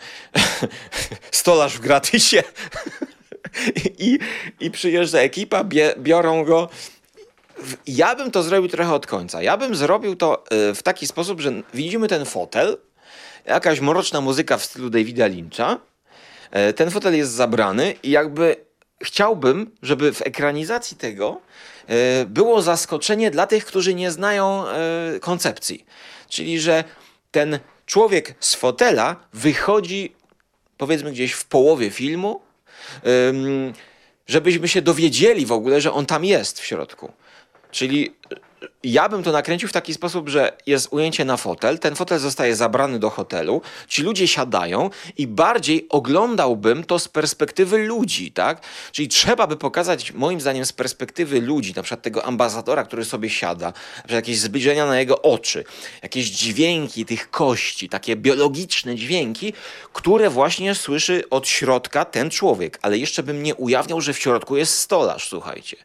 stolarz 1.32 1.78
w 1.78 1.80
gratisie. 1.80 2.44
I, 4.00 4.20
i 4.60 4.72
przyjeżdża 4.72 5.20
ekipa, 5.20 5.64
bie, 5.64 5.94
biorą 5.98 6.44
go. 6.44 6.70
Ja 7.88 8.16
bym 8.16 8.32
to 8.32 8.44
zrobił 8.44 8.70
trochę 8.70 8.94
od 8.94 9.08
końca. 9.08 9.42
Ja 9.42 9.58
bym 9.58 9.76
zrobił 9.76 10.16
to 10.16 10.44
e, 10.50 10.76
w 10.76 10.84
taki 10.84 11.08
sposób, 11.08 11.42
że 11.42 11.52
widzimy 11.74 12.08
ten 12.08 12.26
fotel, 12.26 12.78
jakaś 13.46 13.80
mroczna 13.80 14.22
muzyka 14.22 14.58
w 14.58 14.66
stylu 14.66 14.90
Davida 14.90 15.28
Lyncha, 15.28 15.78
ten 16.76 16.92
fotel 16.92 17.18
jest 17.18 17.32
zabrany 17.32 17.94
i 18.04 18.10
jakby 18.10 18.56
chciałbym, 19.04 19.72
żeby 19.82 20.14
w 20.14 20.22
ekranizacji 20.22 20.98
tego 20.98 21.42
e, 21.88 22.26
było 22.26 22.62
zaskoczenie 22.62 23.32
dla 23.32 23.48
tych, 23.48 23.66
którzy 23.66 23.94
nie 23.94 24.12
znają 24.12 24.68
e, 24.68 25.20
koncepcji. 25.20 25.86
Czyli, 26.30 26.60
że 26.60 26.84
ten 27.32 27.60
człowiek 27.86 28.36
z 28.40 28.56
fotela 28.56 29.16
wychodzi, 29.34 30.16
powiedzmy, 30.78 31.12
gdzieś 31.12 31.32
w 31.32 31.46
połowie 31.46 31.90
filmu, 31.90 32.42
żebyśmy 34.28 34.68
się 34.68 34.82
dowiedzieli 34.82 35.46
w 35.46 35.52
ogóle, 35.52 35.82
że 35.82 35.94
on 35.94 36.06
tam 36.06 36.26
jest 36.26 36.60
w 36.60 36.66
środku. 36.66 37.12
Czyli 37.72 38.16
ja 38.84 39.10
bym 39.10 39.24
to 39.24 39.32
nakręcił 39.32 39.70
w 39.70 39.72
taki 39.72 39.94
sposób, 39.94 40.30
że 40.30 40.58
jest 40.68 40.88
ujęcie 40.92 41.26
na 41.26 41.38
fotel, 41.38 41.80
ten 41.80 41.96
fotel 41.96 42.20
zostaje 42.20 42.56
zabrany 42.56 43.00
do 43.00 43.10
hotelu, 43.10 43.62
ci 43.88 44.04
ludzie 44.04 44.28
siadają 44.28 44.90
i 45.18 45.28
bardziej 45.28 45.86
oglądałbym 45.90 46.84
to 46.84 47.00
z 47.00 47.08
perspektywy 47.08 47.78
ludzi, 47.78 48.32
tak? 48.32 48.62
Czyli 48.92 49.08
trzeba 49.08 49.48
by 49.48 49.58
pokazać, 49.58 50.12
moim 50.12 50.42
zdaniem, 50.42 50.66
z 50.66 50.74
perspektywy 50.74 51.42
ludzi, 51.42 51.74
na 51.76 51.84
przykład 51.84 52.02
tego 52.02 52.26
ambasadora, 52.26 52.84
który 52.84 53.06
sobie 53.06 53.30
siada, 53.30 53.74
jakieś 54.10 54.40
zbliżenia 54.40 54.86
na 54.86 55.00
jego 55.00 55.22
oczy, 55.22 55.64
jakieś 56.04 56.30
dźwięki 56.30 57.06
tych 57.06 57.32
kości, 57.32 57.90
takie 57.90 58.16
biologiczne 58.16 58.96
dźwięki, 58.96 59.54
które 59.94 60.30
właśnie 60.30 60.76
słyszy 60.76 61.24
od 61.30 61.48
środka 61.48 62.06
ten 62.06 62.30
człowiek, 62.30 62.80
ale 62.82 62.98
jeszcze 62.98 63.24
bym 63.24 63.44
nie 63.44 63.56
ujawniał, 63.56 64.02
że 64.02 64.14
w 64.14 64.20
środku 64.20 64.58
jest 64.58 64.80
stolarz, 64.80 65.30
słuchajcie. 65.30 65.78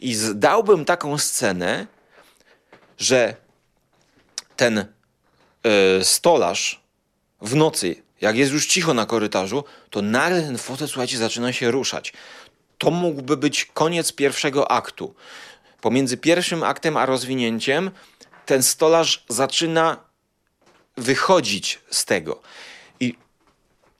I 0.00 0.14
zdałbym 0.14 0.84
taką 0.84 1.18
scenę, 1.18 1.86
że 3.02 3.36
ten 4.56 4.86
yy, 5.64 6.04
stolarz 6.04 6.80
w 7.40 7.54
nocy, 7.54 8.02
jak 8.20 8.36
jest 8.36 8.52
już 8.52 8.66
cicho 8.66 8.94
na 8.94 9.06
korytarzu, 9.06 9.64
to 9.90 10.02
nagle 10.02 10.42
ten 10.42 10.58
fotel, 10.58 10.88
słuchajcie, 10.88 11.18
zaczyna 11.18 11.52
się 11.52 11.70
ruszać. 11.70 12.12
To 12.78 12.90
mógłby 12.90 13.36
być 13.36 13.64
koniec 13.64 14.12
pierwszego 14.12 14.70
aktu. 14.70 15.14
Pomiędzy 15.80 16.16
pierwszym 16.16 16.62
aktem 16.62 16.96
a 16.96 17.06
rozwinięciem 17.06 17.90
ten 18.46 18.62
stolarz 18.62 19.24
zaczyna 19.28 19.96
wychodzić 20.96 21.80
z 21.90 22.04
tego. 22.04 22.42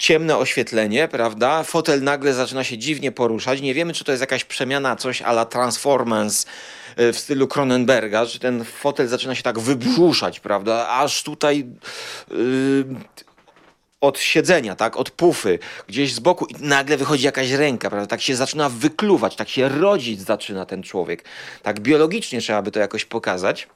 Ciemne 0.02 0.36
oświetlenie, 0.36 1.08
prawda? 1.08 1.62
Fotel 1.62 2.02
nagle 2.02 2.34
zaczyna 2.34 2.64
się 2.64 2.78
dziwnie 2.78 3.12
poruszać. 3.12 3.60
Nie 3.60 3.74
wiemy, 3.74 3.92
czy 3.92 4.04
to 4.04 4.12
jest 4.12 4.20
jakaś 4.20 4.44
przemiana, 4.44 4.96
coś 4.96 5.22
ala 5.22 5.44
Transformers 5.44 6.46
e, 6.96 7.12
w 7.12 7.18
stylu 7.18 7.48
Cronenberga, 7.48 8.26
czy 8.26 8.38
ten 8.38 8.64
fotel 8.64 9.08
zaczyna 9.08 9.34
się 9.34 9.42
tak 9.42 9.58
wybrzuszać, 9.58 10.40
prawda? 10.40 10.88
Aż 10.88 11.22
tutaj 11.22 11.66
yy, 12.30 12.84
od 14.00 14.18
siedzenia, 14.18 14.76
tak? 14.76 14.96
Od 14.96 15.10
pufy, 15.10 15.58
gdzieś 15.88 16.14
z 16.14 16.18
boku 16.18 16.46
i 16.46 16.54
nagle 16.60 16.96
wychodzi 16.96 17.24
jakaś 17.24 17.50
ręka, 17.50 17.90
prawda? 17.90 18.06
Tak 18.06 18.20
się 18.22 18.36
zaczyna 18.36 18.68
wykluwać, 18.68 19.36
tak 19.36 19.48
się 19.48 19.68
rodzić 19.68 20.20
zaczyna 20.20 20.66
ten 20.66 20.82
człowiek. 20.82 21.24
Tak 21.62 21.80
biologicznie 21.80 22.40
trzeba 22.40 22.62
by 22.62 22.70
to 22.70 22.80
jakoś 22.80 23.04
pokazać. 23.04 23.68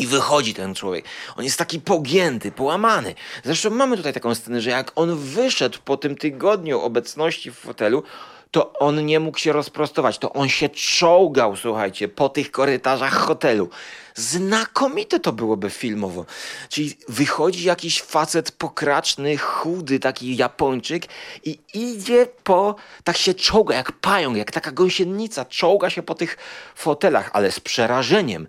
I 0.00 0.06
wychodzi 0.06 0.54
ten 0.54 0.74
człowiek. 0.74 1.04
On 1.36 1.44
jest 1.44 1.58
taki 1.58 1.80
pogięty, 1.80 2.52
połamany. 2.52 3.14
Zresztą 3.44 3.70
mamy 3.70 3.96
tutaj 3.96 4.12
taką 4.12 4.34
scenę, 4.34 4.60
że 4.60 4.70
jak 4.70 4.92
on 4.94 5.16
wyszedł 5.16 5.78
po 5.84 5.96
tym 5.96 6.16
tygodniu 6.16 6.80
obecności 6.80 7.50
w 7.50 7.56
fotelu, 7.56 8.02
to 8.50 8.72
on 8.72 9.06
nie 9.06 9.20
mógł 9.20 9.38
się 9.38 9.52
rozprostować. 9.52 10.18
To 10.18 10.32
on 10.32 10.48
się 10.48 10.68
czołgał, 10.68 11.56
słuchajcie, 11.56 12.08
po 12.08 12.28
tych 12.28 12.50
korytarzach 12.50 13.12
hotelu. 13.12 13.68
Znakomite 14.14 15.20
to 15.20 15.32
byłoby 15.32 15.70
filmowo. 15.70 16.26
Czyli 16.68 16.96
wychodzi 17.08 17.64
jakiś 17.64 18.02
facet 18.02 18.52
pokraczny, 18.52 19.36
chudy, 19.36 20.00
taki 20.00 20.36
Japończyk 20.36 21.06
i 21.44 21.58
idzie 21.74 22.26
po, 22.44 22.74
tak 23.04 23.16
się 23.16 23.34
czołga, 23.34 23.76
jak 23.76 23.92
pająk, 23.92 24.36
jak 24.36 24.52
taka 24.52 24.72
gąsienica, 24.72 25.44
czołga 25.44 25.90
się 25.90 26.02
po 26.02 26.14
tych 26.14 26.36
fotelach, 26.74 27.30
ale 27.32 27.52
z 27.52 27.60
przerażeniem. 27.60 28.46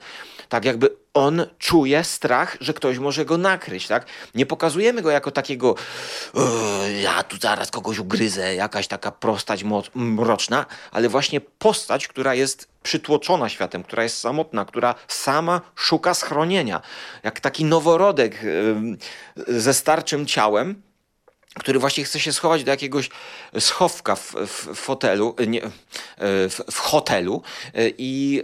Tak 0.49 0.65
jakby 0.65 1.00
on 1.13 1.45
czuje 1.57 2.03
strach, 2.03 2.57
że 2.61 2.73
ktoś 2.73 2.97
może 2.97 3.25
go 3.25 3.37
nakryć, 3.37 3.87
tak? 3.87 4.05
Nie 4.35 4.45
pokazujemy 4.45 5.01
go 5.01 5.11
jako 5.11 5.31
takiego 5.31 5.75
ja 7.01 7.23
tu 7.23 7.37
zaraz 7.37 7.71
kogoś 7.71 7.99
ugryzę, 7.99 8.55
jakaś 8.55 8.87
taka 8.87 9.11
prostać 9.11 9.63
mroczna, 9.95 10.65
ale 10.91 11.09
właśnie 11.09 11.41
postać, 11.41 12.07
która 12.07 12.35
jest 12.35 12.67
przytłoczona 12.83 13.49
światem, 13.49 13.83
która 13.83 14.03
jest 14.03 14.19
samotna, 14.19 14.65
która 14.65 14.95
sama 15.07 15.61
szuka 15.75 16.13
schronienia. 16.13 16.81
Jak 17.23 17.39
taki 17.39 17.65
noworodek 17.65 18.41
ze 19.47 19.73
starczym 19.73 20.25
ciałem, 20.25 20.81
który 21.59 21.79
właśnie 21.79 22.03
chce 22.03 22.19
się 22.19 22.33
schować 22.33 22.63
do 22.63 22.71
jakiegoś 22.71 23.09
schowka 23.59 24.15
w, 24.15 24.35
w 24.47 24.75
fotelu, 24.75 25.35
nie, 25.47 25.61
w, 26.17 26.59
w, 26.71 26.77
hotelu 26.77 27.41
e, 27.73 27.89
i 27.97 28.43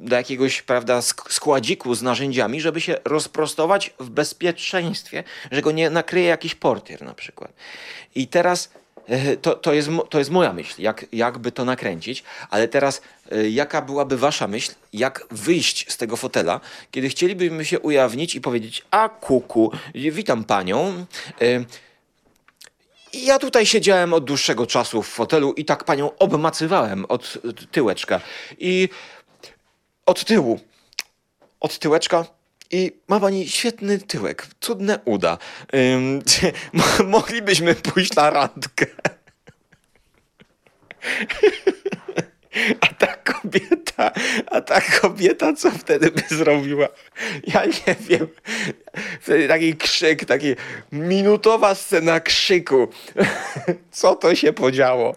do 0.00 0.16
jakiegoś, 0.16 0.62
prawda, 0.62 1.02
składziku 1.02 1.94
z 1.94 2.02
narzędziami, 2.02 2.60
żeby 2.60 2.80
się 2.80 2.96
rozprostować 3.04 3.94
w 4.00 4.10
bezpieczeństwie, 4.10 5.24
że 5.50 5.62
go 5.62 5.72
nie 5.72 5.90
nakryje 5.90 6.26
jakiś 6.26 6.54
portier 6.54 7.02
na 7.02 7.14
przykład. 7.14 7.52
I 8.14 8.26
teraz 8.28 8.70
e, 9.08 9.36
to, 9.36 9.54
to, 9.54 9.72
jest, 9.72 9.88
to 10.10 10.18
jest 10.18 10.30
moja 10.30 10.52
myśl, 10.52 10.82
jak, 10.82 11.06
jakby 11.12 11.52
to 11.52 11.64
nakręcić, 11.64 12.24
ale 12.50 12.68
teraz 12.68 13.02
e, 13.32 13.48
jaka 13.48 13.82
byłaby 13.82 14.16
wasza 14.16 14.48
myśl, 14.48 14.72
jak 14.92 15.26
wyjść 15.30 15.92
z 15.92 15.96
tego 15.96 16.16
fotela, 16.16 16.60
kiedy 16.90 17.08
chcielibyśmy 17.08 17.64
się 17.64 17.80
ujawnić 17.80 18.34
i 18.34 18.40
powiedzieć, 18.40 18.82
a 18.90 19.08
kuku, 19.08 19.72
witam 19.94 20.44
panią, 20.44 21.06
I 21.40 21.64
ja 23.12 23.38
tutaj 23.38 23.66
siedziałem 23.66 24.14
od 24.14 24.24
dłuższego 24.24 24.66
czasu 24.66 25.02
w 25.02 25.08
fotelu 25.08 25.52
i 25.52 25.64
tak 25.64 25.84
panią 25.84 26.18
obmacywałem 26.18 27.04
od 27.04 27.38
tyłeczka. 27.70 28.20
I 28.58 28.88
od 30.06 30.24
tyłu. 30.24 30.60
Od 31.60 31.78
tyłeczka. 31.78 32.24
I 32.70 32.92
ma 33.08 33.20
pani 33.20 33.48
świetny 33.48 33.98
tyłek, 33.98 34.46
cudne 34.60 34.98
uda. 35.04 35.38
Ym, 35.74 36.22
moglibyśmy 37.16 37.74
pójść 37.74 38.14
na 38.14 38.30
randkę. 38.30 38.86
A 42.80 42.86
ta 42.86 43.06
kobieta, 43.46 44.12
a 44.46 44.60
ta 44.60 44.80
kobieta, 44.80 45.52
co 45.52 45.70
wtedy 45.70 46.10
by 46.10 46.22
zrobiła? 46.36 46.88
Ja 47.46 47.64
nie 47.64 47.94
wiem. 48.00 48.28
Wtedy 49.20 49.48
taki 49.48 49.76
krzyk, 49.76 50.24
taki 50.24 50.54
minutowa 50.92 51.74
scena 51.74 52.20
krzyku. 52.20 52.88
Co 53.90 54.14
to 54.14 54.34
się 54.34 54.52
podziało? 54.52 55.16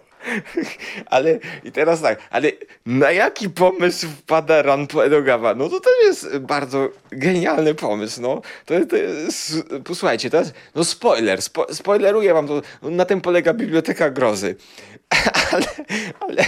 Ale 1.06 1.38
i 1.64 1.72
teraz 1.72 2.02
tak, 2.02 2.18
ale 2.30 2.52
na 2.86 3.10
jaki 3.12 3.50
pomysł 3.50 4.06
wpada 4.08 4.62
Ran 4.62 4.86
Edogawa? 5.04 5.54
No 5.54 5.68
to 5.68 5.80
też 5.80 5.92
jest 6.02 6.38
bardzo 6.38 6.88
genialny 7.10 7.74
pomysł, 7.74 8.20
no. 8.20 8.42
To, 8.66 8.86
to 8.86 8.96
jest, 8.96 9.64
posłuchajcie, 9.84 10.30
teraz, 10.30 10.52
no 10.74 10.84
spoiler, 10.84 11.42
spo, 11.42 11.74
spoileruję 11.74 12.34
wam 12.34 12.48
to, 12.48 12.62
na 12.82 13.04
tym 13.04 13.20
polega 13.20 13.54
Biblioteka 13.54 14.10
Grozy. 14.10 14.56
Ale, 15.52 15.66
ale 16.20 16.44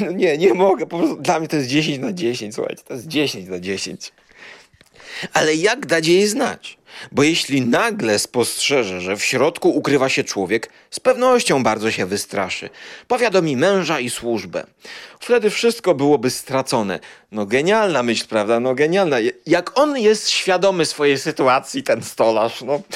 no 0.00 0.10
nie, 0.22 0.38
nie 0.38 0.54
mogę, 0.54 0.86
po 0.86 0.98
prostu 0.98 1.16
dla 1.16 1.38
mnie 1.38 1.48
to 1.48 1.56
jest 1.56 1.68
10 1.68 1.98
na 1.98 2.12
10, 2.12 2.54
słuchajcie, 2.54 2.82
to 2.86 2.94
jest 2.94 3.08
10 3.08 3.48
na 3.48 3.60
10. 3.60 4.12
Ale 5.32 5.54
jak 5.54 5.86
dać 5.86 6.06
jej 6.06 6.26
znać? 6.26 6.78
Bo 7.12 7.22
jeśli 7.22 7.62
nagle 7.62 8.18
spostrzeże, 8.18 9.00
że 9.00 9.16
w 9.16 9.24
środku 9.24 9.70
ukrywa 9.70 10.08
się 10.08 10.24
człowiek, 10.24 10.70
z 10.90 11.00
pewnością 11.00 11.62
bardzo 11.62 11.90
się 11.90 12.06
wystraszy. 12.06 12.70
Powiadomi 13.08 13.56
męża 13.56 14.00
i 14.00 14.10
służbę. 14.10 14.66
Wtedy 15.20 15.50
wszystko 15.50 15.94
byłoby 15.94 16.30
stracone. 16.30 17.00
No 17.32 17.46
genialna 17.46 18.02
myśl, 18.02 18.26
prawda? 18.28 18.60
No 18.60 18.74
genialna. 18.74 19.16
Jak 19.46 19.78
on 19.78 19.98
jest 19.98 20.30
świadomy 20.30 20.86
swojej 20.86 21.18
sytuacji, 21.18 21.82
ten 21.82 22.02
stolarz, 22.02 22.62
no... 22.62 22.82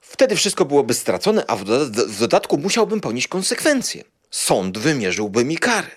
Wtedy 0.00 0.36
wszystko 0.36 0.64
byłoby 0.64 0.94
stracone, 0.94 1.44
a 1.46 1.56
w 1.56 2.18
dodatku 2.18 2.58
musiałbym 2.58 3.00
ponieść 3.00 3.28
konsekwencje. 3.28 4.04
Sąd 4.34 4.78
wymierzyłby 4.78 5.44
mi 5.44 5.58
karę. 5.58 5.90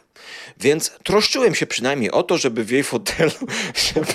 Więc 0.59 0.91
troszczyłem 1.03 1.55
się 1.55 1.67
przynajmniej 1.67 2.11
o 2.11 2.23
to, 2.23 2.37
żeby 2.37 2.63
w 2.63 2.69
jej 2.69 2.83
fotelu, 2.83 3.31
żeby, 3.93 4.13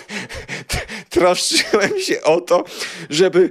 troszczyłem 1.11 2.01
się 2.01 2.23
o 2.23 2.41
to, 2.41 2.65
żeby 3.11 3.51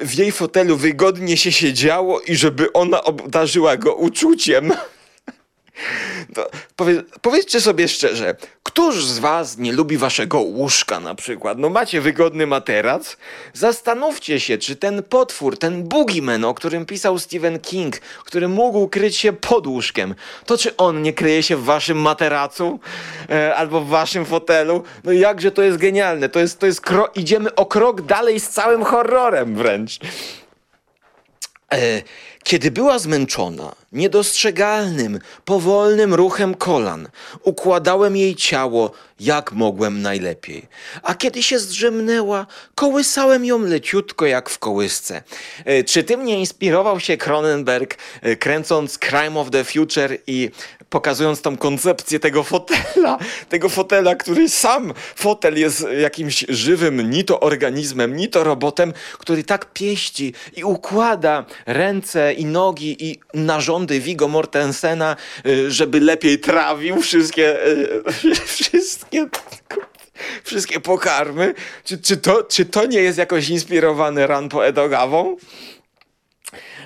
w 0.00 0.14
jej 0.14 0.32
fotelu 0.32 0.76
wygodnie 0.76 1.36
się 1.36 1.52
siedziało 1.52 2.20
i 2.20 2.36
żeby 2.36 2.72
ona 2.72 3.04
obdarzyła 3.04 3.76
go 3.76 3.94
uczuciem. 3.94 4.72
To 6.34 6.50
powiedz, 6.76 7.06
powiedzcie 7.22 7.60
sobie 7.60 7.88
szczerze, 7.88 8.36
któż 8.62 9.04
z 9.06 9.18
was 9.18 9.58
nie 9.58 9.72
lubi 9.72 9.96
waszego 9.96 10.40
łóżka 10.40 11.00
na 11.00 11.14
przykład? 11.14 11.58
No 11.58 11.68
macie 11.68 12.00
wygodny 12.00 12.46
materac? 12.46 13.16
Zastanówcie 13.52 14.40
się, 14.40 14.58
czy 14.58 14.76
ten 14.76 15.02
potwór, 15.02 15.58
ten 15.58 15.88
boogeyman, 15.88 16.44
o 16.44 16.54
którym 16.54 16.86
pisał 16.86 17.18
Stephen 17.18 17.60
King, 17.60 17.98
który 17.98 18.48
mógł 18.48 18.88
kryć 18.88 19.16
się 19.16 19.32
pod 19.32 19.66
łóżkiem, 19.66 20.14
to 20.46 20.58
czy 20.58 20.76
on 20.76 21.02
nie 21.02 21.12
kryje 21.12 21.42
się 21.42 21.56
w 21.56 21.64
waszym 21.64 21.98
materacu 21.98 22.80
e, 23.30 23.54
albo 23.54 23.80
w 23.80 23.88
waszym 23.88 24.24
fotelu? 24.24 24.82
No 25.04 25.12
jakże 25.12 25.50
to 25.50 25.62
jest 25.62 25.78
genialne. 25.78 26.28
To 26.28 26.40
jest, 26.40 26.58
to 26.58 26.66
jest 26.66 26.82
kro- 26.82 27.08
idziemy 27.14 27.54
o 27.54 27.66
krok 27.66 28.02
dalej 28.02 28.40
z 28.40 28.48
całym 28.48 28.84
horrorem 28.84 29.54
wręcz. 29.56 29.98
E, 31.72 32.02
kiedy 32.44 32.70
była 32.70 32.98
zmęczona, 32.98 33.74
niedostrzegalnym, 33.94 35.18
powolnym 35.44 36.14
ruchem 36.14 36.54
kolan, 36.54 37.08
układałem 37.42 38.16
jej 38.16 38.36
ciało 38.36 38.90
jak 39.20 39.52
mogłem 39.52 40.02
najlepiej. 40.02 40.66
A 41.02 41.14
kiedy 41.14 41.42
się 41.42 41.58
zdrzemnęła, 41.58 42.46
kołysałem 42.74 43.44
ją 43.44 43.58
leciutko 43.58 44.26
jak 44.26 44.50
w 44.50 44.58
kołysce. 44.58 45.22
E, 45.64 45.84
czy 45.84 46.04
tym 46.04 46.24
nie 46.24 46.40
inspirował 46.40 47.00
się 47.00 47.16
Cronenberg, 47.16 47.98
e, 48.22 48.36
kręcąc 48.36 48.98
Crime 48.98 49.40
of 49.40 49.50
the 49.50 49.64
Future 49.64 50.18
i 50.26 50.50
pokazując 50.90 51.42
tą 51.42 51.56
koncepcję 51.56 52.20
tego 52.20 52.42
fotela, 52.42 53.18
tego 53.48 53.68
fotela, 53.68 54.14
który 54.14 54.48
sam 54.48 54.92
fotel 55.16 55.58
jest 55.58 55.86
jakimś 56.00 56.44
żywym 56.48 57.10
ni 57.10 57.24
to 57.24 57.40
organizmem, 57.40 58.16
ni 58.16 58.28
to 58.28 58.44
robotem, 58.44 58.92
który 59.18 59.44
tak 59.44 59.72
pieści 59.72 60.34
i 60.56 60.64
układa 60.64 61.44
ręce 61.66 62.32
i 62.32 62.44
nogi 62.44 63.10
i 63.10 63.20
narządy 63.34 63.83
Vigo 63.86 64.28
Mortensena, 64.28 65.16
y, 65.46 65.70
żeby 65.70 66.00
lepiej 66.00 66.38
trawił 66.38 67.00
wszystkie, 67.02 67.66
y, 67.66 68.02
wszystkie 68.46 69.28
wszystkie 70.44 70.80
pokarmy. 70.80 71.54
Czy, 71.84 71.98
czy, 71.98 72.16
to, 72.16 72.42
czy 72.42 72.64
to 72.64 72.86
nie 72.86 73.00
jest 73.00 73.18
jakoś 73.18 73.48
inspirowane 73.48 74.26
Ranpo 74.26 74.66
Edogawą? 74.66 75.36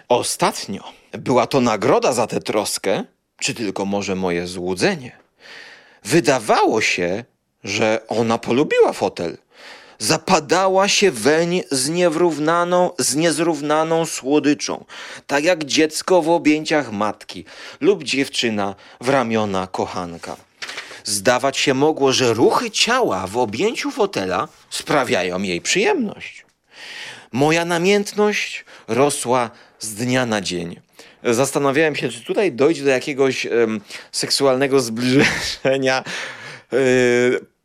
Ostatnio 0.08 0.92
była 1.12 1.46
to 1.46 1.60
nagroda 1.60 2.12
za 2.12 2.26
tę 2.26 2.40
troskę, 2.40 3.04
czy 3.40 3.54
tylko 3.54 3.84
może 3.84 4.14
moje 4.14 4.46
złudzenie? 4.46 5.16
Wydawało 6.04 6.80
się, 6.80 7.24
że 7.64 8.00
ona 8.08 8.38
polubiła 8.38 8.92
fotel. 8.92 9.38
Zapadała 9.98 10.88
się 10.88 11.10
weń 11.10 11.62
z 11.70 11.90
z 12.98 13.16
niezrównaną 13.16 14.06
słodyczą, 14.06 14.84
tak 15.26 15.44
jak 15.44 15.64
dziecko 15.64 16.22
w 16.22 16.28
objęciach 16.28 16.92
matki 16.92 17.44
lub 17.80 18.02
dziewczyna 18.04 18.74
w 19.00 19.08
ramiona 19.08 19.66
kochanka. 19.66 20.36
Zdawać 21.04 21.58
się 21.58 21.74
mogło, 21.74 22.12
że 22.12 22.34
ruchy 22.34 22.70
ciała 22.70 23.26
w 23.26 23.36
objęciu 23.36 23.90
fotela 23.90 24.48
sprawiają 24.70 25.42
jej 25.42 25.60
przyjemność. 25.60 26.44
Moja 27.32 27.64
namiętność 27.64 28.64
rosła 28.88 29.50
z 29.78 29.94
dnia 29.94 30.26
na 30.26 30.40
dzień. 30.40 30.80
Zastanawiałem 31.24 31.96
się, 31.96 32.08
czy 32.08 32.24
tutaj 32.24 32.52
dojdzie 32.52 32.84
do 32.84 32.90
jakiegoś 32.90 33.46
um, 33.46 33.80
seksualnego 34.12 34.80
zbliżenia. 34.80 36.04
Yy, 36.72 37.57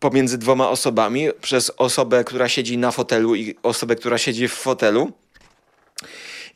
pomiędzy 0.00 0.38
dwoma 0.38 0.70
osobami, 0.70 1.28
przez 1.40 1.72
osobę, 1.76 2.24
która 2.24 2.48
siedzi 2.48 2.78
na 2.78 2.90
fotelu 2.90 3.34
i 3.34 3.54
osobę, 3.62 3.96
która 3.96 4.18
siedzi 4.18 4.48
w 4.48 4.54
fotelu. 4.54 5.12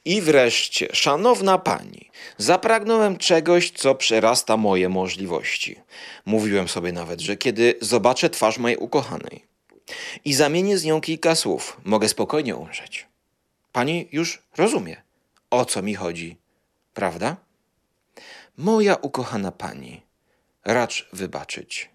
I 0.05 0.23
wreszcie, 0.23 0.89
szanowna 0.93 1.59
pani, 1.59 2.11
zapragnąłem 2.39 3.17
czegoś, 3.17 3.71
co 3.71 3.95
przerasta 3.95 4.57
moje 4.57 4.89
możliwości. 4.89 5.77
Mówiłem 6.27 6.69
sobie 6.69 6.93
nawet, 6.93 7.21
że 7.21 7.37
kiedy 7.37 7.75
zobaczę 7.81 8.31
twarz 8.31 8.59
mojej 8.59 8.77
ukochanej 8.77 9.45
i 10.25 10.35
zamienię 10.35 10.79
z 10.79 10.85
nią 10.85 11.01
kilka 11.01 11.35
słów, 11.35 11.81
mogę 11.85 12.09
spokojnie 12.09 12.57
umrzeć. 12.57 13.07
Pani 13.73 14.09
już 14.13 14.43
rozumie, 14.57 15.03
o 15.51 15.65
co 15.65 15.83
mi 15.83 15.95
chodzi, 15.95 16.37
prawda? 16.95 17.37
Moja 18.57 18.95
ukochana 18.95 19.53
pani, 19.53 20.03
racz 20.65 21.09
wybaczyć. 21.13 21.91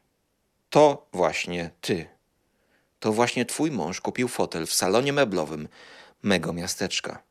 To 0.76 1.08
właśnie 1.14 1.70
ty. 1.82 2.06
To 3.00 3.14
właśnie 3.14 3.46
twój 3.46 3.72
mąż 3.72 4.02
kupił 4.02 4.28
fotel 4.28 4.66
w 4.66 4.74
salonie 4.74 5.14
meblowym 5.14 5.68
mego 6.24 6.54
miasteczka. 6.54 7.24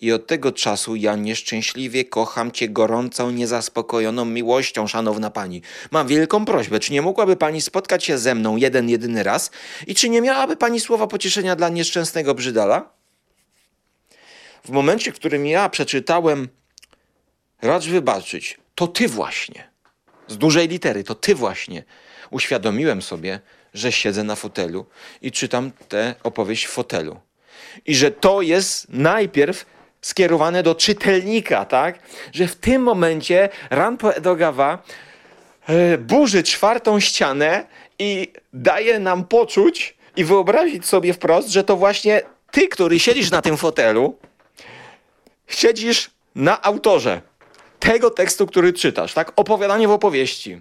I 0.00 0.12
od 0.12 0.26
tego 0.26 0.52
czasu 0.52 0.96
ja 0.96 1.16
nieszczęśliwie 1.16 2.04
kocham 2.04 2.52
cię 2.52 2.68
gorącą, 2.68 3.30
niezaspokojoną 3.30 4.24
miłością, 4.24 4.86
szanowna 4.86 5.30
pani. 5.30 5.62
Mam 5.90 6.06
wielką 6.06 6.44
prośbę, 6.44 6.80
czy 6.80 6.92
nie 6.92 7.02
mogłaby 7.02 7.36
pani 7.36 7.60
spotkać 7.60 8.04
się 8.04 8.18
ze 8.18 8.34
mną 8.34 8.56
jeden, 8.56 8.88
jedyny 8.88 9.22
raz? 9.22 9.50
I 9.86 9.94
czy 9.94 10.08
nie 10.08 10.20
miałaby 10.20 10.56
pani 10.56 10.80
słowa 10.80 11.06
pocieszenia 11.06 11.56
dla 11.56 11.68
nieszczęsnego 11.68 12.34
brzydala? 12.34 12.90
W 14.64 14.70
momencie, 14.70 15.12
w 15.12 15.14
którym 15.14 15.46
ja 15.46 15.68
przeczytałem, 15.68 16.48
racz 17.62 17.86
wybaczyć, 17.86 18.58
to 18.74 18.86
ty 18.86 19.08
właśnie, 19.08 19.70
z 20.28 20.38
dużej 20.38 20.68
litery, 20.68 21.04
to 21.04 21.14
ty 21.14 21.34
właśnie 21.34 21.84
uświadomiłem 22.34 23.02
sobie, 23.02 23.40
że 23.74 23.92
siedzę 23.92 24.24
na 24.24 24.36
fotelu 24.36 24.86
i 25.22 25.32
czytam 25.32 25.70
tę 25.88 26.14
opowieść 26.22 26.64
w 26.66 26.70
fotelu. 26.70 27.20
I 27.86 27.94
że 27.94 28.10
to 28.10 28.42
jest 28.42 28.88
najpierw 28.88 29.66
skierowane 30.02 30.62
do 30.62 30.74
czytelnika, 30.74 31.64
tak? 31.64 31.98
Że 32.32 32.46
w 32.46 32.56
tym 32.56 32.82
momencie 32.82 33.48
Ranpo 33.70 34.14
Edogawa 34.14 34.82
e, 35.66 35.98
burzy 35.98 36.42
czwartą 36.42 37.00
ścianę 37.00 37.66
i 37.98 38.32
daje 38.52 38.98
nam 38.98 39.24
poczuć 39.24 39.96
i 40.16 40.24
wyobrazić 40.24 40.86
sobie 40.86 41.12
wprost, 41.12 41.48
że 41.48 41.64
to 41.64 41.76
właśnie 41.76 42.22
ty, 42.50 42.68
który 42.68 42.98
siedzisz 43.00 43.30
na 43.30 43.42
tym 43.42 43.56
fotelu, 43.56 44.18
siedzisz 45.48 46.10
na 46.34 46.62
autorze 46.62 47.20
tego 47.78 48.10
tekstu, 48.10 48.46
który 48.46 48.72
czytasz, 48.72 49.14
tak? 49.14 49.32
Opowiadanie 49.36 49.88
w 49.88 49.90
opowieści. 49.90 50.60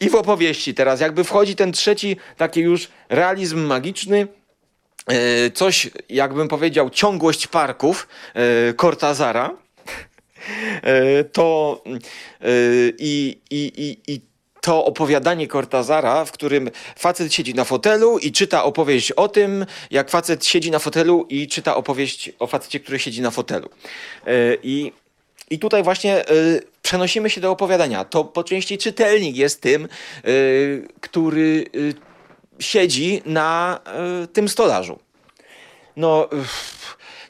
I 0.00 0.10
w 0.10 0.14
opowieści 0.14 0.74
teraz 0.74 1.00
jakby 1.00 1.24
wchodzi 1.24 1.56
ten 1.56 1.72
trzeci 1.72 2.16
taki 2.36 2.60
już 2.60 2.88
realizm 3.08 3.66
magiczny, 3.66 4.28
e, 5.06 5.50
coś, 5.50 5.90
jakbym 6.08 6.48
powiedział, 6.48 6.90
ciągłość 6.90 7.46
parków 7.46 8.08
e, 8.34 8.74
Cortazara, 8.74 9.50
e, 10.82 11.24
to 11.24 11.82
i, 12.98 13.38
i, 13.50 13.72
i, 13.76 14.12
i 14.12 14.20
to 14.60 14.84
opowiadanie 14.84 15.48
Cortazara, 15.48 16.24
w 16.24 16.32
którym 16.32 16.70
facet 16.96 17.34
siedzi 17.34 17.54
na 17.54 17.64
fotelu 17.64 18.18
i 18.18 18.32
czyta 18.32 18.64
opowieść 18.64 19.12
o 19.12 19.28
tym, 19.28 19.66
jak 19.90 20.10
facet 20.10 20.46
siedzi 20.46 20.70
na 20.70 20.78
fotelu 20.78 21.26
i 21.28 21.48
czyta 21.48 21.76
opowieść 21.76 22.32
o 22.38 22.46
facecie, 22.46 22.80
który 22.80 22.98
siedzi 22.98 23.22
na 23.22 23.30
fotelu. 23.30 23.68
I, 24.62 24.92
i 25.50 25.58
tutaj 25.58 25.82
właśnie 25.82 26.24
przenosimy 26.84 27.30
się 27.30 27.40
do 27.40 27.50
opowiadania. 27.50 28.04
To 28.04 28.24
po 28.24 28.44
części 28.44 28.78
czytelnik 28.78 29.36
jest 29.36 29.60
tym, 29.60 29.88
który 31.00 31.64
siedzi 32.58 33.22
na 33.26 33.80
y, 34.24 34.26
tym 34.26 34.48
stolarzu. 34.48 34.98
No, 35.96 36.28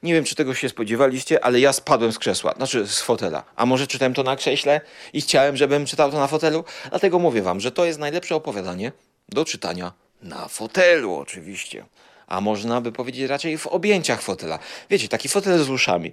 nie 0.03 0.15
wiem, 0.15 0.25
czy 0.25 0.35
tego 0.35 0.55
się 0.55 0.69
spodziewaliście, 0.69 1.45
ale 1.45 1.61
ja 1.61 1.73
spadłem 1.73 2.13
z 2.13 2.19
krzesła, 2.19 2.53
znaczy 2.53 2.87
z 2.87 3.01
fotela. 3.01 3.45
A 3.57 3.67
może 3.67 3.87
czytałem 3.87 4.15
to 4.15 4.23
na 4.23 4.37
krześle 4.37 4.81
i 5.13 5.21
chciałem, 5.21 5.57
żebym 5.57 5.87
czytał 5.87 6.11
to 6.11 6.19
na 6.19 6.27
fotelu? 6.27 6.65
Dlatego 6.91 7.19
mówię 7.19 7.43
wam, 7.43 7.61
że 7.61 7.73
to 7.73 7.85
jest 7.85 7.99
najlepsze 7.99 8.35
opowiadanie 8.35 8.93
do 9.29 9.45
czytania 9.45 9.93
na 10.23 10.49
fotelu, 10.49 11.15
oczywiście. 11.15 11.85
A 12.27 12.41
można 12.41 12.81
by 12.81 12.93
powiedzieć 12.93 13.29
raczej 13.29 13.59
w 13.59 13.67
objęciach 13.67 14.23
fotela. 14.23 14.59
Wiecie, 14.91 15.09
taki 15.09 15.29
fotel 15.29 15.65
z 15.65 15.71
uszami. 15.71 16.13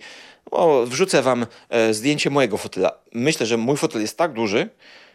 O, 0.52 0.86
wrzucę 0.86 1.22
wam 1.22 1.46
e, 1.70 1.94
zdjęcie 1.94 2.30
mojego 2.30 2.58
fotela. 2.58 2.92
Myślę, 3.14 3.46
że 3.46 3.58
mój 3.58 3.78
fotel 3.78 4.02
jest 4.02 4.18
tak 4.18 4.34
duży, 4.34 4.70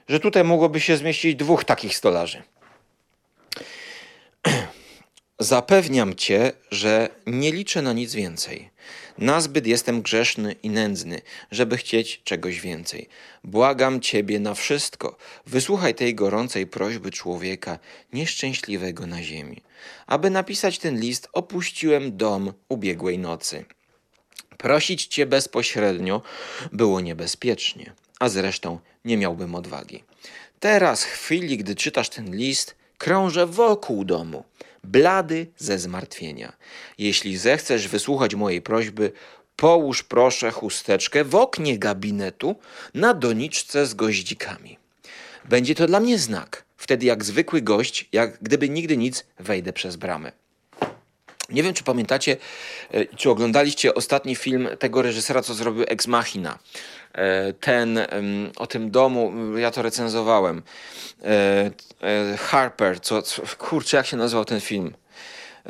że 0.09 0.21
tutaj 0.21 0.45
mogłoby 0.45 0.81
się 0.81 0.97
zmieścić 0.97 1.35
dwóch 1.35 1.65
takich 1.65 1.97
stolarzy. 1.97 2.43
Zapewniam 5.39 6.15
cię, 6.15 6.53
że 6.71 7.09
nie 7.27 7.53
liczę 7.53 7.83
na 7.83 7.93
nic 7.93 8.15
więcej. 8.15 8.71
Nazbyt 9.19 9.67
jestem 9.67 10.03
grzeszny 10.03 10.53
i 10.63 10.71
nędzny, 10.71 11.21
żeby 11.51 11.77
chcieć 11.77 12.21
czegoś 12.25 12.61
więcej. 12.61 13.09
Błagam 13.45 14.01
ciebie 14.01 14.41
na 14.41 14.55
wszystko. 14.55 15.17
Wysłuchaj 15.47 15.95
tej 15.95 16.15
gorącej 16.15 16.67
prośby 16.67 17.11
człowieka 17.11 17.79
nieszczęśliwego 18.13 19.07
na 19.07 19.23
ziemi. 19.23 19.63
Aby 20.07 20.31
napisać 20.31 20.79
ten 20.79 21.01
list, 21.01 21.29
opuściłem 21.33 22.17
dom 22.17 22.53
ubiegłej 22.69 23.19
nocy. 23.19 23.65
Prosić 24.59 25.07
cię 25.07 25.27
bezpośrednio 25.27 26.23
było 26.73 27.01
niebezpiecznie, 27.01 27.93
a 28.21 28.29
zresztą 28.29 28.79
nie 29.05 29.17
miałbym 29.17 29.55
odwagi. 29.55 30.05
Teraz, 30.61 31.05
w 31.05 31.09
chwili, 31.09 31.59
gdy 31.59 31.75
czytasz 31.75 32.09
ten 32.09 32.37
list, 32.37 32.77
krążę 32.99 33.47
wokół 33.47 34.05
domu 34.05 34.45
blady 34.87 35.47
ze 35.57 35.79
zmartwienia. 35.79 36.53
Jeśli 36.99 37.37
zechcesz 37.37 37.89
wysłuchać 37.89 38.35
mojej 38.35 38.63
prośby, 38.63 39.13
połóż 39.57 40.03
proszę 40.03 40.51
chusteczkę 40.51 41.25
w 41.25 41.35
oknie 41.35 41.79
gabinetu 41.79 42.57
na 42.95 43.15
doniczce 43.15 43.87
z 43.87 43.95
goździkami. 43.95 44.79
Będzie 45.45 45.75
to 45.75 45.87
dla 45.87 46.01
mnie 46.01 46.19
znak. 46.19 46.65
Wtedy 46.77 47.07
jak 47.07 47.25
zwykły 47.25 47.63
gość, 47.63 48.09
jak 48.13 48.43
gdyby 48.43 48.69
nigdy 48.69 48.97
nic, 48.97 49.25
wejdę 49.39 49.73
przez 49.73 49.97
bramę. 49.97 50.33
Nie 51.49 51.63
wiem, 51.63 51.75
czy 51.75 51.85
pamiętacie, 51.85 52.37
e, 52.91 53.05
czy 53.05 53.31
oglądaliście 53.31 53.95
ostatni 53.95 54.37
film 54.37 54.69
tego 54.79 55.03
reżysera, 55.03 55.43
co 55.43 55.55
zrobił 55.55 55.85
Ex 55.89 56.07
Machina. 56.07 56.59
E, 57.13 57.53
ten 57.53 58.01
o 58.57 58.67
tym 58.67 58.91
domu, 58.91 59.33
ja 59.57 59.71
to 59.71 59.83
recenzowałem. 59.83 60.63
E, 61.25 62.37
Harper, 62.39 63.01
co, 63.01 63.23
kurczę, 63.59 63.97
jak 63.97 64.07
się 64.07 64.17
nazywał 64.17 64.45
ten 64.45 64.61
film? 64.61 64.95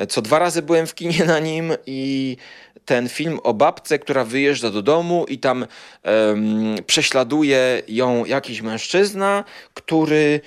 Co 0.09 0.21
dwa 0.21 0.39
razy 0.39 0.61
byłem 0.61 0.87
w 0.87 0.95
kinie 0.95 1.25
na 1.25 1.39
nim 1.39 1.73
i 1.85 2.37
ten 2.85 3.09
film 3.09 3.39
o 3.43 3.53
babce, 3.53 3.99
która 3.99 4.23
wyjeżdża 4.23 4.69
do 4.69 4.81
domu 4.81 5.25
i 5.27 5.39
tam 5.39 5.65
prześladuje 6.87 7.81
ją 7.87 8.25
jakiś 8.25 8.61
mężczyzna, 8.61 9.43
który 9.73 10.41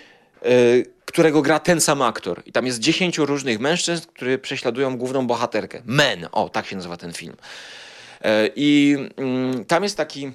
którego 1.10 1.42
gra 1.42 1.58
ten 1.58 1.80
sam 1.80 2.02
aktor. 2.02 2.42
I 2.46 2.52
tam 2.52 2.66
jest 2.66 2.78
dziesięciu 2.78 3.26
różnych 3.26 3.60
mężczyzn, 3.60 4.06
którzy 4.14 4.38
prześladują 4.38 4.96
główną 4.96 5.26
bohaterkę. 5.26 5.82
Men, 5.84 6.28
o, 6.32 6.48
tak 6.48 6.66
się 6.66 6.76
nazywa 6.76 6.96
ten 6.96 7.12
film. 7.12 7.36
E, 8.20 8.48
I 8.56 8.96
mm, 9.16 9.64
tam 9.64 9.82
jest 9.82 9.96
taki. 9.96 10.32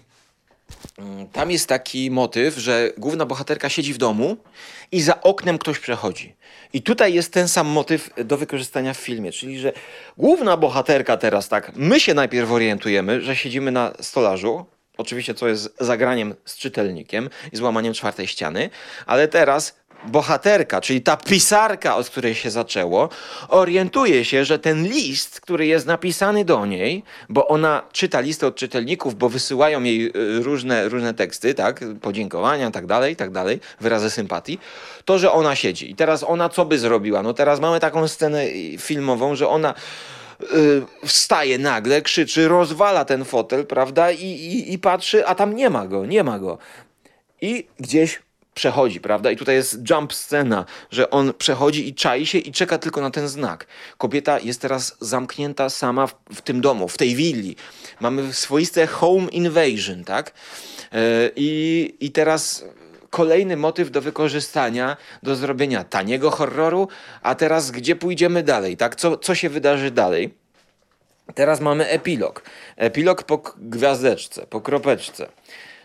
Mm, 0.97 1.27
tam 1.27 1.51
jest 1.51 1.69
taki 1.69 2.11
motyw, 2.11 2.57
że 2.57 2.91
główna 2.97 3.25
bohaterka 3.25 3.69
siedzi 3.69 3.93
w 3.93 3.97
domu 3.97 4.37
i 4.91 5.01
za 5.01 5.21
oknem 5.21 5.57
ktoś 5.57 5.79
przechodzi. 5.79 6.35
I 6.73 6.81
tutaj 6.81 7.13
jest 7.13 7.33
ten 7.33 7.47
sam 7.47 7.67
motyw 7.67 8.09
do 8.25 8.37
wykorzystania 8.37 8.93
w 8.93 8.97
filmie, 8.97 9.31
czyli 9.31 9.59
że 9.59 9.73
główna 10.17 10.57
bohaterka 10.57 11.17
teraz 11.17 11.49
tak, 11.49 11.71
my 11.75 11.99
się 11.99 12.13
najpierw 12.13 12.51
orientujemy, 12.51 13.21
że 13.21 13.35
siedzimy 13.35 13.71
na 13.71 13.93
stolarzu, 14.01 14.65
oczywiście 14.97 15.33
co 15.33 15.47
jest 15.47 15.75
zagraniem 15.79 16.35
z 16.45 16.57
czytelnikiem 16.57 17.29
i 17.51 17.57
złamaniem 17.57 17.93
czwartej 17.93 18.27
ściany, 18.27 18.69
ale 19.05 19.27
teraz 19.27 19.75
bohaterka, 20.07 20.81
czyli 20.81 21.01
ta 21.01 21.17
pisarka, 21.17 21.95
od 21.95 22.09
której 22.09 22.35
się 22.35 22.51
zaczęło, 22.51 23.09
orientuje 23.47 24.25
się, 24.25 24.45
że 24.45 24.59
ten 24.59 24.83
list, 24.87 25.41
który 25.41 25.65
jest 25.65 25.85
napisany 25.85 26.45
do 26.45 26.65
niej, 26.65 27.03
bo 27.29 27.47
ona 27.47 27.83
czyta 27.91 28.19
listy 28.19 28.47
od 28.47 28.55
czytelników, 28.55 29.15
bo 29.15 29.29
wysyłają 29.29 29.83
jej 29.83 30.07
y, 30.07 30.11
różne, 30.43 30.89
różne 30.89 31.13
teksty, 31.13 31.53
tak, 31.53 31.83
podziękowania, 32.01 32.71
tak 32.71 32.85
dalej, 32.85 33.15
tak 33.15 33.31
dalej, 33.31 33.59
wyrazy 33.81 34.09
sympatii, 34.09 34.59
to, 35.05 35.19
że 35.19 35.31
ona 35.31 35.55
siedzi. 35.55 35.91
I 35.91 35.95
teraz 35.95 36.23
ona 36.23 36.49
co 36.49 36.65
by 36.65 36.79
zrobiła? 36.79 37.23
No 37.23 37.33
teraz 37.33 37.59
mamy 37.59 37.79
taką 37.79 38.07
scenę 38.07 38.43
y, 38.43 38.77
filmową, 38.77 39.35
że 39.35 39.49
ona 39.49 39.73
Yy, 40.39 40.85
wstaje 41.05 41.57
nagle, 41.57 42.01
krzyczy, 42.01 42.47
rozwala 42.47 43.05
ten 43.05 43.25
fotel, 43.25 43.65
prawda? 43.65 44.11
I, 44.11 44.25
i, 44.25 44.73
I 44.73 44.79
patrzy, 44.79 45.27
a 45.27 45.35
tam 45.35 45.55
nie 45.55 45.69
ma 45.69 45.87
go, 45.87 46.05
nie 46.05 46.23
ma 46.23 46.39
go. 46.39 46.57
I 47.41 47.67
gdzieś 47.79 48.21
przechodzi, 48.55 48.99
prawda? 48.99 49.31
I 49.31 49.35
tutaj 49.35 49.55
jest 49.55 49.89
jump 49.89 50.13
scena, 50.13 50.65
że 50.91 51.09
on 51.09 51.33
przechodzi 51.33 51.87
i 51.87 51.95
czai 51.95 52.25
się 52.25 52.37
i 52.37 52.51
czeka 52.51 52.77
tylko 52.77 53.01
na 53.01 53.11
ten 53.11 53.27
znak. 53.27 53.67
Kobieta 53.97 54.39
jest 54.39 54.61
teraz 54.61 54.97
zamknięta 54.99 55.69
sama 55.69 56.07
w, 56.07 56.15
w 56.35 56.41
tym 56.41 56.61
domu, 56.61 56.87
w 56.87 56.97
tej 56.97 57.15
willi. 57.15 57.55
Mamy 57.99 58.33
swoiste 58.33 58.87
home 58.87 59.29
invasion, 59.29 60.03
tak? 60.03 60.33
Yy, 60.91 60.99
I, 61.35 61.93
I 61.99 62.11
teraz 62.11 62.65
kolejny 63.09 63.57
motyw 63.57 63.91
do 63.91 64.01
wykorzystania, 64.01 64.97
do 65.23 65.35
zrobienia 65.35 65.83
taniego 65.83 66.31
horroru, 66.31 66.87
a 67.21 67.35
teraz 67.35 67.71
gdzie 67.71 67.95
pójdziemy 67.95 68.43
dalej, 68.43 68.77
tak? 68.77 68.95
Co, 68.95 69.17
co 69.17 69.35
się 69.35 69.49
wydarzy 69.49 69.91
dalej? 69.91 70.33
Teraz 71.35 71.59
mamy 71.59 71.87
epilog. 71.87 72.43
Epilog 72.75 73.23
po 73.23 73.37
gwiazdeczce, 73.57 74.47
po 74.47 74.61
kropeczce 74.61 75.27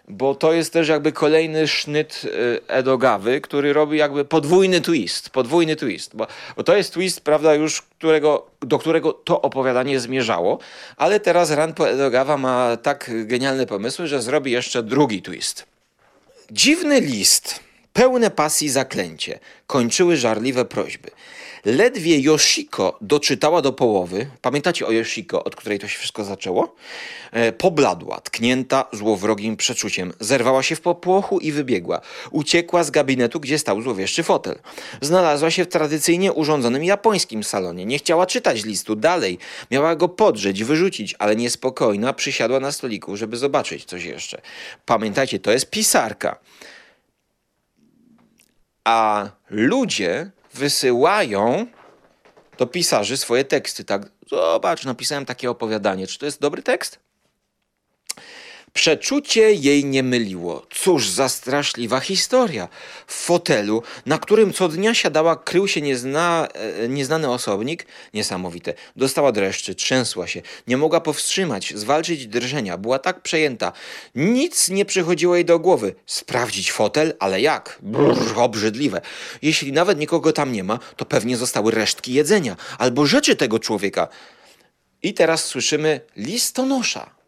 bo 0.08 0.34
to 0.34 0.52
jest 0.52 0.72
też 0.72 0.88
jakby 0.88 1.12
kolejny 1.12 1.68
sznyt 1.68 2.22
y, 2.24 2.60
Edogawy, 2.68 3.40
który 3.40 3.72
robi 3.72 3.98
jakby 3.98 4.24
podwójny 4.24 4.80
twist, 4.80 5.30
podwójny 5.30 5.76
twist, 5.76 6.16
bo, 6.16 6.26
bo 6.56 6.62
to 6.62 6.76
jest 6.76 6.92
twist, 6.92 7.20
prawda, 7.20 7.54
już 7.54 7.82
którego, 7.82 8.46
do 8.60 8.78
którego 8.78 9.12
to 9.12 9.42
opowiadanie 9.42 10.00
zmierzało, 10.00 10.58
ale 10.96 11.20
teraz 11.20 11.50
Ranpo 11.50 11.88
Edogawa 11.88 12.36
ma 12.36 12.76
tak 12.76 13.10
genialne 13.24 13.66
pomysły, 13.66 14.06
że 14.06 14.22
zrobi 14.22 14.50
jeszcze 14.50 14.82
drugi 14.82 15.22
twist. 15.22 15.66
Dziwny 16.50 17.00
list, 17.00 17.60
pełne 17.92 18.30
pasji 18.30 18.70
zaklęcie, 18.70 19.38
kończyły 19.66 20.16
żarliwe 20.16 20.64
prośby. 20.64 21.10
Ledwie 21.64 22.20
Yoshiko 22.20 22.98
doczytała 23.00 23.62
do 23.62 23.72
połowy, 23.72 24.30
pamiętacie 24.42 24.86
o 24.86 24.92
Yoshiko, 24.92 25.44
od 25.44 25.56
której 25.56 25.78
to 25.78 25.88
się 25.88 25.98
wszystko 25.98 26.24
zaczęło? 26.24 26.74
E, 27.32 27.52
pobladła, 27.52 28.20
tknięta 28.20 28.84
złowrogim 28.92 29.56
przeczuciem. 29.56 30.12
Zerwała 30.20 30.62
się 30.62 30.76
w 30.76 30.80
popłochu 30.80 31.38
i 31.38 31.52
wybiegła. 31.52 32.00
Uciekła 32.30 32.84
z 32.84 32.90
gabinetu, 32.90 33.40
gdzie 33.40 33.58
stał 33.58 33.82
złowieszczy 33.82 34.22
fotel. 34.22 34.58
Znalazła 35.00 35.50
się 35.50 35.64
w 35.64 35.68
tradycyjnie 35.68 36.32
urządzonym 36.32 36.84
japońskim 36.84 37.44
salonie. 37.44 37.86
Nie 37.86 37.98
chciała 37.98 38.26
czytać 38.26 38.64
listu 38.64 38.96
dalej. 38.96 39.38
Miała 39.70 39.96
go 39.96 40.08
podrzeć, 40.08 40.64
wyrzucić, 40.64 41.14
ale 41.18 41.36
niespokojna 41.36 42.12
przysiadła 42.12 42.60
na 42.60 42.72
stoliku, 42.72 43.16
żeby 43.16 43.36
zobaczyć 43.36 43.84
coś 43.84 44.04
jeszcze. 44.04 44.40
Pamiętajcie, 44.86 45.38
to 45.38 45.52
jest 45.52 45.70
pisarka. 45.70 46.38
A 48.90 49.30
ludzie 49.50 50.30
wysyłają 50.54 51.66
do 52.58 52.66
pisarzy 52.66 53.16
swoje 53.16 53.44
teksty. 53.44 53.84
Tak, 53.84 54.02
zobacz, 54.26 54.84
napisałem 54.84 55.24
takie 55.26 55.50
opowiadanie. 55.50 56.06
Czy 56.06 56.18
to 56.18 56.26
jest 56.26 56.40
dobry 56.40 56.62
tekst? 56.62 56.98
Przeczucie 58.72 59.52
jej 59.52 59.84
nie 59.84 60.02
myliło. 60.02 60.66
Cóż 60.70 61.08
za 61.08 61.28
straszliwa 61.28 62.00
historia. 62.00 62.68
W 63.06 63.14
fotelu, 63.14 63.82
na 64.06 64.18
którym 64.18 64.52
co 64.52 64.68
dnia 64.68 64.94
siadała, 64.94 65.36
krył 65.36 65.68
się 65.68 65.80
niezna, 65.80 66.48
e, 66.54 66.88
nieznany 66.88 67.30
osobnik. 67.30 67.86
Niesamowite. 68.14 68.74
Dostała 68.96 69.32
dreszczy, 69.32 69.74
trzęsła 69.74 70.26
się. 70.26 70.42
Nie 70.66 70.76
mogła 70.76 71.00
powstrzymać, 71.00 71.72
zwalczyć 71.76 72.26
drżenia. 72.26 72.78
Była 72.78 72.98
tak 72.98 73.22
przejęta. 73.22 73.72
Nic 74.14 74.68
nie 74.68 74.84
przychodziło 74.84 75.34
jej 75.34 75.44
do 75.44 75.58
głowy. 75.58 75.94
Sprawdzić 76.06 76.72
fotel? 76.72 77.14
Ale 77.18 77.40
jak? 77.40 77.78
Brrr, 77.82 78.38
obrzydliwe. 78.38 79.00
Jeśli 79.42 79.72
nawet 79.72 79.98
nikogo 79.98 80.32
tam 80.32 80.52
nie 80.52 80.64
ma, 80.64 80.78
to 80.96 81.04
pewnie 81.04 81.36
zostały 81.36 81.72
resztki 81.72 82.12
jedzenia 82.12 82.56
albo 82.78 83.06
rzeczy 83.06 83.36
tego 83.36 83.58
człowieka. 83.58 84.08
I 85.02 85.14
teraz 85.14 85.44
słyszymy 85.44 86.00
listonosza. 86.16 87.19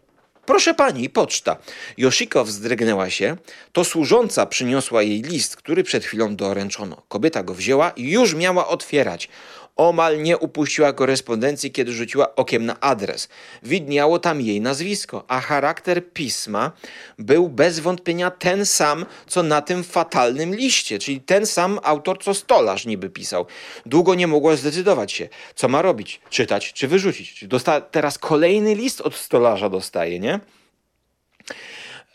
Proszę 0.47 0.75
pani, 0.75 1.11
poczta. 1.11 1.57
Yoshiko 1.97 2.45
wzdrygnęła 2.45 3.11
się. 3.11 3.37
To 3.73 3.85
służąca 3.85 4.47
przyniosła 4.47 5.03
jej 5.03 5.23
list, 5.23 5.57
który 5.57 5.85
przed 5.85 6.05
chwilą 6.05 6.37
doręczono. 6.37 7.03
Kobieta 7.09 7.43
go 7.43 7.55
wzięła 7.55 7.91
i 7.91 8.11
już 8.11 8.35
miała 8.35 8.69
otwierać. 8.69 9.29
Omal 9.77 10.23
nie 10.23 10.39
upuściła 10.39 10.93
korespondencji, 10.93 11.71
kiedy 11.73 11.93
rzuciła 11.93 12.35
okiem 12.37 12.67
na 12.67 12.81
adres. 12.81 13.29
Widniało 13.63 14.19
tam 14.19 14.41
jej 14.41 14.61
nazwisko, 14.61 15.25
a 15.29 15.41
charakter 15.41 16.13
pisma 16.13 16.73
był 17.19 17.49
bez 17.49 17.79
wątpienia 17.81 18.31
ten 18.31 18.67
sam, 18.67 19.07
co 19.27 19.43
na 19.43 19.63
tym 19.63 19.85
fatalnym 19.85 20.55
liście, 20.55 20.99
czyli 20.99 21.21
ten 21.21 21.47
sam 21.47 21.79
autor, 21.83 22.19
co 22.23 22.35
stolarz 22.35 22.87
niby 22.87 23.11
pisał. 23.11 23.47
Długo 23.87 24.15
nie 24.15 24.27
mogła 24.27 24.57
zdecydować 24.57 25.13
się, 25.13 25.29
co 25.55 25.69
ma 25.69 25.83
robić, 25.83 26.21
czytać 26.31 26.73
czy 26.73 26.89
wyrzucić. 26.89 27.45
Dosta- 27.45 27.81
teraz 27.81 28.19
kolejny 28.19 28.75
list 28.75 29.01
od 29.01 29.15
stolarza 29.15 29.69
dostaje, 29.69 30.21
nie? 30.21 30.41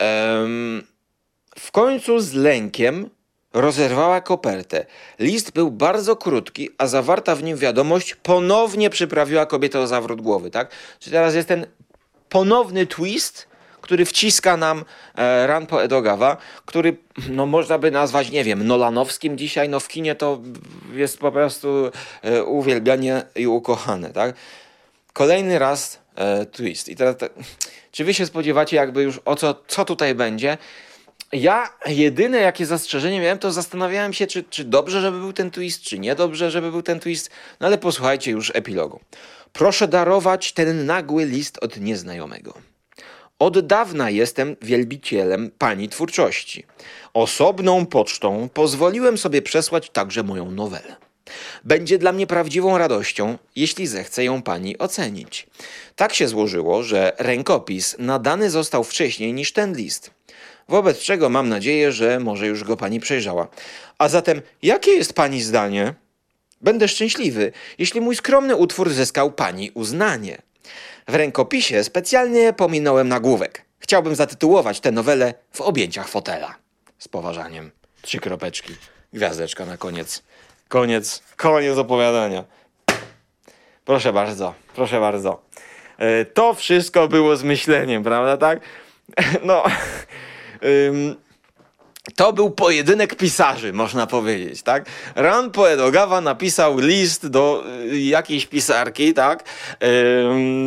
Um, 0.00 0.86
w 1.58 1.72
końcu 1.72 2.20
z 2.20 2.32
lękiem 2.32 3.10
Rozerwała 3.52 4.20
kopertę. 4.20 4.86
List 5.18 5.52
był 5.52 5.70
bardzo 5.70 6.16
krótki, 6.16 6.70
a 6.78 6.86
zawarta 6.86 7.34
w 7.34 7.42
nim 7.42 7.56
wiadomość 7.56 8.14
ponownie 8.14 8.90
przyprawiła 8.90 9.46
kobietę 9.46 9.80
o 9.80 9.86
zawrót 9.86 10.20
głowy, 10.20 10.50
tak? 10.50 10.70
Czyli 10.98 11.12
teraz 11.12 11.34
jest 11.34 11.48
ten 11.48 11.66
ponowny 12.28 12.86
twist, 12.86 13.48
który 13.80 14.04
wciska 14.04 14.56
nam 14.56 14.84
e, 15.14 15.46
Ranpo 15.46 15.82
Edogawa, 15.82 16.36
który 16.66 16.96
no, 17.28 17.46
można 17.46 17.78
by 17.78 17.90
nazwać, 17.90 18.30
nie 18.30 18.44
wiem, 18.44 18.66
nolanowskim 18.66 19.38
dzisiaj, 19.38 19.68
no 19.68 19.80
w 19.80 19.88
kinie 19.88 20.14
to 20.14 20.40
jest 20.92 21.18
po 21.18 21.32
prostu 21.32 21.90
e, 22.22 22.44
uwielbianie 22.44 23.22
i 23.36 23.46
ukochane, 23.46 24.10
tak? 24.10 24.34
Kolejny 25.12 25.58
raz 25.58 25.98
e, 26.14 26.46
twist. 26.46 26.88
I 26.88 26.96
teraz, 26.96 27.16
te, 27.16 27.28
czy 27.92 28.04
wy 28.04 28.14
się 28.14 28.26
spodziewacie 28.26 28.76
jakby 28.76 29.02
już 29.02 29.20
o 29.24 29.36
co, 29.36 29.54
co 29.68 29.84
tutaj 29.84 30.14
będzie? 30.14 30.58
Ja 31.32 31.72
jedyne 31.86 32.38
jakie 32.38 32.66
zastrzeżenie 32.66 33.20
miałem, 33.20 33.38
to 33.38 33.52
zastanawiałem 33.52 34.12
się, 34.12 34.26
czy, 34.26 34.42
czy 34.42 34.64
dobrze, 34.64 35.00
żeby 35.00 35.18
był 35.18 35.32
ten 35.32 35.50
twist, 35.50 35.82
czy 35.82 35.98
niedobrze, 35.98 36.50
żeby 36.50 36.70
był 36.70 36.82
ten 36.82 37.00
twist. 37.00 37.30
No 37.60 37.66
ale 37.66 37.78
posłuchajcie 37.78 38.30
już 38.30 38.52
epilogu. 38.54 39.00
Proszę 39.52 39.88
darować 39.88 40.52
ten 40.52 40.86
nagły 40.86 41.24
list 41.24 41.58
od 41.60 41.80
nieznajomego. 41.80 42.54
Od 43.38 43.66
dawna 43.66 44.10
jestem 44.10 44.56
wielbicielem 44.62 45.50
pani 45.58 45.88
twórczości. 45.88 46.64
Osobną 47.14 47.86
pocztą 47.86 48.48
pozwoliłem 48.54 49.18
sobie 49.18 49.42
przesłać 49.42 49.90
także 49.90 50.22
moją 50.22 50.50
nowelę. 50.50 50.96
Będzie 51.64 51.98
dla 51.98 52.12
mnie 52.12 52.26
prawdziwą 52.26 52.78
radością, 52.78 53.38
jeśli 53.56 53.86
zechce 53.86 54.24
ją 54.24 54.42
pani 54.42 54.78
ocenić. 54.78 55.46
Tak 55.96 56.14
się 56.14 56.28
złożyło, 56.28 56.82
że 56.82 57.12
rękopis 57.18 57.96
nadany 57.98 58.50
został 58.50 58.84
wcześniej 58.84 59.32
niż 59.32 59.52
ten 59.52 59.76
list 59.76 60.17
wobec 60.68 60.98
czego 60.98 61.28
mam 61.28 61.48
nadzieję, 61.48 61.92
że 61.92 62.20
może 62.20 62.46
już 62.46 62.64
go 62.64 62.76
pani 62.76 63.00
przejrzała. 63.00 63.48
A 63.98 64.08
zatem, 64.08 64.42
jakie 64.62 64.90
jest 64.90 65.12
pani 65.12 65.42
zdanie? 65.42 65.94
Będę 66.60 66.88
szczęśliwy, 66.88 67.52
jeśli 67.78 68.00
mój 68.00 68.16
skromny 68.16 68.56
utwór 68.56 68.90
zyskał 68.90 69.32
pani 69.32 69.70
uznanie. 69.74 70.38
W 71.08 71.14
rękopisie 71.14 71.84
specjalnie 71.84 72.52
pominąłem 72.52 73.08
nagłówek. 73.08 73.64
Chciałbym 73.78 74.14
zatytułować 74.14 74.80
tę 74.80 74.92
nowelę 74.92 75.34
w 75.52 75.60
objęciach 75.60 76.08
fotela. 76.08 76.54
Z 76.98 77.08
poważaniem. 77.08 77.70
Trzy 78.02 78.18
kropeczki. 78.18 78.74
Gwiazdeczka 79.12 79.66
na 79.66 79.76
koniec. 79.76 80.22
Koniec, 80.68 81.22
koniec 81.36 81.78
opowiadania. 81.78 82.44
Proszę 83.84 84.12
bardzo, 84.12 84.54
proszę 84.74 85.00
bardzo. 85.00 85.42
E, 85.98 86.24
to 86.24 86.54
wszystko 86.54 87.08
było 87.08 87.36
z 87.36 87.42
myśleniem, 87.42 88.04
prawda, 88.04 88.36
tak? 88.36 88.60
No, 89.44 89.64
嗯 90.60 91.16
to 92.16 92.32
był 92.32 92.50
pojedynek 92.50 93.14
pisarzy, 93.14 93.72
można 93.72 94.06
powiedzieć, 94.06 94.62
tak? 94.62 94.86
Ran 95.14 95.50
Poedogawa 95.50 96.20
napisał 96.20 96.78
list 96.78 97.26
do 97.26 97.64
y, 97.92 97.98
jakiejś 97.98 98.46
pisarki, 98.46 99.14
tak? 99.14 99.44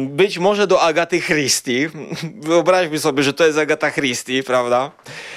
Być 0.06 0.38
może 0.38 0.68
do 0.68 0.82
Agaty 0.82 1.22
Christie. 1.22 1.90
Wyobraźmy 2.50 3.00
sobie, 3.00 3.24
że 3.24 3.34
to 3.34 3.46
jest 3.46 3.58
Agata 3.58 3.92
Christie, 3.92 4.44
prawda? 4.44 4.92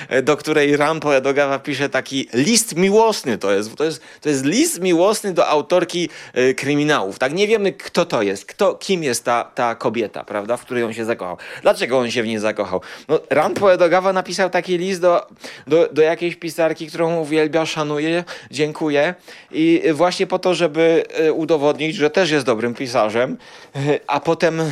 E, 0.09 0.23
do 0.23 0.37
której 0.37 0.77
Ran 0.77 1.01
Poedogawa 1.01 1.59
pisze 1.59 1.89
taki 1.89 2.29
list 2.33 2.77
miłosny. 2.77 3.39
To 3.39 3.53
jest, 3.53 3.77
to 3.77 3.85
jest, 3.85 4.03
to 4.21 4.29
jest 4.29 4.45
list 4.45 4.81
miłosny 4.81 5.33
do 5.33 5.49
autorki 5.49 6.09
e, 6.33 6.55
kryminałów, 6.55 7.19
tak? 7.19 7.33
Nie 7.33 7.47
wiemy, 7.47 7.73
kto 7.73 8.05
to 8.05 8.23
jest, 8.23 8.47
kto, 8.47 8.75
kim 8.75 9.03
jest 9.03 9.25
ta, 9.25 9.45
ta 9.55 9.75
kobieta, 9.75 10.25
prawda? 10.25 10.57
W 10.57 10.65
której 10.65 10.83
on 10.83 10.93
się 10.93 11.05
zakochał. 11.05 11.37
Dlaczego 11.63 11.99
on 11.99 12.11
się 12.11 12.23
w 12.23 12.27
niej 12.27 12.39
zakochał? 12.39 12.81
No, 13.09 13.21
Ran 13.31 13.55
Poedogawa 13.55 14.13
napisał 14.13 14.51
taki 14.51 14.79
list 14.79 15.01
do, 15.01 15.27
do, 15.67 15.89
do 15.95 16.03
jakiejś 16.03 16.36
pisarki, 16.36 16.86
którą 16.86 17.16
uwielbia, 17.16 17.66
szanuje, 17.66 18.24
dziękuję. 18.51 19.14
I 19.51 19.82
właśnie 19.92 20.26
po 20.26 20.38
to, 20.38 20.55
żeby 20.55 21.05
e, 21.11 21.32
udowodnić, 21.32 21.97
że 21.97 22.11
też 22.11 22.30
jest 22.30 22.47
dobrym 22.47 22.74
pisarzem, 22.74 23.36
e, 23.76 23.78
a 24.07 24.20
potem 24.20 24.61
e, 24.61 24.66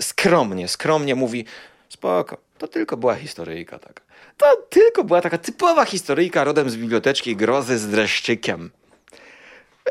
skromnie, 0.00 0.68
skromnie 0.68 1.14
mówi, 1.14 1.44
spoko, 1.88 2.36
to 2.58 2.68
tylko 2.68 2.96
była 2.96 3.14
historyjka 3.14 3.78
taka. 3.78 4.02
To 4.36 4.56
tylko 4.70 5.04
była 5.04 5.20
taka 5.20 5.38
typowa 5.38 5.84
historyjka 5.84 6.44
rodem 6.44 6.70
z 6.70 6.76
biblioteczki 6.76 7.36
Grozy 7.36 7.78
z 7.78 7.86
dreszczykiem. 7.86 8.70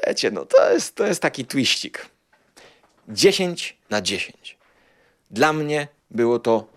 Wiecie, 0.07 0.31
no 0.31 0.45
to 0.45 0.71
jest, 0.73 0.95
to 0.95 1.05
jest 1.05 1.21
taki 1.21 1.45
twiścik. 1.45 2.05
10 3.09 3.77
na 3.89 4.01
10. 4.01 4.57
Dla 5.31 5.53
mnie 5.53 5.87
było 6.11 6.39
to 6.39 6.67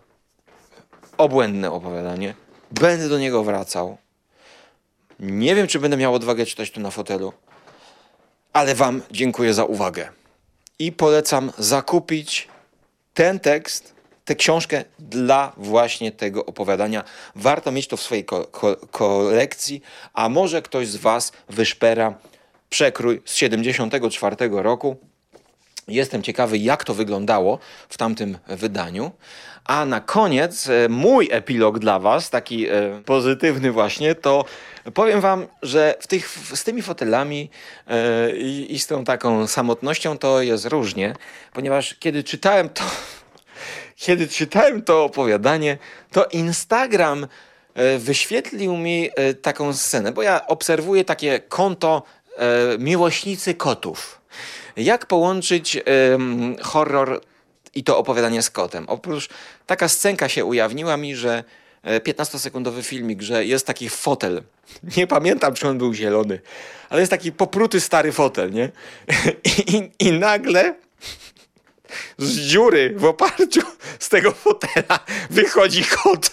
obłędne 1.19 1.71
opowiadanie. 1.71 2.35
Będę 2.71 3.09
do 3.09 3.19
niego 3.19 3.45
wracał. 3.45 3.97
Nie 5.21 5.55
wiem, 5.55 5.67
czy 5.67 5.79
będę 5.79 5.97
miał 5.97 6.15
odwagę 6.15 6.47
czytać 6.47 6.71
tu 6.71 6.81
na 6.81 6.91
fotelu, 6.91 7.33
ale 8.53 8.75
Wam 8.75 9.03
dziękuję 9.11 9.55
za 9.55 9.65
uwagę. 9.65 10.09
I 10.79 10.93
polecam 10.93 11.53
zakupić 11.59 12.49
ten 13.15 13.41
tekst, 13.41 13.95
tę 14.25 14.35
książkę 14.35 14.85
dla 14.99 15.53
właśnie 15.57 16.13
tego 16.13 16.47
opowiadania. 16.47 17.05
Warto 17.35 17.73
mieć 17.73 17.89
to 17.89 17.97
w 17.97 18.03
swojej 18.03 18.25
ko 18.25 18.45
ko 18.45 18.77
kolekcji, 18.91 19.83
a 20.15 20.29
może 20.29 20.63
ktoś 20.63 20.89
z 20.89 20.97
Was 20.97 21.33
wyszpera 21.49 22.15
przekrój 22.71 23.23
z 23.25 23.35
74 23.35 24.37
roku. 24.51 24.97
Jestem 25.89 26.23
ciekawy, 26.23 26.59
jak 26.59 26.85
to 26.85 26.95
wyglądało 26.95 27.59
w 27.89 27.97
tamtym 27.97 28.39
wydaniu. 28.49 29.13
A 29.65 29.85
na 29.85 30.01
koniec 30.01 30.69
e, 30.69 30.89
mój 30.89 31.29
epilog 31.33 31.79
dla 31.79 31.99
Was, 31.99 32.31
taki 32.31 32.69
e, 32.69 33.03
pozytywny 33.05 33.73
właśnie, 33.73 34.15
to 34.15 34.45
powiem 34.95 35.21
Wam, 35.21 35.47
że 35.63 35.95
w 36.01 36.07
tych, 36.07 36.29
z 36.55 36.65
tymi 36.65 36.83
fotelami 36.83 37.51
e, 37.87 38.37
i, 38.37 38.79
z 38.79 38.87
tą 38.87 39.05
taką 39.05 39.47
samotnością 39.47 40.19
to 40.19 40.43
jest 40.43 40.67
różnie, 40.67 41.15
ponieważ 41.53 41.95
kiedy 41.95 42.25
czytałem 42.25 42.69
to, 42.69 42.85
kiedy 44.05 44.29
czytałem 44.29 44.83
to 44.83 45.05
opowiadanie, 45.05 45.79
to 46.13 46.25
Instagram 46.25 47.27
wyświetlił 47.99 48.77
mi 48.77 49.11
taką 49.43 49.75
scenę, 49.75 50.13
bo 50.13 50.23
ja 50.23 50.47
obserwuję 50.47 51.05
takie 51.05 51.41
konto 51.41 52.03
miłośnicy 52.79 53.55
kotów. 53.55 54.16
Jak 54.77 55.07
połączyć 55.07 55.83
horror 56.63 57.21
i 57.75 57.85
to 57.85 57.99
opowiadanie 57.99 58.43
z 58.43 58.51
kotem. 58.51 58.85
Oprócz 58.89 59.29
taka 59.67 59.89
scenka 59.89 60.29
się 60.29 60.45
ujawniła 60.45 60.97
mi, 60.97 61.17
że 61.17 61.45
15-sekundowy 61.85 62.79
e, 62.79 62.83
filmik, 62.83 63.23
że 63.23 63.45
jest 63.45 63.67
taki 63.67 63.89
fotel. 63.89 64.43
Nie 64.97 65.07
pamiętam, 65.07 65.55
czy 65.55 65.69
on 65.69 65.79
był 65.79 65.95
zielony, 65.95 66.41
ale 66.89 67.01
jest 67.01 67.11
taki 67.11 67.33
popruty 67.33 67.81
stary 67.81 68.13
fotel, 68.13 68.51
nie? 68.51 68.71
I, 69.67 69.91
i 69.99 70.13
nagle 70.13 70.75
z 72.19 72.39
dziury 72.39 72.95
w 72.97 73.05
oparciu 73.05 73.61
z 73.99 74.09
tego 74.09 74.33
fotela 74.33 75.01
wychodzi 75.31 75.85
kot. 75.85 76.31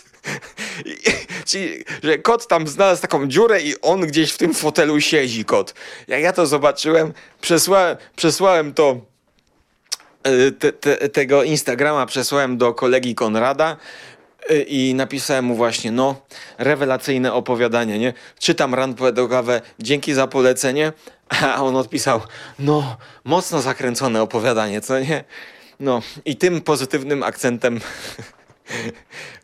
Czyli, 1.45 1.83
że 2.03 2.17
kot 2.17 2.47
tam 2.47 2.67
znalazł 2.67 3.01
taką 3.01 3.27
dziurę 3.27 3.61
i 3.61 3.81
on 3.81 4.01
gdzieś 4.01 4.31
w 4.31 4.37
tym 4.37 4.53
fotelu 4.53 5.01
siedzi, 5.01 5.45
kot. 5.45 5.73
Jak 6.07 6.21
ja 6.21 6.33
to 6.33 6.45
zobaczyłem, 6.45 7.13
przesłałem, 7.41 7.97
przesłałem 8.15 8.73
to 8.73 9.13
E, 10.23 10.51
te, 10.51 10.73
te, 10.73 11.09
tego 11.09 11.43
Instagrama 11.43 12.05
przesłałem 12.05 12.57
do 12.57 12.73
kolegi 12.73 13.15
Konrada 13.15 13.77
Y, 14.51 14.63
I 14.63 14.93
napisałem 14.93 15.45
mu 15.45 15.55
właśnie, 15.55 15.91
no, 15.91 16.15
rewelacyjne 16.57 17.33
opowiadanie, 17.33 17.99
nie? 17.99 18.13
Czytam 18.39 18.73
Rand 18.73 18.97
Pedogawę, 18.97 19.61
dzięki 19.79 20.13
za 20.13 20.27
polecenie, 20.27 20.93
a 21.29 21.63
on 21.63 21.75
odpisał, 21.75 22.21
no, 22.59 22.97
mocno 23.23 23.61
zakręcone 23.61 24.21
opowiadanie, 24.21 24.81
co 24.81 24.99
nie? 24.99 25.23
No, 25.79 26.01
i 26.25 26.35
tym 26.35 26.61
pozytywnym 26.61 27.23
akcentem 27.23 27.79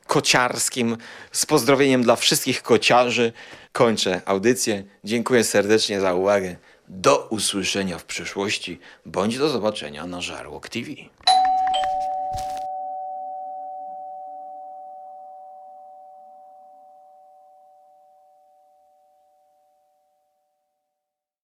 kociarskim, 0.09 0.97
z 1.31 1.45
pozdrowieniem 1.45 2.03
dla 2.03 2.15
wszystkich 2.15 2.63
kociarzy, 2.63 3.33
kończę 3.71 4.21
audycję. 4.25 4.83
Dziękuję 5.03 5.43
serdecznie 5.43 6.01
za 6.01 6.13
uwagę. 6.13 6.55
Do 6.87 7.27
usłyszenia 7.27 7.97
w 7.97 8.05
przyszłości, 8.05 8.79
bądź 9.05 9.37
do 9.37 9.49
zobaczenia 9.49 10.07
na 10.07 10.21
Żarłok 10.21 10.69
TV. 10.69 10.87